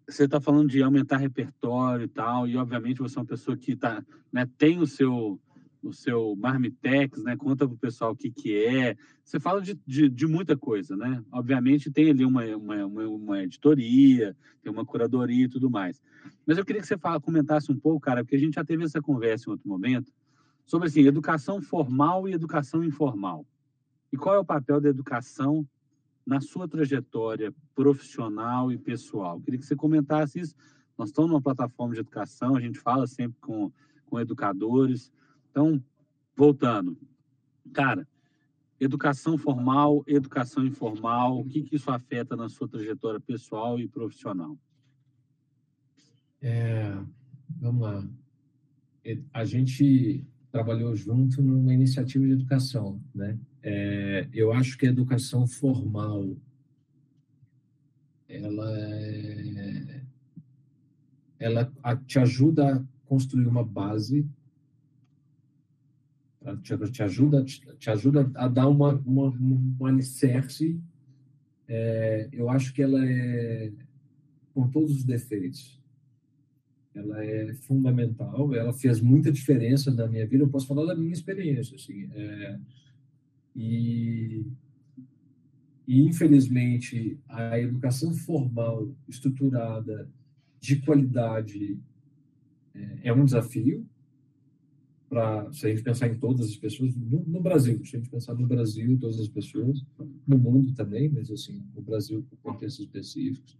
você 0.09 0.25
está 0.25 0.41
falando 0.41 0.69
de 0.69 0.83
aumentar 0.83 1.19
repertório 1.19 2.07
e 2.07 2.09
tal, 2.09 2.49
e 2.49 2.57
obviamente 2.57 2.99
você 2.99 3.17
é 3.17 3.21
uma 3.21 3.27
pessoa 3.27 3.57
que 3.57 3.77
tá, 3.77 4.05
né, 4.33 4.49
tem 4.59 4.81
o 4.81 4.87
seu 4.89 5.39
o 5.83 5.93
seu 5.93 6.35
Marmitex, 6.37 7.23
né? 7.23 7.37
Conta 7.37 7.67
para 7.67 7.75
o 7.75 7.79
pessoal 7.79 8.13
o 8.13 8.17
que, 8.17 8.31
que 8.31 8.57
é. 8.57 8.97
Você 9.25 9.39
fala 9.39 9.61
de, 9.61 9.79
de, 9.87 10.09
de, 10.09 10.27
muita 10.27 10.57
coisa, 10.57 10.97
né? 10.97 11.23
Obviamente 11.31 11.91
tem 11.91 12.11
ali 12.11 12.25
uma, 12.25 12.45
uma, 12.57 12.87
uma, 12.87 13.43
editoria, 13.43 14.37
tem 14.63 14.73
uma 14.73 14.85
curadoria 14.85 15.45
e 15.45 15.49
tudo 15.49 15.71
mais. 15.71 16.03
Mas 16.47 16.59
eu 16.59 16.65
queria 16.65 16.81
que 16.81 16.89
você 16.89 16.99
fala, 16.99 17.21
comentasse 17.21 17.71
um 17.71 17.79
pouco, 17.79 18.01
cara, 18.01 18.25
porque 18.25 18.37
a 18.37 18.41
gente 18.41 18.55
já 18.55 18.65
teve 18.65 18.85
essa 18.85 19.01
conversa 19.01 19.49
em 19.49 19.53
outro 19.53 19.69
momento, 19.69 20.13
sobre 20.67 20.89
assim, 20.89 21.03
educação 21.03 21.63
formal 21.63 22.29
e 22.29 22.33
educação 22.33 22.83
informal. 22.83 23.47
E 24.13 24.17
qual 24.17 24.35
é 24.35 24.39
o 24.39 24.45
papel 24.45 24.81
da 24.81 24.89
educação 24.89 25.67
na 26.27 26.41
sua 26.41 26.67
trajetória 26.69 27.55
profissional 27.75 28.73
e 28.73 28.79
pessoal? 28.79 29.37
Eu 29.37 29.43
queria 29.43 29.61
que 29.61 29.67
você 29.67 29.77
comentasse 29.77 30.41
isso. 30.41 30.55
Nós 30.97 31.11
estamos 31.11 31.31
numa 31.31 31.41
plataforma 31.41 31.95
de 31.95 32.01
educação, 32.01 32.57
a 32.57 32.61
gente 32.61 32.79
fala 32.81 33.07
sempre 33.07 33.39
com, 33.41 33.71
com 34.07 34.19
educadores. 34.19 35.13
Então, 35.59 35.83
voltando, 36.37 36.97
cara, 37.73 38.07
educação 38.79 39.37
formal, 39.37 40.05
educação 40.07 40.65
informal, 40.65 41.41
o 41.41 41.45
que, 41.45 41.65
que 41.65 41.75
isso 41.75 41.91
afeta 41.91 42.37
na 42.37 42.49
sua 42.49 42.69
trajetória 42.69 43.19
pessoal 43.19 43.77
e 43.81 43.89
profissional? 43.89 44.57
É, 46.41 46.97
vamos 47.61 47.83
lá. 47.83 48.09
A 49.33 49.45
gente 49.45 50.25
trabalhou 50.53 50.95
junto 50.95 51.43
numa 51.43 51.75
iniciativa 51.75 52.25
de 52.25 52.35
educação, 52.35 53.03
né? 53.13 53.37
É, 53.61 54.29
eu 54.33 54.53
acho 54.53 54.79
que 54.79 54.87
a 54.87 54.91
educação 54.91 55.45
formal 55.45 56.37
ela 58.29 58.79
é, 58.79 60.05
ela 61.41 61.73
te 62.07 62.21
ajuda 62.21 62.77
a 62.77 62.85
construir 63.09 63.49
uma 63.49 63.65
base 63.65 64.25
te, 66.57 66.77
te 66.91 67.03
ajuda, 67.03 67.45
te, 67.45 67.91
ajuda 67.91 68.31
a 68.35 68.49
dar 68.49 68.69
uma, 68.69 68.95
uma, 69.05 69.35
um 69.81 69.87
alicerce. 69.87 70.81
É, 71.67 72.29
eu 72.33 72.49
acho 72.49 72.73
que 72.73 72.83
ela 72.83 73.05
é, 73.05 73.73
com 74.55 74.69
todos 74.69 74.91
os 74.91 75.05
defeitos, 75.05 75.79
ela 76.95 77.25
é 77.25 77.55
fundamental, 77.55 78.53
ela 78.55 78.73
fez 78.73 79.01
muita 79.01 79.31
diferença 79.31 79.93
na 79.93 80.07
minha 80.09 80.27
vida, 80.27 80.43
eu 80.43 80.49
posso 80.49 80.67
falar 80.67 80.85
da 80.85 80.97
minha 80.97 81.13
experiência, 81.13 81.77
assim, 81.77 82.09
é, 82.13 82.59
e, 83.55 84.45
e 85.87 86.03
infelizmente 86.03 87.19
a 87.29 87.59
educação 87.61 88.13
formal, 88.15 88.91
estruturada, 89.09 90.11
de 90.61 90.77
qualidade, 90.81 91.79
é, 92.75 92.99
é 93.05 93.13
um 93.13 93.25
desafio, 93.25 93.87
para 95.09 95.51
se 95.53 95.67
a 95.67 95.71
gente 95.71 95.83
pensar 95.83 96.09
em 96.09 96.19
todas 96.19 96.49
as 96.49 96.57
pessoas 96.57 96.95
no, 96.95 97.25
no, 97.27 97.41
Brasil, 97.41 97.83
se 97.85 97.97
a 97.97 97.99
gente 97.99 98.11
pensar 98.11 98.35
no 98.35 98.47
Brasil, 98.47 98.99
todas 99.01 99.19
as 99.19 99.29
pessoas, 99.29 99.85
no 100.27 100.39
mundo 100.39 100.73
também, 100.75 101.09
mas 101.09 101.31
assim, 101.31 101.63
no 101.75 101.81
Brasil, 101.81 102.25
por 102.29 102.39
contextos 102.39 102.85
específicos, 102.85 103.57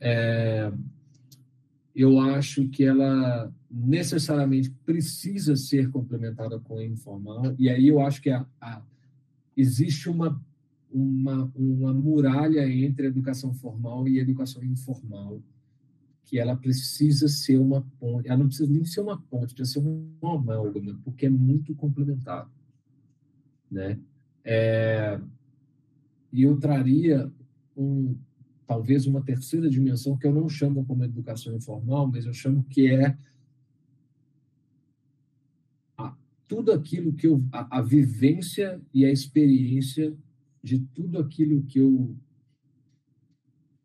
é, 0.00 0.72
eu 1.94 2.18
acho 2.18 2.68
que 2.68 2.82
ela 2.82 3.52
necessariamente 3.70 4.70
precisa 4.84 5.54
ser 5.54 5.90
complementada 5.90 6.58
com 6.58 6.78
a 6.78 6.84
informal, 6.84 7.54
e 7.56 7.68
aí 7.68 7.86
eu 7.86 8.00
acho 8.00 8.20
que 8.20 8.30
a, 8.30 8.44
a, 8.60 8.82
existe 9.56 10.08
uma, 10.08 10.40
uma, 10.90 11.52
uma 11.54 11.94
muralha 11.94 12.68
entre 12.68 13.06
educação 13.06 13.54
formal 13.54 14.08
e 14.08 14.18
educação 14.18 14.62
informal, 14.64 15.40
que 16.24 16.38
ela 16.38 16.56
precisa 16.56 17.28
ser 17.28 17.58
uma 17.58 17.86
ponte, 17.98 18.28
ela 18.28 18.38
não 18.38 18.46
precisa 18.46 18.70
nem 18.70 18.84
ser 18.84 19.00
uma 19.00 19.20
ponte, 19.20 19.54
precisa 19.54 19.80
ser 19.80 19.86
uma 19.86 20.34
amálgama, 20.34 20.98
porque 21.04 21.26
é 21.26 21.30
muito 21.30 21.74
complementar, 21.74 22.50
né? 23.70 23.98
É, 24.44 25.20
e 26.32 26.42
eu 26.42 26.56
traria 26.58 27.30
um, 27.76 28.16
talvez 28.66 29.06
uma 29.06 29.22
terceira 29.22 29.68
dimensão 29.68 30.16
que 30.16 30.26
eu 30.26 30.32
não 30.32 30.48
chamo 30.48 30.84
como 30.84 31.04
educação 31.04 31.54
informal, 31.54 32.06
mas 32.06 32.26
eu 32.26 32.32
chamo 32.32 32.64
que 32.64 32.88
é 32.88 33.16
a, 35.96 36.16
tudo 36.48 36.72
aquilo 36.72 37.12
que 37.12 37.26
eu 37.26 37.44
a, 37.52 37.78
a 37.78 37.82
vivência 37.82 38.80
e 38.92 39.04
a 39.04 39.10
experiência 39.10 40.14
de 40.62 40.78
tudo 40.78 41.18
aquilo 41.18 41.62
que 41.64 41.78
eu 41.78 42.16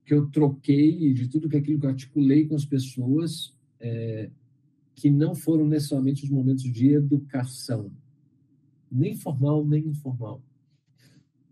que 0.10 0.16
eu 0.16 0.26
troquei, 0.26 1.14
de 1.14 1.28
tudo 1.28 1.48
que 1.48 1.56
aquilo 1.56 1.80
que 1.80 1.86
eu 1.86 1.92
articulei 1.92 2.48
com 2.48 2.56
as 2.56 2.66
pessoas, 2.66 3.56
é, 3.80 4.32
que 4.96 5.08
não 5.08 5.36
foram 5.36 5.68
necessariamente 5.68 6.24
os 6.24 6.32
momentos 6.32 6.64
de 6.64 6.94
educação, 6.94 7.92
nem 8.92 9.16
formal 9.16 9.64
nem 9.64 9.86
informal. 9.86 10.42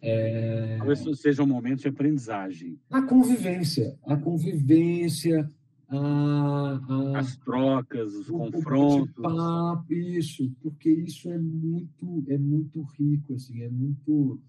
É... 0.02 0.78
Talvez 0.78 1.06
seja 1.20 1.44
um 1.44 1.48
momento 1.48 1.82
de 1.82 1.88
aprendizagem. 1.88 2.80
A 2.90 3.04
convivência, 3.04 3.96
a 4.04 4.18
convivência, 4.18 5.48
a, 5.88 6.80
a, 6.90 7.20
as 7.20 7.38
trocas, 7.38 8.12
os 8.16 8.28
o, 8.28 8.40
confrontos. 8.40 9.16
O 9.20 9.22
papo, 9.22 9.94
isso, 9.94 10.52
porque 10.64 10.90
isso 10.90 11.30
é 11.30 11.38
muito, 11.38 12.24
é 12.28 12.40
muito 12.40 12.82
rico, 12.98 13.36
assim, 13.36 13.62
é 13.62 13.70
muito, 13.70 14.42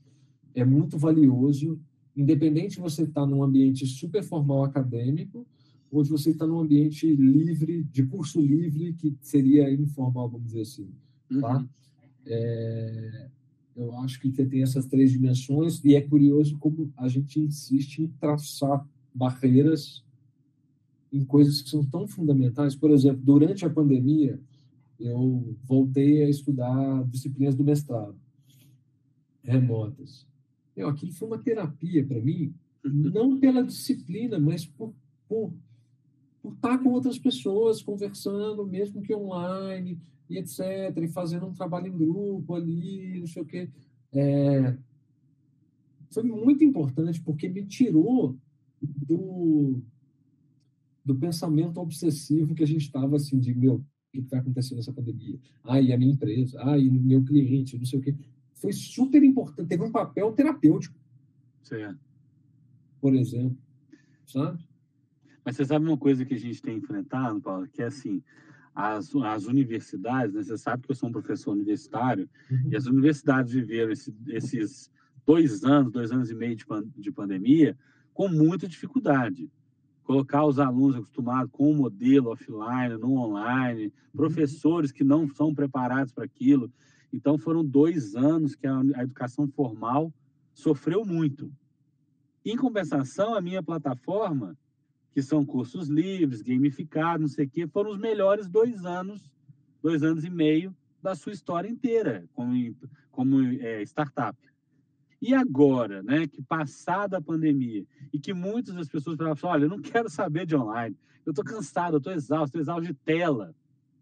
é 0.54 0.64
muito 0.64 0.96
valioso. 0.96 1.78
Independente 2.18 2.74
de 2.74 2.80
você 2.80 3.04
estar 3.04 3.20
tá 3.20 3.26
num 3.26 3.42
ambiente 3.42 3.86
super 3.86 4.22
formal 4.22 4.64
acadêmico 4.64 5.46
ou 5.90 6.02
de 6.02 6.10
você 6.10 6.30
estar 6.30 6.46
tá 6.46 6.50
num 6.50 6.58
ambiente 6.58 7.06
livre, 7.14 7.84
de 7.84 8.04
curso 8.04 8.40
livre, 8.40 8.92
que 8.94 9.16
seria 9.20 9.72
informal, 9.72 10.28
vamos 10.28 10.48
dizer 10.48 10.62
assim. 10.62 10.88
Tá? 11.40 11.58
Uhum. 11.58 11.68
É, 12.26 13.28
eu 13.76 13.96
acho 13.98 14.20
que 14.20 14.30
tem 14.30 14.62
essas 14.62 14.86
três 14.86 15.12
dimensões 15.12 15.82
e 15.84 15.94
é 15.94 16.00
curioso 16.00 16.58
como 16.58 16.92
a 16.96 17.06
gente 17.06 17.38
insiste 17.38 18.00
em 18.00 18.08
traçar 18.08 18.84
barreiras 19.14 20.04
em 21.12 21.24
coisas 21.24 21.62
que 21.62 21.70
são 21.70 21.84
tão 21.84 22.06
fundamentais. 22.06 22.74
Por 22.74 22.90
exemplo, 22.90 23.22
durante 23.24 23.64
a 23.64 23.70
pandemia, 23.70 24.40
eu 24.98 25.56
voltei 25.64 26.24
a 26.24 26.28
estudar 26.28 27.04
disciplinas 27.04 27.54
do 27.54 27.62
mestrado 27.62 28.16
remotas. 29.42 30.26
Eu, 30.78 30.88
aquilo 30.88 31.12
foi 31.12 31.26
uma 31.26 31.38
terapia 31.38 32.06
para 32.06 32.20
mim, 32.20 32.54
não 32.84 33.38
pela 33.38 33.64
disciplina, 33.64 34.38
mas 34.38 34.64
por, 34.64 34.94
por, 35.28 35.52
por 36.40 36.52
estar 36.52 36.78
com 36.78 36.90
outras 36.90 37.18
pessoas, 37.18 37.82
conversando, 37.82 38.64
mesmo 38.64 39.02
que 39.02 39.12
online, 39.12 40.00
e 40.30 40.38
etc., 40.38 40.60
e 41.02 41.08
fazendo 41.08 41.46
um 41.46 41.52
trabalho 41.52 41.88
em 41.88 41.98
grupo 41.98 42.54
ali, 42.54 43.18
não 43.18 43.26
sei 43.26 43.42
o 43.42 43.44
quê. 43.44 43.68
É, 44.12 44.76
foi 46.10 46.22
muito 46.22 46.62
importante 46.62 47.20
porque 47.20 47.48
me 47.48 47.66
tirou 47.66 48.36
do, 48.80 49.82
do 51.04 51.14
pensamento 51.16 51.80
obsessivo 51.80 52.54
que 52.54 52.62
a 52.62 52.66
gente 52.66 52.82
estava 52.82 53.16
assim, 53.16 53.40
de 53.40 53.52
meu, 53.52 53.74
o 53.74 53.84
que 54.12 54.20
vai 54.20 54.38
acontecer 54.38 54.76
nessa 54.76 54.92
pandemia? 54.92 55.40
Ah, 55.64 55.80
e 55.80 55.92
a 55.92 55.98
minha 55.98 56.12
empresa, 56.12 56.56
ah, 56.62 56.78
e 56.78 56.88
meu 56.88 57.24
cliente, 57.24 57.76
não 57.76 57.84
sei 57.84 57.98
o 57.98 58.02
quê. 58.02 58.14
Foi 58.60 58.72
super 58.72 59.22
importante, 59.22 59.68
teve 59.68 59.82
um 59.82 59.92
papel 59.92 60.32
terapêutico. 60.32 60.98
Certo. 61.62 61.98
Por 63.00 63.14
exemplo, 63.14 63.56
sabe? 64.26 64.66
Mas 65.44 65.56
você 65.56 65.64
sabe 65.64 65.86
uma 65.86 65.96
coisa 65.96 66.24
que 66.24 66.34
a 66.34 66.38
gente 66.38 66.60
tem 66.60 66.76
enfrentado, 66.76 67.40
Paulo, 67.40 67.66
que 67.68 67.82
é 67.82 67.86
assim, 67.86 68.22
as, 68.74 69.14
as 69.14 69.46
universidades, 69.46 70.34
né? 70.34 70.42
você 70.42 70.58
sabe 70.58 70.82
que 70.82 70.90
eu 70.90 70.94
sou 70.94 71.08
um 71.08 71.12
professor 71.12 71.52
universitário, 71.52 72.28
uhum. 72.50 72.70
e 72.70 72.76
as 72.76 72.86
universidades 72.86 73.52
viveram 73.52 73.90
esse, 73.90 74.14
esses 74.28 74.90
dois 75.26 75.64
anos, 75.64 75.92
dois 75.92 76.12
anos 76.12 76.30
e 76.30 76.34
meio 76.34 76.54
de, 76.54 76.64
de 76.96 77.10
pandemia 77.10 77.76
com 78.14 78.28
muita 78.28 78.68
dificuldade. 78.68 79.50
Colocar 80.02 80.44
os 80.44 80.58
alunos 80.58 80.96
acostumados 80.96 81.50
com 81.52 81.70
o 81.70 81.74
modelo 81.74 82.30
offline, 82.30 82.96
no 82.98 83.14
online, 83.14 83.86
uhum. 83.86 83.92
professores 84.16 84.92
que 84.92 85.04
não 85.04 85.28
são 85.28 85.54
preparados 85.54 86.12
para 86.12 86.24
aquilo. 86.24 86.72
Então, 87.12 87.38
foram 87.38 87.64
dois 87.64 88.14
anos 88.14 88.54
que 88.54 88.66
a, 88.66 88.80
a 88.94 89.02
educação 89.02 89.48
formal 89.48 90.12
sofreu 90.52 91.04
muito. 91.04 91.50
Em 92.44 92.56
compensação, 92.56 93.34
a 93.34 93.40
minha 93.40 93.62
plataforma 93.62 94.56
que 95.12 95.22
são 95.22 95.44
cursos 95.44 95.88
livres, 95.88 96.42
gamificados, 96.42 97.20
não 97.20 97.28
sei 97.28 97.46
o 97.46 97.50
quê, 97.50 97.66
foram 97.66 97.90
os 97.90 97.98
melhores 97.98 98.48
dois 98.48 98.84
anos, 98.84 99.30
dois 99.82 100.02
anos 100.02 100.24
e 100.24 100.30
meio 100.30 100.74
da 101.02 101.14
sua 101.14 101.32
história 101.32 101.68
inteira 101.68 102.24
como, 102.32 102.52
como 103.10 103.42
é, 103.42 103.82
startup. 103.82 104.38
E 105.20 105.34
agora, 105.34 106.02
né, 106.02 106.28
que 106.28 106.40
passada 106.40 107.18
a 107.18 107.22
pandemia, 107.22 107.84
e 108.12 108.18
que 108.20 108.32
muitas 108.32 108.74
das 108.76 108.88
pessoas 108.88 109.16
falavam 109.16 109.32
assim, 109.32 109.46
olha, 109.46 109.64
eu 109.64 109.68
não 109.68 109.80
quero 109.80 110.08
saber 110.08 110.46
de 110.46 110.54
online, 110.54 110.96
eu 111.26 111.30
estou 111.30 111.44
cansado, 111.44 111.94
eu 111.94 111.98
estou 111.98 112.12
exausto, 112.12 112.46
estou 112.46 112.60
exausto 112.60 112.86
de 112.86 112.94
tela. 112.94 113.54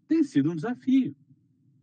Tem 0.07 0.23
sido 0.23 0.51
um 0.51 0.55
desafio, 0.55 1.15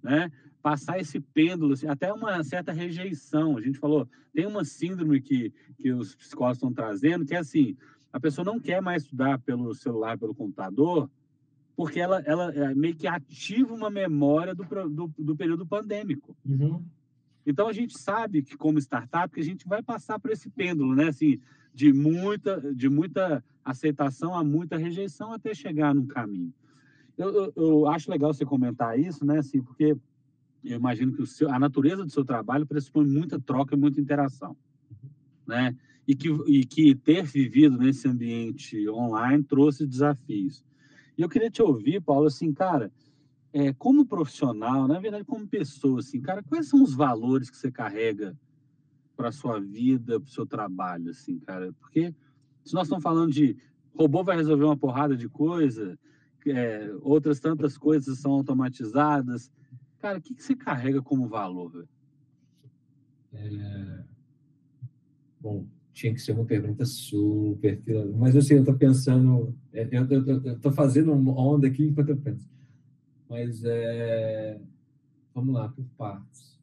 né? 0.02 0.30
Passar 0.64 0.98
esse 0.98 1.20
pêndulo, 1.20 1.74
assim, 1.74 1.86
até 1.86 2.10
uma 2.10 2.42
certa 2.42 2.72
rejeição. 2.72 3.58
A 3.58 3.60
gente 3.60 3.78
falou, 3.78 4.08
tem 4.32 4.46
uma 4.46 4.64
síndrome 4.64 5.20
que, 5.20 5.52
que 5.76 5.92
os 5.92 6.14
psicólogos 6.14 6.56
estão 6.56 6.72
trazendo, 6.72 7.26
que 7.26 7.34
é 7.34 7.38
assim, 7.38 7.76
a 8.10 8.18
pessoa 8.18 8.46
não 8.46 8.58
quer 8.58 8.80
mais 8.80 9.02
estudar 9.02 9.38
pelo 9.40 9.74
celular, 9.74 10.16
pelo 10.16 10.34
computador, 10.34 11.10
porque 11.76 12.00
ela, 12.00 12.22
ela 12.24 12.50
é, 12.54 12.74
meio 12.74 12.96
que 12.96 13.06
ativa 13.06 13.74
uma 13.74 13.90
memória 13.90 14.54
do, 14.54 14.64
do, 14.88 15.14
do 15.18 15.36
período 15.36 15.66
pandêmico. 15.66 16.34
Uhum. 16.48 16.82
Então 17.44 17.68
a 17.68 17.72
gente 17.74 17.98
sabe 17.98 18.40
que 18.40 18.56
como 18.56 18.78
startup 18.78 19.34
que 19.34 19.40
a 19.40 19.44
gente 19.44 19.68
vai 19.68 19.82
passar 19.82 20.18
por 20.18 20.30
esse 20.30 20.48
pêndulo, 20.48 20.94
né? 20.94 21.08
Assim, 21.08 21.38
de 21.74 21.92
muita, 21.92 22.72
de 22.74 22.88
muita 22.88 23.44
aceitação 23.62 24.34
a 24.34 24.42
muita 24.42 24.78
rejeição 24.78 25.30
até 25.30 25.52
chegar 25.52 25.94
num 25.94 26.06
caminho. 26.06 26.54
Eu, 27.18 27.34
eu, 27.34 27.52
eu 27.54 27.88
acho 27.88 28.10
legal 28.10 28.32
você 28.32 28.44
comentar 28.44 28.98
isso, 28.98 29.24
né? 29.26 29.38
Assim, 29.38 29.60
porque 29.60 29.96
eu 30.64 30.78
imagino 30.78 31.12
que 31.12 31.26
seu, 31.26 31.50
a 31.50 31.58
natureza 31.58 32.04
do 32.04 32.10
seu 32.10 32.24
trabalho 32.24 32.66
pressupõe 32.66 33.06
muita 33.06 33.38
troca 33.38 33.74
e 33.74 33.78
muita 33.78 34.00
interação, 34.00 34.56
né? 35.46 35.76
e 36.06 36.14
que, 36.14 36.28
e 36.46 36.64
que 36.64 36.94
ter 36.94 37.24
vivido 37.24 37.78
nesse 37.78 38.06
ambiente 38.06 38.88
online 38.88 39.42
trouxe 39.42 39.86
desafios. 39.86 40.62
E 41.16 41.22
eu 41.22 41.28
queria 41.28 41.50
te 41.50 41.62
ouvir, 41.62 42.00
Paulo, 42.00 42.26
assim, 42.26 42.52
cara, 42.52 42.92
é, 43.52 43.72
como 43.72 44.04
profissional, 44.04 44.86
na 44.86 44.98
verdade, 44.98 45.24
como 45.24 45.46
pessoa, 45.46 46.00
assim, 46.00 46.20
cara, 46.20 46.42
quais 46.42 46.68
são 46.68 46.82
os 46.82 46.94
valores 46.94 47.48
que 47.48 47.56
você 47.56 47.70
carrega 47.70 48.36
para 49.16 49.32
sua 49.32 49.60
vida, 49.60 50.20
para 50.20 50.28
o 50.28 50.32
seu 50.32 50.44
trabalho, 50.44 51.10
assim, 51.10 51.38
cara? 51.38 51.72
Porque 51.80 52.14
se 52.64 52.74
nós 52.74 52.84
estamos 52.84 53.02
falando 53.02 53.32
de 53.32 53.56
robô 53.96 54.24
vai 54.24 54.36
resolver 54.36 54.64
uma 54.64 54.76
porrada 54.76 55.16
de 55.16 55.28
coisa, 55.28 55.98
é, 56.46 56.92
outras 57.00 57.40
tantas 57.40 57.78
coisas 57.78 58.18
são 58.18 58.32
automatizadas, 58.32 59.50
cara, 60.04 60.18
o 60.18 60.20
que, 60.20 60.34
que 60.34 60.42
você 60.42 60.54
carrega 60.54 61.00
como 61.00 61.26
valor? 61.26 61.88
É... 63.32 64.04
Bom, 65.40 65.64
tinha 65.94 66.12
que 66.12 66.20
ser 66.20 66.32
uma 66.32 66.44
pergunta 66.44 66.84
super 66.84 67.80
mas 68.14 68.36
assim 68.36 68.54
eu 68.54 68.60
estou 68.60 68.76
pensando 68.76 69.56
é, 69.72 69.88
eu 69.90 70.54
estou 70.56 70.72
fazendo 70.72 71.10
uma 71.10 71.32
onda 71.40 71.66
aqui 71.66 71.84
enquanto 71.84 72.10
eu 72.10 72.18
penso. 72.18 72.46
Mas 73.30 73.64
é, 73.64 74.60
vamos 75.34 75.54
lá 75.54 75.70
por 75.70 75.84
partes. 75.96 76.58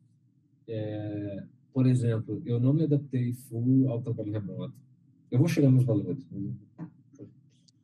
É, 0.68 1.44
por 1.74 1.88
exemplo 1.88 2.44
eu 2.46 2.60
não 2.60 2.74
me 2.74 2.84
adaptei 2.84 3.34
full 3.34 3.90
ao 3.90 4.04
trabalho 4.04 4.34
remoto. 4.34 4.76
Eu 5.32 5.40
vou 5.40 5.48
chegar 5.48 5.72
nos 5.72 5.84
valores 5.84 6.24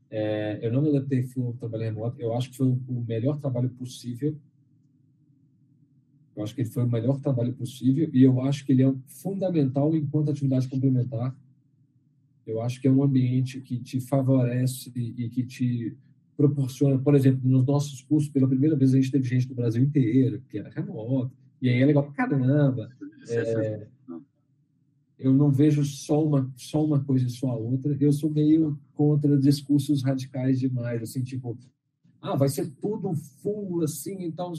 é, 0.09 0.59
eu 0.61 0.71
não 0.71 0.83
me 0.83 0.89
adaptei 0.89 1.23
full 1.23 1.47
ao 1.47 1.53
trabalho 1.53 1.83
remoto. 1.83 2.21
Eu 2.21 2.35
acho 2.35 2.51
que 2.51 2.57
foi 2.57 2.67
o 2.67 3.05
melhor 3.07 3.39
trabalho 3.39 3.69
possível 3.71 4.37
eu 6.37 6.43
acho 6.43 6.53
que 6.53 6.61
ele 6.61 6.69
foi 6.69 6.83
o 6.83 6.89
melhor 6.89 7.19
trabalho 7.19 7.51
possível 7.51 8.07
e 8.13 8.21
eu 8.21 8.39
acho 8.41 8.63
que 8.63 8.71
ele 8.71 8.83
é 8.83 8.93
fundamental 9.07 9.95
enquanto 9.95 10.29
atividade 10.29 10.67
complementar. 10.67 11.35
Eu 12.45 12.61
acho 12.61 12.79
que 12.79 12.87
é 12.87 12.91
um 12.91 13.01
ambiente 13.01 13.59
que 13.59 13.79
te 13.79 13.99
favorece 13.99 14.91
e 14.95 15.27
que 15.29 15.43
te 15.43 15.97
proporciona, 16.37 16.99
por 16.99 17.15
exemplo, 17.15 17.41
nos 17.49 17.65
nossos 17.65 18.03
cursos, 18.03 18.29
pela 18.29 18.47
primeira 18.47 18.75
vez 18.75 18.93
a 18.93 18.97
gente 18.97 19.11
teve 19.11 19.27
gente 19.27 19.47
do 19.47 19.55
Brasil 19.55 19.83
inteiro, 19.83 20.39
que 20.47 20.59
era 20.59 20.69
remoto, 20.69 21.31
e 21.59 21.69
aí 21.69 21.81
é 21.81 21.85
legal 21.85 22.03
pra 22.03 22.13
caramba. 22.13 22.87
É, 23.27 23.87
eu 25.17 25.33
não 25.33 25.51
vejo 25.51 25.83
só 25.83 26.23
uma, 26.23 26.53
só 26.55 26.85
uma 26.85 27.03
coisa 27.03 27.25
e 27.25 27.29
só 27.31 27.49
a 27.49 27.55
outra. 27.55 27.97
Eu 27.99 28.13
sou 28.13 28.29
meio 28.29 28.79
contra 28.93 29.35
discursos 29.39 30.03
radicais 30.03 30.59
demais, 30.59 31.01
assim, 31.01 31.23
tipo, 31.23 31.57
ah, 32.27 32.35
vai 32.35 32.49
ser 32.49 32.69
tudo 32.81 33.13
full 33.41 33.83
assim 33.83 34.23
e 34.23 34.31
tal. 34.31 34.53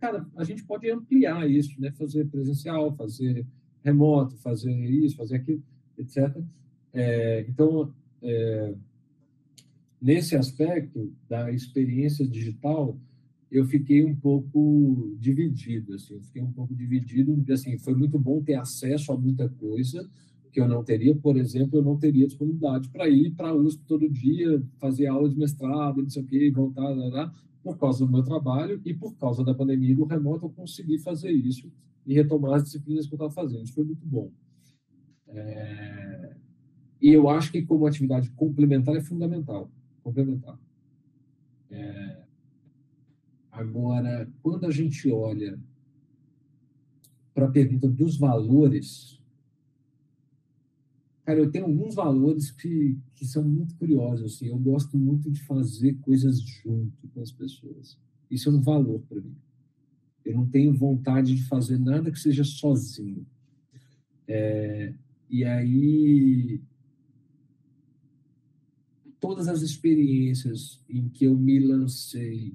Cara, 0.00 0.26
a 0.36 0.44
gente 0.44 0.64
pode 0.64 0.90
ampliar 0.90 1.48
isso, 1.48 1.80
né? 1.80 1.90
Fazer 1.92 2.26
presencial, 2.26 2.94
fazer 2.96 3.46
remoto, 3.84 4.36
fazer 4.38 4.72
isso, 4.72 5.16
fazer 5.16 5.36
aquilo, 5.36 5.62
etc. 5.98 6.36
É, 6.92 7.44
então, 7.48 7.92
é, 8.22 8.74
nesse 10.00 10.36
aspecto 10.36 11.12
da 11.28 11.50
experiência 11.50 12.26
digital, 12.26 12.96
eu 13.50 13.64
fiquei 13.66 14.04
um 14.04 14.16
pouco 14.16 15.14
dividido, 15.18 15.94
assim, 15.94 16.18
fiquei 16.20 16.42
um 16.42 16.52
pouco 16.52 16.74
dividido, 16.74 17.44
assim, 17.52 17.78
foi 17.78 17.94
muito 17.94 18.18
bom 18.18 18.42
ter 18.42 18.54
acesso 18.54 19.12
a 19.12 19.16
muita 19.16 19.48
coisa 19.48 20.08
que 20.52 20.60
eu 20.60 20.68
não 20.68 20.84
teria, 20.84 21.16
por 21.16 21.36
exemplo, 21.36 21.78
eu 21.78 21.82
não 21.82 21.96
teria 21.96 22.26
disponibilidade 22.26 22.90
para 22.90 23.08
ir 23.08 23.30
para 23.30 23.48
a 23.48 23.54
USP 23.54 23.82
todo 23.86 24.08
dia, 24.08 24.62
fazer 24.78 25.06
aula 25.06 25.28
de 25.28 25.36
mestrado, 25.36 26.02
não 26.02 26.10
sei 26.10 26.22
o 26.22 26.26
quê, 26.26 26.50
voltar, 26.50 26.90
lá, 26.90 27.08
lá, 27.08 27.34
por 27.62 27.78
causa 27.78 28.04
do 28.04 28.12
meu 28.12 28.22
trabalho 28.22 28.80
e 28.84 28.92
por 28.92 29.16
causa 29.16 29.42
da 29.42 29.54
pandemia 29.54 29.96
do 29.96 30.04
remoto, 30.04 30.44
eu 30.44 30.50
consegui 30.50 30.98
fazer 30.98 31.30
isso 31.30 31.72
e 32.04 32.12
retomar 32.12 32.54
as 32.54 32.64
disciplinas 32.64 33.06
que 33.06 33.14
eu 33.14 33.16
estava 33.16 33.30
fazendo. 33.30 33.64
Isso 33.64 33.72
foi 33.72 33.84
muito 33.84 34.06
bom. 34.06 34.30
É... 35.28 36.36
E 37.00 37.08
eu 37.08 37.28
acho 37.30 37.50
que 37.50 37.62
como 37.62 37.86
atividade 37.86 38.30
complementar 38.32 38.94
é 38.94 39.00
fundamental, 39.00 39.70
complementar. 40.02 40.58
É... 41.70 42.22
Agora, 43.50 44.28
quando 44.42 44.66
a 44.66 44.70
gente 44.70 45.10
olha 45.10 45.58
para 47.32 47.46
a 47.46 47.50
pergunta 47.50 47.88
dos 47.88 48.18
valores, 48.18 49.21
cara, 51.24 51.38
eu 51.38 51.50
tenho 51.50 51.66
alguns 51.66 51.94
valores 51.94 52.50
que, 52.50 52.98
que 53.14 53.24
são 53.24 53.42
muito 53.44 53.74
curiosos. 53.76 54.34
Assim. 54.34 54.46
Eu 54.46 54.58
gosto 54.58 54.96
muito 54.96 55.30
de 55.30 55.42
fazer 55.42 55.94
coisas 56.00 56.40
junto 56.40 57.08
com 57.08 57.20
as 57.20 57.32
pessoas. 57.32 57.98
Isso 58.30 58.48
é 58.48 58.52
um 58.52 58.60
valor 58.60 59.00
para 59.08 59.20
mim. 59.20 59.36
Eu 60.24 60.36
não 60.36 60.46
tenho 60.46 60.72
vontade 60.72 61.34
de 61.34 61.42
fazer 61.44 61.78
nada 61.78 62.10
que 62.10 62.18
seja 62.18 62.44
sozinho. 62.44 63.26
É, 64.26 64.94
e 65.28 65.44
aí, 65.44 66.60
todas 69.18 69.48
as 69.48 69.62
experiências 69.62 70.80
em 70.88 71.08
que 71.08 71.24
eu 71.24 71.36
me 71.36 71.58
lancei 71.58 72.54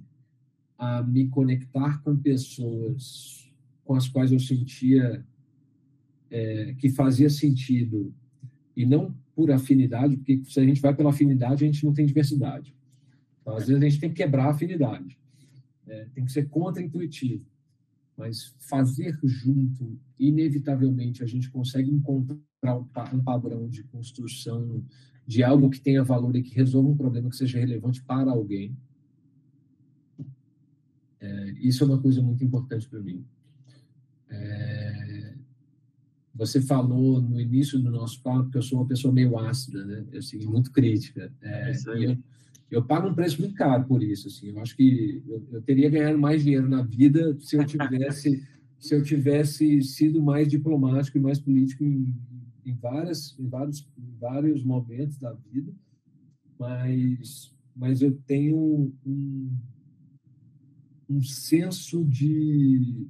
a 0.78 1.02
me 1.02 1.28
conectar 1.28 2.02
com 2.04 2.16
pessoas 2.16 3.48
com 3.84 3.96
as 3.96 4.08
quais 4.08 4.32
eu 4.34 4.40
sentia 4.40 5.26
é, 6.30 6.76
que 6.78 6.90
fazia 6.90 7.30
sentido 7.30 8.14
e 8.78 8.86
não 8.86 9.12
por 9.36 9.50
afinidade, 9.50 10.16
porque 10.16 10.44
se 10.46 10.60
a 10.60 10.64
gente 10.64 10.80
vai 10.80 10.96
pela 10.96 11.10
afinidade, 11.10 11.64
a 11.64 11.68
gente 11.68 11.84
não 11.84 11.94
tem 11.94 12.06
diversidade. 12.06 12.76
Então, 13.42 13.56
às 13.56 13.68
vezes, 13.68 13.82
a 13.82 13.90
gente 13.90 14.00
tem 14.00 14.10
que 14.12 14.18
quebrar 14.18 14.46
a 14.46 14.52
afinidade. 14.52 15.18
É, 15.88 16.06
tem 16.14 16.24
que 16.24 16.32
ser 16.32 16.48
contra-intuitivo. 16.48 17.44
Mas 18.16 18.56
fazer 18.60 19.18
junto, 19.24 20.00
inevitavelmente, 20.20 21.24
a 21.24 21.26
gente 21.26 21.50
consegue 21.50 21.90
encontrar 21.90 22.78
um 23.14 23.24
padrão 23.24 23.68
de 23.68 23.84
construção 23.84 24.84
de 25.26 25.44
algo 25.44 25.72
que 25.72 25.82
tenha 25.82 26.04
valor 26.04 26.36
e 26.36 26.44
que 26.44 26.54
resolva 26.54 26.90
um 26.90 26.98
problema 26.98 27.30
que 27.30 27.36
seja 27.36 27.60
relevante 27.60 28.04
para 28.04 28.30
alguém. 28.30 28.78
É, 31.20 31.52
isso 31.60 31.84
é 31.84 31.88
uma 31.88 32.00
coisa 32.00 32.22
muito 32.22 32.44
importante 32.44 32.88
para 32.88 33.00
mim. 33.00 33.26
É, 34.30 35.17
você 36.38 36.62
falou 36.62 37.22
no 37.22 37.40
início 37.40 37.80
do 37.80 37.90
nosso 37.90 38.22
papo 38.22 38.50
que 38.50 38.58
eu 38.58 38.62
sou 38.62 38.80
uma 38.80 38.88
pessoa 38.88 39.14
meio 39.14 39.38
ácida, 39.40 39.84
né? 39.84 40.06
Assim, 40.16 40.46
muito 40.46 40.72
crítica. 40.72 41.34
É, 41.42 41.72
eu, 41.88 42.18
eu, 42.70 42.84
pago 42.84 43.08
um 43.08 43.14
preço 43.14 43.42
muito 43.42 43.56
caro 43.56 43.86
por 43.86 44.04
isso. 44.04 44.28
Assim, 44.28 44.50
eu 44.50 44.60
acho 44.60 44.76
que 44.76 45.24
eu, 45.28 45.48
eu 45.52 45.62
teria 45.62 45.90
ganhado 45.90 46.18
mais 46.18 46.44
dinheiro 46.44 46.70
na 46.70 46.84
vida 46.84 47.36
se 47.40 47.56
eu 47.56 47.66
tivesse 47.66 48.44
se 48.80 48.94
eu 48.94 49.04
tivesse 49.04 49.82
sido 49.82 50.22
mais 50.22 50.48
diplomático 50.48 51.18
e 51.18 51.22
mais 51.22 51.40
político 51.40 51.84
em, 51.84 52.16
em, 52.66 52.76
várias, 52.76 53.36
em, 53.40 53.48
vários, 53.48 53.88
em 53.98 54.16
vários 54.20 54.64
momentos 54.64 55.18
da 55.18 55.34
vida, 55.34 55.74
mas, 56.60 57.54
mas 57.76 58.02
eu 58.02 58.14
tenho 58.26 58.94
um, 59.06 59.58
um 61.10 61.22
senso 61.22 62.04
de. 62.06 63.08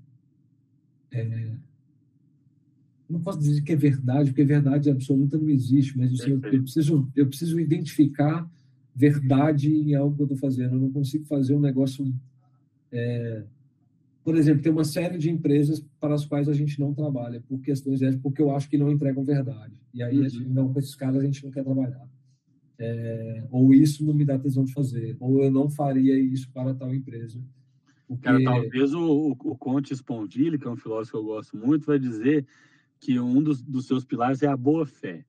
É, 1.11 1.55
não 3.09 3.21
posso 3.21 3.39
dizer 3.39 3.61
que 3.61 3.71
é 3.71 3.75
verdade, 3.75 4.31
porque 4.31 4.43
verdade 4.43 4.89
absoluta 4.89 5.37
não 5.37 5.49
existe, 5.49 5.97
mas 5.97 6.11
assim, 6.13 6.31
eu, 6.31 6.41
eu, 6.51 6.61
preciso, 6.63 7.11
eu 7.15 7.27
preciso 7.27 7.59
identificar 7.59 8.49
verdade 8.93 9.71
em 9.71 9.95
algo 9.95 10.15
que 10.15 10.21
eu 10.23 10.25
estou 10.25 10.37
fazendo. 10.37 10.75
Eu 10.75 10.79
não 10.79 10.91
consigo 10.91 11.25
fazer 11.25 11.55
um 11.55 11.59
negócio. 11.59 12.11
É, 12.91 13.43
por 14.23 14.35
exemplo, 14.35 14.61
tem 14.61 14.71
uma 14.71 14.83
série 14.83 15.17
de 15.17 15.29
empresas 15.29 15.85
para 15.99 16.15
as 16.15 16.25
quais 16.25 16.49
a 16.49 16.53
gente 16.53 16.79
não 16.79 16.93
trabalha 16.93 17.41
por 17.47 17.61
questões 17.61 18.01
éticas, 18.01 18.21
porque 18.21 18.41
eu 18.41 18.53
acho 18.53 18.69
que 18.69 18.77
não 18.77 18.91
entregam 18.91 19.23
verdade. 19.23 19.73
E 19.93 20.03
aí, 20.03 20.19
uhum. 20.19 20.49
não, 20.49 20.73
com 20.73 20.79
esses 20.79 20.95
caras 20.95 21.17
a 21.17 21.25
gente 21.25 21.43
não 21.45 21.51
quer 21.51 21.63
trabalhar. 21.63 22.09
É, 22.79 23.43
ou 23.51 23.73
isso 23.73 24.03
não 24.03 24.13
me 24.13 24.25
dá 24.25 24.37
tesão 24.37 24.63
de 24.63 24.73
fazer, 24.73 25.15
ou 25.19 25.41
eu 25.41 25.49
não 25.49 25.69
faria 25.69 26.19
isso 26.19 26.51
para 26.51 26.75
tal 26.75 26.93
empresa. 26.93 27.39
Porque... 28.07 28.23
Cara, 28.23 28.43
talvez 28.43 28.93
o, 28.93 29.31
o 29.31 29.55
Conte 29.55 29.93
Spondili, 29.93 30.59
que 30.59 30.67
é 30.67 30.69
um 30.69 30.75
filósofo 30.75 31.11
que 31.11 31.17
eu 31.17 31.23
gosto 31.23 31.57
muito, 31.57 31.85
vai 31.85 31.99
dizer 31.99 32.45
que 32.99 33.19
um 33.19 33.41
dos, 33.41 33.61
dos 33.61 33.87
seus 33.87 34.03
pilares 34.03 34.41
é 34.41 34.47
a 34.47 34.57
boa 34.57 34.85
fé. 34.85 35.25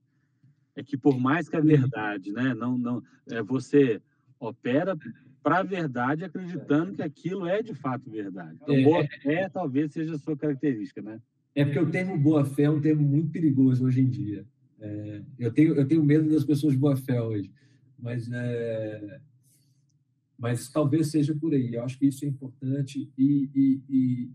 É 0.74 0.82
que 0.82 0.96
por 0.96 1.18
mais 1.18 1.48
que 1.48 1.56
a 1.56 1.60
verdade, 1.60 2.32
né, 2.32 2.54
não, 2.54 2.78
não, 2.78 3.02
é, 3.30 3.42
você 3.42 4.00
opera 4.38 4.96
para 5.42 5.58
a 5.58 5.62
verdade 5.62 6.24
acreditando 6.24 6.94
que 6.94 7.02
aquilo 7.02 7.46
é 7.46 7.62
de 7.62 7.74
fato 7.74 8.10
verdade. 8.10 8.58
Então, 8.62 8.74
é, 8.74 8.82
boa 8.82 9.06
fé 9.22 9.48
talvez 9.48 9.92
seja 9.92 10.14
a 10.14 10.18
sua 10.18 10.36
característica, 10.36 11.02
né? 11.02 11.20
É 11.54 11.64
porque 11.64 11.78
o 11.78 11.90
termo 11.90 12.16
boa 12.16 12.44
fé 12.44 12.64
é 12.64 12.70
um 12.70 12.80
termo 12.80 13.02
muito 13.02 13.30
perigoso 13.30 13.84
hoje 13.84 14.00
em 14.00 14.08
dia. 14.08 14.46
É, 14.80 15.22
eu, 15.38 15.52
tenho, 15.52 15.74
eu 15.74 15.86
tenho 15.86 16.04
medo 16.04 16.28
das 16.30 16.44
pessoas 16.44 16.72
de 16.72 16.78
boa 16.78 16.96
fé 16.96 17.20
hoje, 17.20 17.50
mas 17.98 18.30
é, 18.30 19.20
mas 20.38 20.68
talvez 20.68 21.10
seja 21.10 21.34
por 21.34 21.52
aí. 21.52 21.74
Eu 21.74 21.82
acho 21.82 21.98
que 21.98 22.06
isso 22.06 22.24
é 22.24 22.28
importante. 22.28 23.10
E, 23.18 23.50
e, 23.54 23.82
e, 23.90 24.30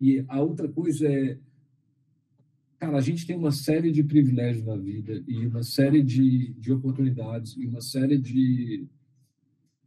e, 0.00 0.24
a 0.28 0.40
outra 0.40 0.68
coisa 0.68 1.08
é, 1.08 1.36
cara, 2.78 2.98
a 2.98 3.00
gente 3.00 3.26
tem 3.26 3.36
uma 3.36 3.52
série 3.52 3.90
de 3.90 4.02
privilégios 4.02 4.64
na 4.64 4.76
vida 4.76 5.22
e 5.26 5.46
uma 5.46 5.62
série 5.62 6.02
de, 6.02 6.52
de 6.54 6.72
oportunidades 6.72 7.56
e 7.56 7.66
uma 7.66 7.80
série 7.80 8.18
de, 8.18 8.86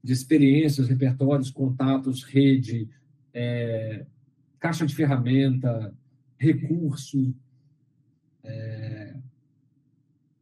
de 0.04 0.14
experiências, 0.14 0.88
repertórios, 0.88 1.52
contatos, 1.52 2.24
rede, 2.24 2.90
é, 3.34 4.06
caixa 4.60 4.86
de 4.86 4.96
ferramenta, 4.96 5.94
recurso. 6.38 7.36
É, 8.44 9.16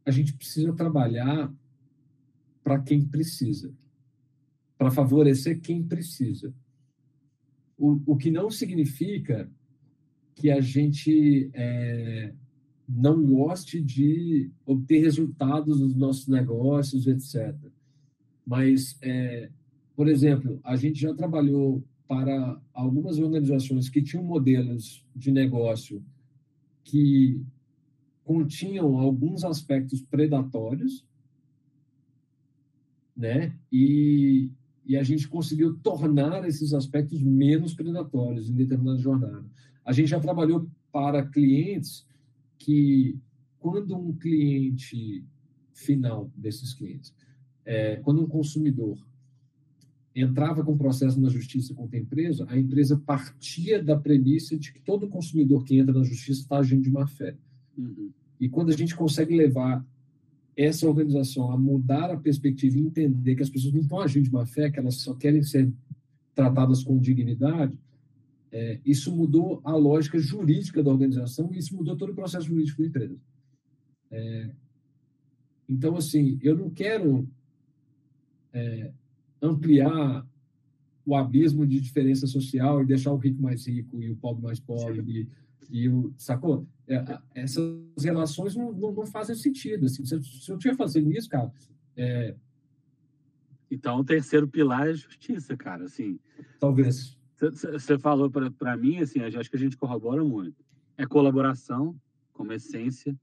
a 0.04 0.10
gente 0.10 0.32
precisa 0.32 0.72
trabalhar 0.72 1.52
para 2.64 2.80
quem 2.80 3.04
precisa 3.04 3.72
para 4.78 4.92
favorecer 4.92 5.60
quem 5.60 5.82
precisa. 5.82 6.54
O, 7.76 8.00
o 8.06 8.16
que 8.16 8.30
não 8.30 8.48
significa 8.48 9.50
que 10.38 10.52
a 10.52 10.60
gente 10.60 11.50
é, 11.52 12.32
não 12.88 13.24
goste 13.24 13.80
de 13.80 14.50
obter 14.64 15.00
resultados 15.00 15.80
nos 15.80 15.96
nossos 15.96 16.28
negócios, 16.28 17.08
etc. 17.08 17.56
Mas, 18.46 18.96
é, 19.02 19.50
por 19.96 20.06
exemplo, 20.08 20.60
a 20.62 20.76
gente 20.76 21.00
já 21.00 21.12
trabalhou 21.12 21.82
para 22.06 22.58
algumas 22.72 23.18
organizações 23.18 23.88
que 23.88 24.00
tinham 24.00 24.22
modelos 24.22 25.04
de 25.14 25.32
negócio 25.32 26.02
que 26.84 27.42
continham 28.24 28.96
alguns 28.96 29.42
aspectos 29.42 30.00
predatórios, 30.00 31.04
né? 33.16 33.52
E, 33.72 34.50
e 34.86 34.96
a 34.96 35.02
gente 35.02 35.26
conseguiu 35.26 35.76
tornar 35.78 36.46
esses 36.46 36.72
aspectos 36.72 37.20
menos 37.20 37.74
predatórios 37.74 38.48
em 38.48 38.54
determinada 38.54 38.98
jornada. 38.98 39.44
A 39.88 39.92
gente 39.92 40.08
já 40.08 40.20
trabalhou 40.20 40.70
para 40.92 41.24
clientes 41.24 42.06
que, 42.58 43.18
quando 43.58 43.96
um 43.96 44.12
cliente 44.12 45.24
final 45.72 46.30
desses 46.36 46.74
clientes, 46.74 47.14
é, 47.64 47.96
quando 47.96 48.22
um 48.22 48.28
consumidor 48.28 49.02
entrava 50.14 50.62
com 50.62 50.76
processo 50.76 51.18
na 51.18 51.30
justiça 51.30 51.72
contra 51.72 51.96
a 51.96 52.02
empresa, 52.02 52.44
a 52.50 52.58
empresa 52.58 52.98
partia 52.98 53.82
da 53.82 53.98
premissa 53.98 54.58
de 54.58 54.74
que 54.74 54.80
todo 54.80 55.08
consumidor 55.08 55.64
que 55.64 55.78
entra 55.78 55.94
na 55.94 56.04
justiça 56.04 56.42
está 56.42 56.58
agindo 56.58 56.82
de 56.82 56.90
má 56.90 57.06
fé. 57.06 57.34
Uhum. 57.74 58.10
E 58.38 58.46
quando 58.46 58.68
a 58.68 58.76
gente 58.76 58.94
consegue 58.94 59.34
levar 59.34 59.82
essa 60.54 60.86
organização 60.86 61.50
a 61.50 61.56
mudar 61.56 62.10
a 62.10 62.18
perspectiva 62.18 62.76
e 62.76 62.82
entender 62.82 63.36
que 63.36 63.42
as 63.42 63.48
pessoas 63.48 63.72
não 63.72 63.80
estão 63.80 64.00
agindo 64.00 64.24
de 64.24 64.32
má 64.32 64.44
fé, 64.44 64.70
que 64.70 64.78
elas 64.78 64.96
só 64.96 65.14
querem 65.14 65.42
ser 65.42 65.72
tratadas 66.34 66.82
com 66.82 66.98
dignidade, 66.98 67.78
é, 68.50 68.80
isso 68.84 69.14
mudou 69.14 69.60
a 69.64 69.74
lógica 69.74 70.18
jurídica 70.18 70.82
da 70.82 70.90
organização 70.90 71.50
e 71.52 71.58
isso 71.58 71.76
mudou 71.76 71.96
todo 71.96 72.10
o 72.10 72.14
processo 72.14 72.46
jurídico 72.46 72.82
da 72.82 72.88
empresa. 72.88 73.16
É, 74.10 74.50
então, 75.68 75.96
assim, 75.96 76.38
eu 76.42 76.56
não 76.56 76.70
quero 76.70 77.28
é, 78.52 78.90
ampliar 79.42 80.26
o 81.04 81.14
abismo 81.14 81.66
de 81.66 81.80
diferença 81.80 82.26
social 82.26 82.82
e 82.82 82.86
deixar 82.86 83.12
o 83.12 83.16
rico 83.16 83.42
mais 83.42 83.66
rico 83.66 84.02
e 84.02 84.10
o 84.10 84.16
pobre 84.16 84.42
mais 84.42 84.60
pobre. 84.60 85.28
E 85.70 85.88
o, 85.88 86.12
sacou? 86.16 86.66
É, 86.86 87.18
essas 87.34 87.62
relações 88.02 88.56
não, 88.56 88.72
não, 88.72 88.92
não, 88.92 89.06
fazem 89.06 89.36
sentido. 89.36 89.86
Assim, 89.86 90.04
se, 90.04 90.22
se 90.22 90.50
eu 90.50 90.56
estiver 90.56 90.76
fazendo 90.76 91.12
isso, 91.12 91.28
cara. 91.28 91.52
É... 91.94 92.34
Então, 93.70 93.98
o 93.98 94.04
terceiro 94.04 94.48
pilar 94.48 94.88
é 94.88 94.94
justiça, 94.94 95.54
cara. 95.54 95.84
Assim, 95.84 96.18
Talvez. 96.58 97.17
Você 97.40 97.98
falou 97.98 98.30
para 98.30 98.76
mim, 98.76 98.98
assim, 98.98 99.20
acho 99.20 99.50
que 99.50 99.56
a 99.56 99.60
gente 99.60 99.76
corrobora 99.76 100.24
muito. 100.24 100.56
É 100.96 101.06
colaboração, 101.06 101.96
como 102.32 102.52
essência. 102.52 103.16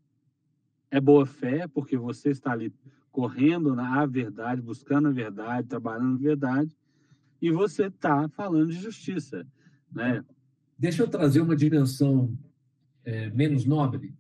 É 0.90 1.02
boa 1.02 1.26
fé, 1.26 1.68
porque 1.68 1.98
você 1.98 2.30
está 2.30 2.52
ali 2.52 2.74
correndo 3.12 3.76
na 3.76 4.06
verdade, 4.06 4.62
buscando 4.62 5.08
a 5.08 5.12
verdade, 5.12 5.68
trabalhando 5.68 6.16
a 6.16 6.22
verdade, 6.22 6.76
e 7.42 7.50
você 7.50 7.86
está 7.86 8.28
falando 8.30 8.72
de 8.72 8.80
justiça, 8.80 9.46
né? 9.92 10.24
Deixa 10.78 11.02
eu 11.02 11.08
trazer 11.08 11.40
uma 11.40 11.56
dimensão 11.56 12.38
é, 13.06 13.30
menos 13.30 13.66
nobre. 13.66 14.14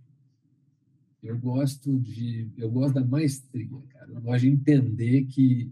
Eu 1.21 1.37
gosto 1.37 1.99
de, 1.99 2.49
eu 2.55 2.69
gosto 2.69 2.95
da 2.95 3.03
maestria, 3.03 3.81
cara. 3.89 4.11
Eu 4.11 4.21
gosto 4.21 4.41
de 4.41 4.49
entender 4.49 5.23
que, 5.25 5.71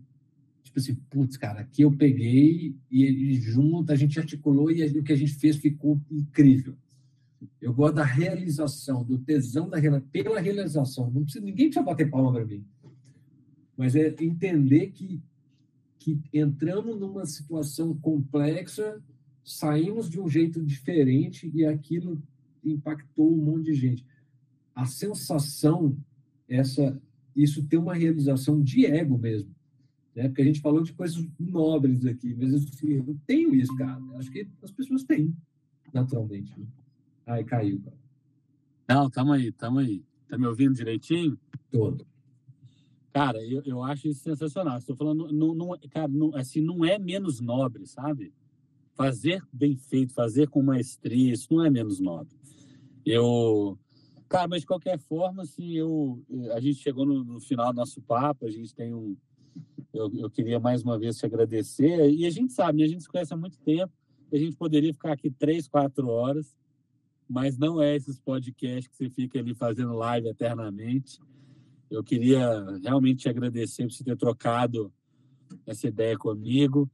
tipo 0.74 0.80
assim, 0.80 0.96
putz, 1.10 1.38
cara, 1.38 1.62
aqui 1.62 1.84
eu 1.84 1.92
peguei 1.92 2.76
e, 2.90 3.04
e 3.04 3.34
junto 3.36 3.92
a 3.92 3.96
gente 3.96 4.20
articulou 4.20 4.72
e 4.72 4.84
o 4.98 5.04
que 5.04 5.14
a 5.14 5.16
gente 5.16 5.34
fez 5.36 5.56
ficou 5.58 6.02
incrível. 6.10 6.76
Eu 7.62 7.74
gosto 7.74 7.96
da 7.96 8.04
realização, 8.04 9.04
do 9.04 9.20
tesão 9.20 9.70
da 9.70 9.78
pela 10.02 10.40
realização. 10.40 11.12
Não 11.12 11.24
precisa, 11.24 11.46
ninguém 11.46 11.68
precisa 11.68 11.86
bater 11.86 12.10
palma 12.10 12.34
para 12.34 12.46
mim. 12.46 12.66
Mas 13.78 13.96
é 13.96 14.16
entender 14.20 14.88
que, 14.88 15.22
que 16.00 16.20
entramos 16.34 17.00
numa 17.00 17.26
situação 17.26 17.96
complexa, 17.96 19.02
saímos 19.44 20.10
de 20.10 20.20
um 20.20 20.28
jeito 20.28 20.64
diferente 20.64 21.52
e 21.54 21.66
aquilo 21.66 22.22
impactou 22.64 23.32
um 23.32 23.38
monte 23.38 23.66
de 23.66 23.74
gente. 23.74 24.06
A 24.74 24.86
sensação, 24.86 25.96
essa, 26.48 27.00
isso 27.36 27.64
tem 27.64 27.78
uma 27.78 27.94
realização 27.94 28.62
de 28.62 28.86
ego 28.86 29.18
mesmo. 29.18 29.54
Né? 30.16 30.28
Porque 30.28 30.42
a 30.42 30.46
gente 30.46 30.62
falou 30.62 30.84
de 30.84 30.94
coisas 30.94 31.26
nobres 31.40 32.06
aqui, 32.06 32.34
mas 32.36 32.54
assim, 32.54 32.94
eu 32.94 33.18
tenho 33.26 33.54
isso, 33.56 33.76
cara. 33.76 34.02
Acho 34.16 34.32
que 34.32 34.48
as 34.62 34.72
pessoas 34.72 35.04
têm, 35.04 35.36
naturalmente. 35.92 36.58
Né? 36.58 36.66
Ai, 37.26 37.44
caiu, 37.44 37.82
cara. 37.82 37.98
Não, 38.88 39.10
tamo 39.10 39.34
aí, 39.34 39.52
tamo 39.52 39.80
aí. 39.80 40.04
Tá 40.28 40.38
me 40.38 40.46
ouvindo 40.46 40.76
direitinho? 40.76 41.38
Todo. 41.72 42.06
Cara, 43.12 43.44
eu, 43.44 43.62
eu 43.64 43.84
acho 43.84 44.08
isso 44.08 44.24
sensacional. 44.24 44.78
Estou 44.78 44.96
falando, 44.96 45.32
não, 45.32 45.54
não, 45.54 45.78
cara, 45.90 46.08
não, 46.08 46.36
assim, 46.36 46.62
não 46.62 46.84
é 46.84 46.98
menos 46.98 47.40
nobre, 47.40 47.86
sabe? 47.86 48.34
Fazer 48.96 49.44
bem 49.52 49.76
feito, 49.76 50.14
fazer 50.14 50.50
com 50.50 50.62
maestria, 50.62 51.34
isso 51.34 51.54
não 51.54 51.64
é 51.64 51.70
menos 51.70 52.00
nobre. 52.00 52.36
Eu, 53.06 53.78
cara, 54.28 54.48
mas 54.48 54.62
de 54.62 54.68
qualquer 54.68 54.98
forma, 54.98 55.44
assim, 55.44 55.74
eu, 55.74 56.24
a 56.54 56.60
gente 56.60 56.80
chegou 56.80 57.06
no, 57.06 57.24
no 57.24 57.40
final 57.40 57.72
do 57.72 57.78
nosso 57.78 58.02
papo, 58.02 58.48
a 58.48 58.52
gente 58.52 58.74
tem 58.74 58.94
um, 58.94 59.16
eu, 59.94 60.12
eu, 60.16 60.30
queria 60.30 60.60
mais 60.60 60.84
uma 60.84 60.98
vez 60.98 61.18
te 61.18 61.26
agradecer. 61.26 62.10
E 62.12 62.26
a 62.26 62.30
gente 62.30 62.52
sabe, 62.52 62.80
né, 62.80 62.86
a 62.86 62.88
gente 62.88 63.04
se 63.04 63.10
conhece 63.10 63.34
há 63.34 63.38
muito 63.38 63.58
tempo, 63.60 63.94
a 64.32 64.38
gente 64.38 64.56
poderia 64.56 64.94
ficar 64.94 65.14
aqui 65.14 65.30
três, 65.30 65.68
quatro 65.68 66.08
horas 66.10 66.56
mas 67.34 67.58
não 67.58 67.82
é 67.82 67.96
esses 67.96 68.20
podcasts 68.20 68.88
que 68.88 68.96
você 68.96 69.10
fica 69.10 69.40
ali 69.40 69.54
fazendo 69.54 69.94
live 69.94 70.28
eternamente. 70.28 71.20
Eu 71.90 72.04
queria 72.04 72.64
realmente 72.84 73.22
te 73.22 73.30
agradecer 73.30 73.84
por 73.84 73.92
você 73.92 74.04
ter 74.04 74.18
trocado 74.18 74.92
essa 75.66 75.88
ideia 75.88 76.18
comigo 76.18 76.90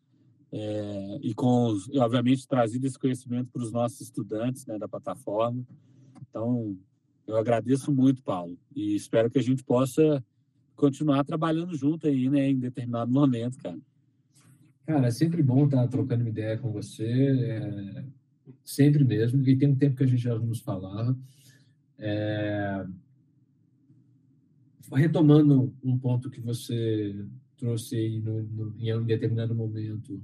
é, 0.52 1.20
e 1.22 1.34
com, 1.34 1.76
obviamente, 1.98 2.48
trazido 2.48 2.86
esse 2.86 2.98
conhecimento 2.98 3.50
para 3.52 3.62
os 3.62 3.72
nossos 3.72 4.02
estudantes 4.02 4.66
né, 4.66 4.78
da 4.78 4.88
plataforma. 4.88 5.66
Então, 6.22 6.78
eu 7.28 7.36
agradeço 7.36 7.92
muito, 7.92 8.24
Paulo, 8.24 8.58
e 8.76 8.96
espero 8.96 9.30
que 9.30 9.40
a 9.40 9.44
gente 9.44 9.64
possa 9.64 10.24
continuar 10.80 11.24
trabalhando 11.24 11.76
junto 11.76 12.08
aí, 12.08 12.30
né, 12.30 12.50
em 12.50 12.58
determinado 12.58 13.12
momento, 13.12 13.58
cara. 13.58 13.78
Cara, 14.86 15.08
é 15.08 15.12
sempre 15.12 15.44
bom 15.44 15.66
estar 15.66 15.88
trocando 15.88 16.24
uma 16.24 16.30
ideia 16.30 16.58
com 16.58 16.72
você. 16.72 17.06
É 17.06 18.06
sempre 18.64 19.04
mesmo, 19.04 19.48
e 19.48 19.58
tem 19.58 19.70
um 19.70 19.76
tempo 19.76 19.96
que 19.96 20.04
a 20.04 20.08
gente 20.08 20.22
já 20.22 20.38
nos 20.38 20.60
falava. 20.60 21.18
É... 21.98 22.86
Retomando 24.92 25.74
um 25.84 25.98
ponto 25.98 26.30
que 26.30 26.42
você 26.42 27.16
trouxe 27.58 27.96
aí 27.96 28.20
no, 28.20 28.42
no, 28.44 28.76
em 28.80 28.94
um 28.96 29.06
determinado 29.06 29.54
momento, 29.54 30.22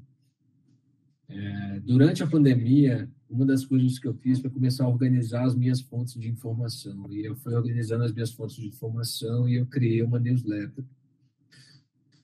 é, 1.28 1.80
durante 1.82 2.24
a 2.24 2.28
pandemia, 2.28 3.10
uma 3.36 3.46
das 3.46 3.66
coisas 3.66 4.00
que 4.00 4.08
eu 4.08 4.14
fiz 4.14 4.40
foi 4.40 4.50
começar 4.50 4.86
a 4.86 4.90
organizar 4.90 5.44
as 5.44 5.56
minhas 5.56 5.82
fontes 5.82 6.14
de 6.20 6.30
informação. 6.30 7.12
E 7.12 7.26
eu 7.26 7.36
fui 7.36 7.54
organizando 7.54 8.04
as 8.04 8.14
minhas 8.14 8.32
fontes 8.32 8.56
de 8.56 8.68
informação 8.68 9.48
e 9.48 9.56
eu 9.56 9.66
criei 9.66 10.02
uma 10.02 10.20
newsletter 10.20 10.84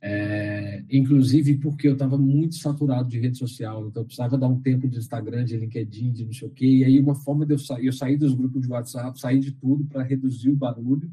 é, 0.04 0.84
inclusive 0.90 1.58
porque 1.58 1.88
eu 1.88 1.94
estava 1.94 2.18
muito 2.18 2.56
saturado 2.56 3.08
de 3.08 3.20
rede 3.20 3.38
social, 3.38 3.88
então 3.88 4.02
eu 4.02 4.06
precisava 4.06 4.36
dar 4.36 4.48
um 4.48 4.60
tempo 4.60 4.88
de 4.90 4.98
Instagram, 4.98 5.46
de 5.46 5.56
LinkedIn, 5.56 6.12
de 6.12 6.26
não 6.26 6.34
sei 6.34 6.48
o 6.48 6.52
quê. 6.52 6.66
E 6.66 6.84
aí 6.84 7.00
uma 7.00 7.14
forma 7.14 7.46
de 7.46 7.54
eu 7.54 7.60
sair, 7.60 7.86
eu 7.86 7.94
saí 7.94 8.18
dos 8.18 8.34
grupos 8.34 8.64
de 8.64 8.68
WhatsApp, 8.68 9.20
saí 9.20 9.40
de 9.40 9.52
tudo 9.52 9.86
para 9.86 10.02
reduzir 10.02 10.50
o 10.50 10.56
barulho. 10.56 11.10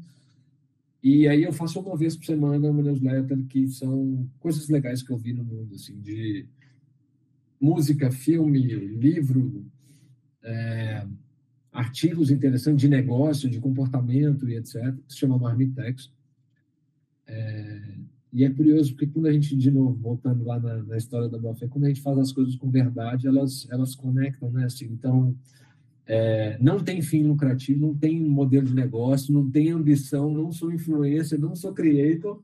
E 1.03 1.27
aí 1.27 1.43
eu 1.43 1.53
faço 1.53 1.79
uma 1.79 1.95
vez 1.95 2.17
por 2.17 2.25
semana 2.25 2.67
uma 2.67 2.81
newsletter 2.81 3.45
que 3.45 3.67
são 3.67 4.27
coisas 4.39 4.67
legais 4.67 5.03
que 5.03 5.11
eu 5.11 5.17
vi 5.17 5.33
no 5.33 5.43
mundo, 5.43 5.75
assim, 5.75 5.99
de 6.01 6.47
música, 7.61 8.09
filme, 8.09 8.59
livro, 8.59 9.65
é, 10.43 11.05
artigos 11.71 12.31
interessantes 12.31 12.81
de 12.81 12.89
negócio, 12.89 13.49
de 13.49 13.59
comportamento 13.59 14.49
e 14.49 14.55
etc. 14.55 14.95
Que 15.07 15.13
se 15.13 15.19
chama 15.19 15.37
Marmitex. 15.37 16.11
É, 17.27 17.95
e 18.31 18.43
é 18.43 18.49
curioso 18.49 18.91
porque 18.91 19.07
quando 19.07 19.27
a 19.27 19.31
gente, 19.31 19.55
de 19.55 19.71
novo, 19.71 19.95
voltando 19.95 20.43
lá 20.45 20.59
na, 20.59 20.83
na 20.83 20.97
história 20.97 21.27
da 21.27 21.37
boa 21.37 21.55
fé, 21.55 21.67
quando 21.67 21.85
a 21.85 21.87
gente 21.87 22.01
faz 22.01 22.17
as 22.17 22.31
coisas 22.31 22.55
com 22.55 22.69
verdade, 22.69 23.27
elas, 23.27 23.67
elas 23.71 23.95
conectam, 23.95 24.51
né? 24.51 24.65
Assim, 24.65 24.85
então, 24.85 25.35
é, 26.05 26.57
não 26.59 26.79
tem 26.83 27.01
fim 27.01 27.23
lucrativo, 27.23 27.79
não 27.79 27.95
tem 27.95 28.19
modelo 28.19 28.67
de 28.67 28.73
negócio, 28.73 29.33
não 29.33 29.49
tem 29.49 29.71
ambição, 29.71 30.31
não 30.31 30.51
sou 30.51 30.71
influencer, 30.71 31.39
não 31.39 31.55
sou 31.55 31.73
creator, 31.73 32.41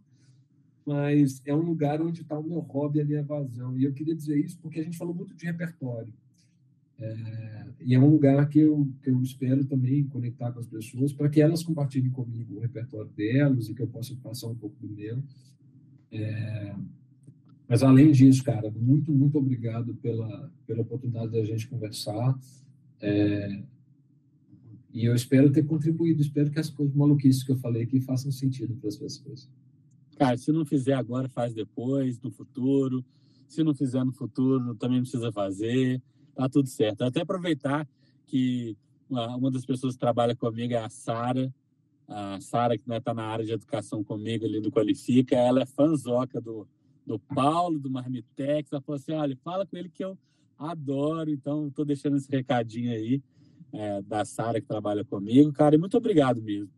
mas 0.85 1.41
é 1.45 1.53
um 1.53 1.61
lugar 1.61 2.01
onde 2.01 2.21
está 2.21 2.37
o 2.37 2.43
meu 2.43 2.59
hobby, 2.59 3.01
a 3.01 3.05
minha 3.05 3.23
vazão. 3.23 3.77
E 3.77 3.83
eu 3.83 3.93
queria 3.93 4.15
dizer 4.15 4.37
isso 4.37 4.57
porque 4.59 4.79
a 4.79 4.83
gente 4.83 4.97
falou 4.97 5.13
muito 5.13 5.35
de 5.35 5.45
repertório. 5.45 6.13
É, 6.97 7.65
e 7.81 7.93
é 7.93 7.99
um 7.99 8.09
lugar 8.09 8.47
que 8.47 8.59
eu, 8.59 8.87
que 9.01 9.09
eu 9.09 9.21
espero 9.21 9.65
também 9.65 10.05
conectar 10.05 10.51
com 10.51 10.59
as 10.59 10.67
pessoas 10.67 11.11
para 11.11 11.29
que 11.29 11.41
elas 11.41 11.63
compartilhem 11.63 12.09
comigo 12.09 12.55
o 12.55 12.59
repertório 12.59 13.11
delas 13.11 13.69
e 13.69 13.73
que 13.73 13.81
eu 13.81 13.87
possa 13.87 14.15
passar 14.15 14.47
um 14.47 14.55
pouco 14.55 14.75
do 14.79 14.87
meu. 14.87 15.21
É, 16.11 16.75
mas 17.67 17.83
além 17.83 18.11
disso, 18.11 18.43
cara, 18.43 18.71
muito, 18.71 19.11
muito 19.11 19.37
obrigado 19.37 19.93
pela, 19.95 20.51
pela 20.65 20.81
oportunidade 20.81 21.31
da 21.31 21.43
gente 21.43 21.67
conversar. 21.67 22.39
É, 23.01 23.63
e 24.93 25.03
eu 25.03 25.13
espero 25.13 25.51
ter 25.51 25.65
contribuído, 25.65 26.21
espero 26.21 26.49
que 26.49 26.59
as 26.59 26.69
coisas 26.69 26.95
maluquices 26.95 27.43
que 27.43 27.51
eu 27.51 27.57
falei 27.57 27.83
aqui 27.83 27.99
façam 27.99 28.31
sentido 28.31 28.75
para 28.75 28.87
as 28.87 28.95
pessoas. 28.95 29.49
Cara, 30.17 30.37
se 30.37 30.51
não 30.51 30.65
fizer 30.65 30.93
agora, 30.93 31.27
faz 31.27 31.53
depois, 31.53 32.19
no 32.21 32.31
futuro. 32.31 33.03
Se 33.47 33.63
não 33.63 33.75
fizer 33.75 34.03
no 34.03 34.13
futuro, 34.13 34.73
também 34.75 35.01
precisa 35.01 35.31
fazer. 35.31 36.01
Tá 36.35 36.49
tudo 36.49 36.67
certo. 36.67 37.03
Até 37.03 37.21
aproveitar 37.21 37.87
que 38.27 38.77
uma 39.09 39.49
das 39.49 39.65
pessoas 39.65 39.93
que 39.93 39.99
trabalha 39.99 40.35
comigo 40.35 40.73
é 40.73 40.77
a 40.77 40.89
Sara 40.89 41.53
a 42.07 42.39
Sara, 42.39 42.77
que 42.77 42.83
está 42.83 42.93
né, 42.93 42.99
tá 42.99 43.13
na 43.13 43.23
área 43.23 43.45
de 43.45 43.51
educação 43.51 44.03
comigo 44.03 44.45
ali 44.45 44.59
no 44.59 44.71
Qualifica, 44.71 45.35
ela 45.35 45.61
é 45.61 45.65
fanzoca 45.65 46.39
do, 46.39 46.67
do 47.05 47.19
Paulo, 47.19 47.79
do 47.79 47.89
Marmitex. 47.89 48.71
Ela 48.71 48.81
falou 48.81 48.97
assim: 48.97 49.13
olha, 49.13 49.37
fala 49.43 49.65
com 49.65 49.75
ele 49.75 49.89
que 49.89 50.03
eu 50.03 50.17
adoro. 50.57 51.29
Então, 51.29 51.67
estou 51.67 51.85
deixando 51.85 52.17
esse 52.17 52.29
recadinho 52.29 52.91
aí 52.91 53.21
é, 53.73 54.01
da 54.01 54.23
Sara 54.23 54.61
que 54.61 54.67
trabalha 54.67 55.03
comigo. 55.03 55.51
Cara, 55.51 55.75
e 55.75 55.77
muito 55.77 55.97
obrigado 55.97 56.41
mesmo. 56.41 56.69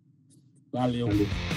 Valeu. 0.71 1.07
Valeu. 1.07 1.56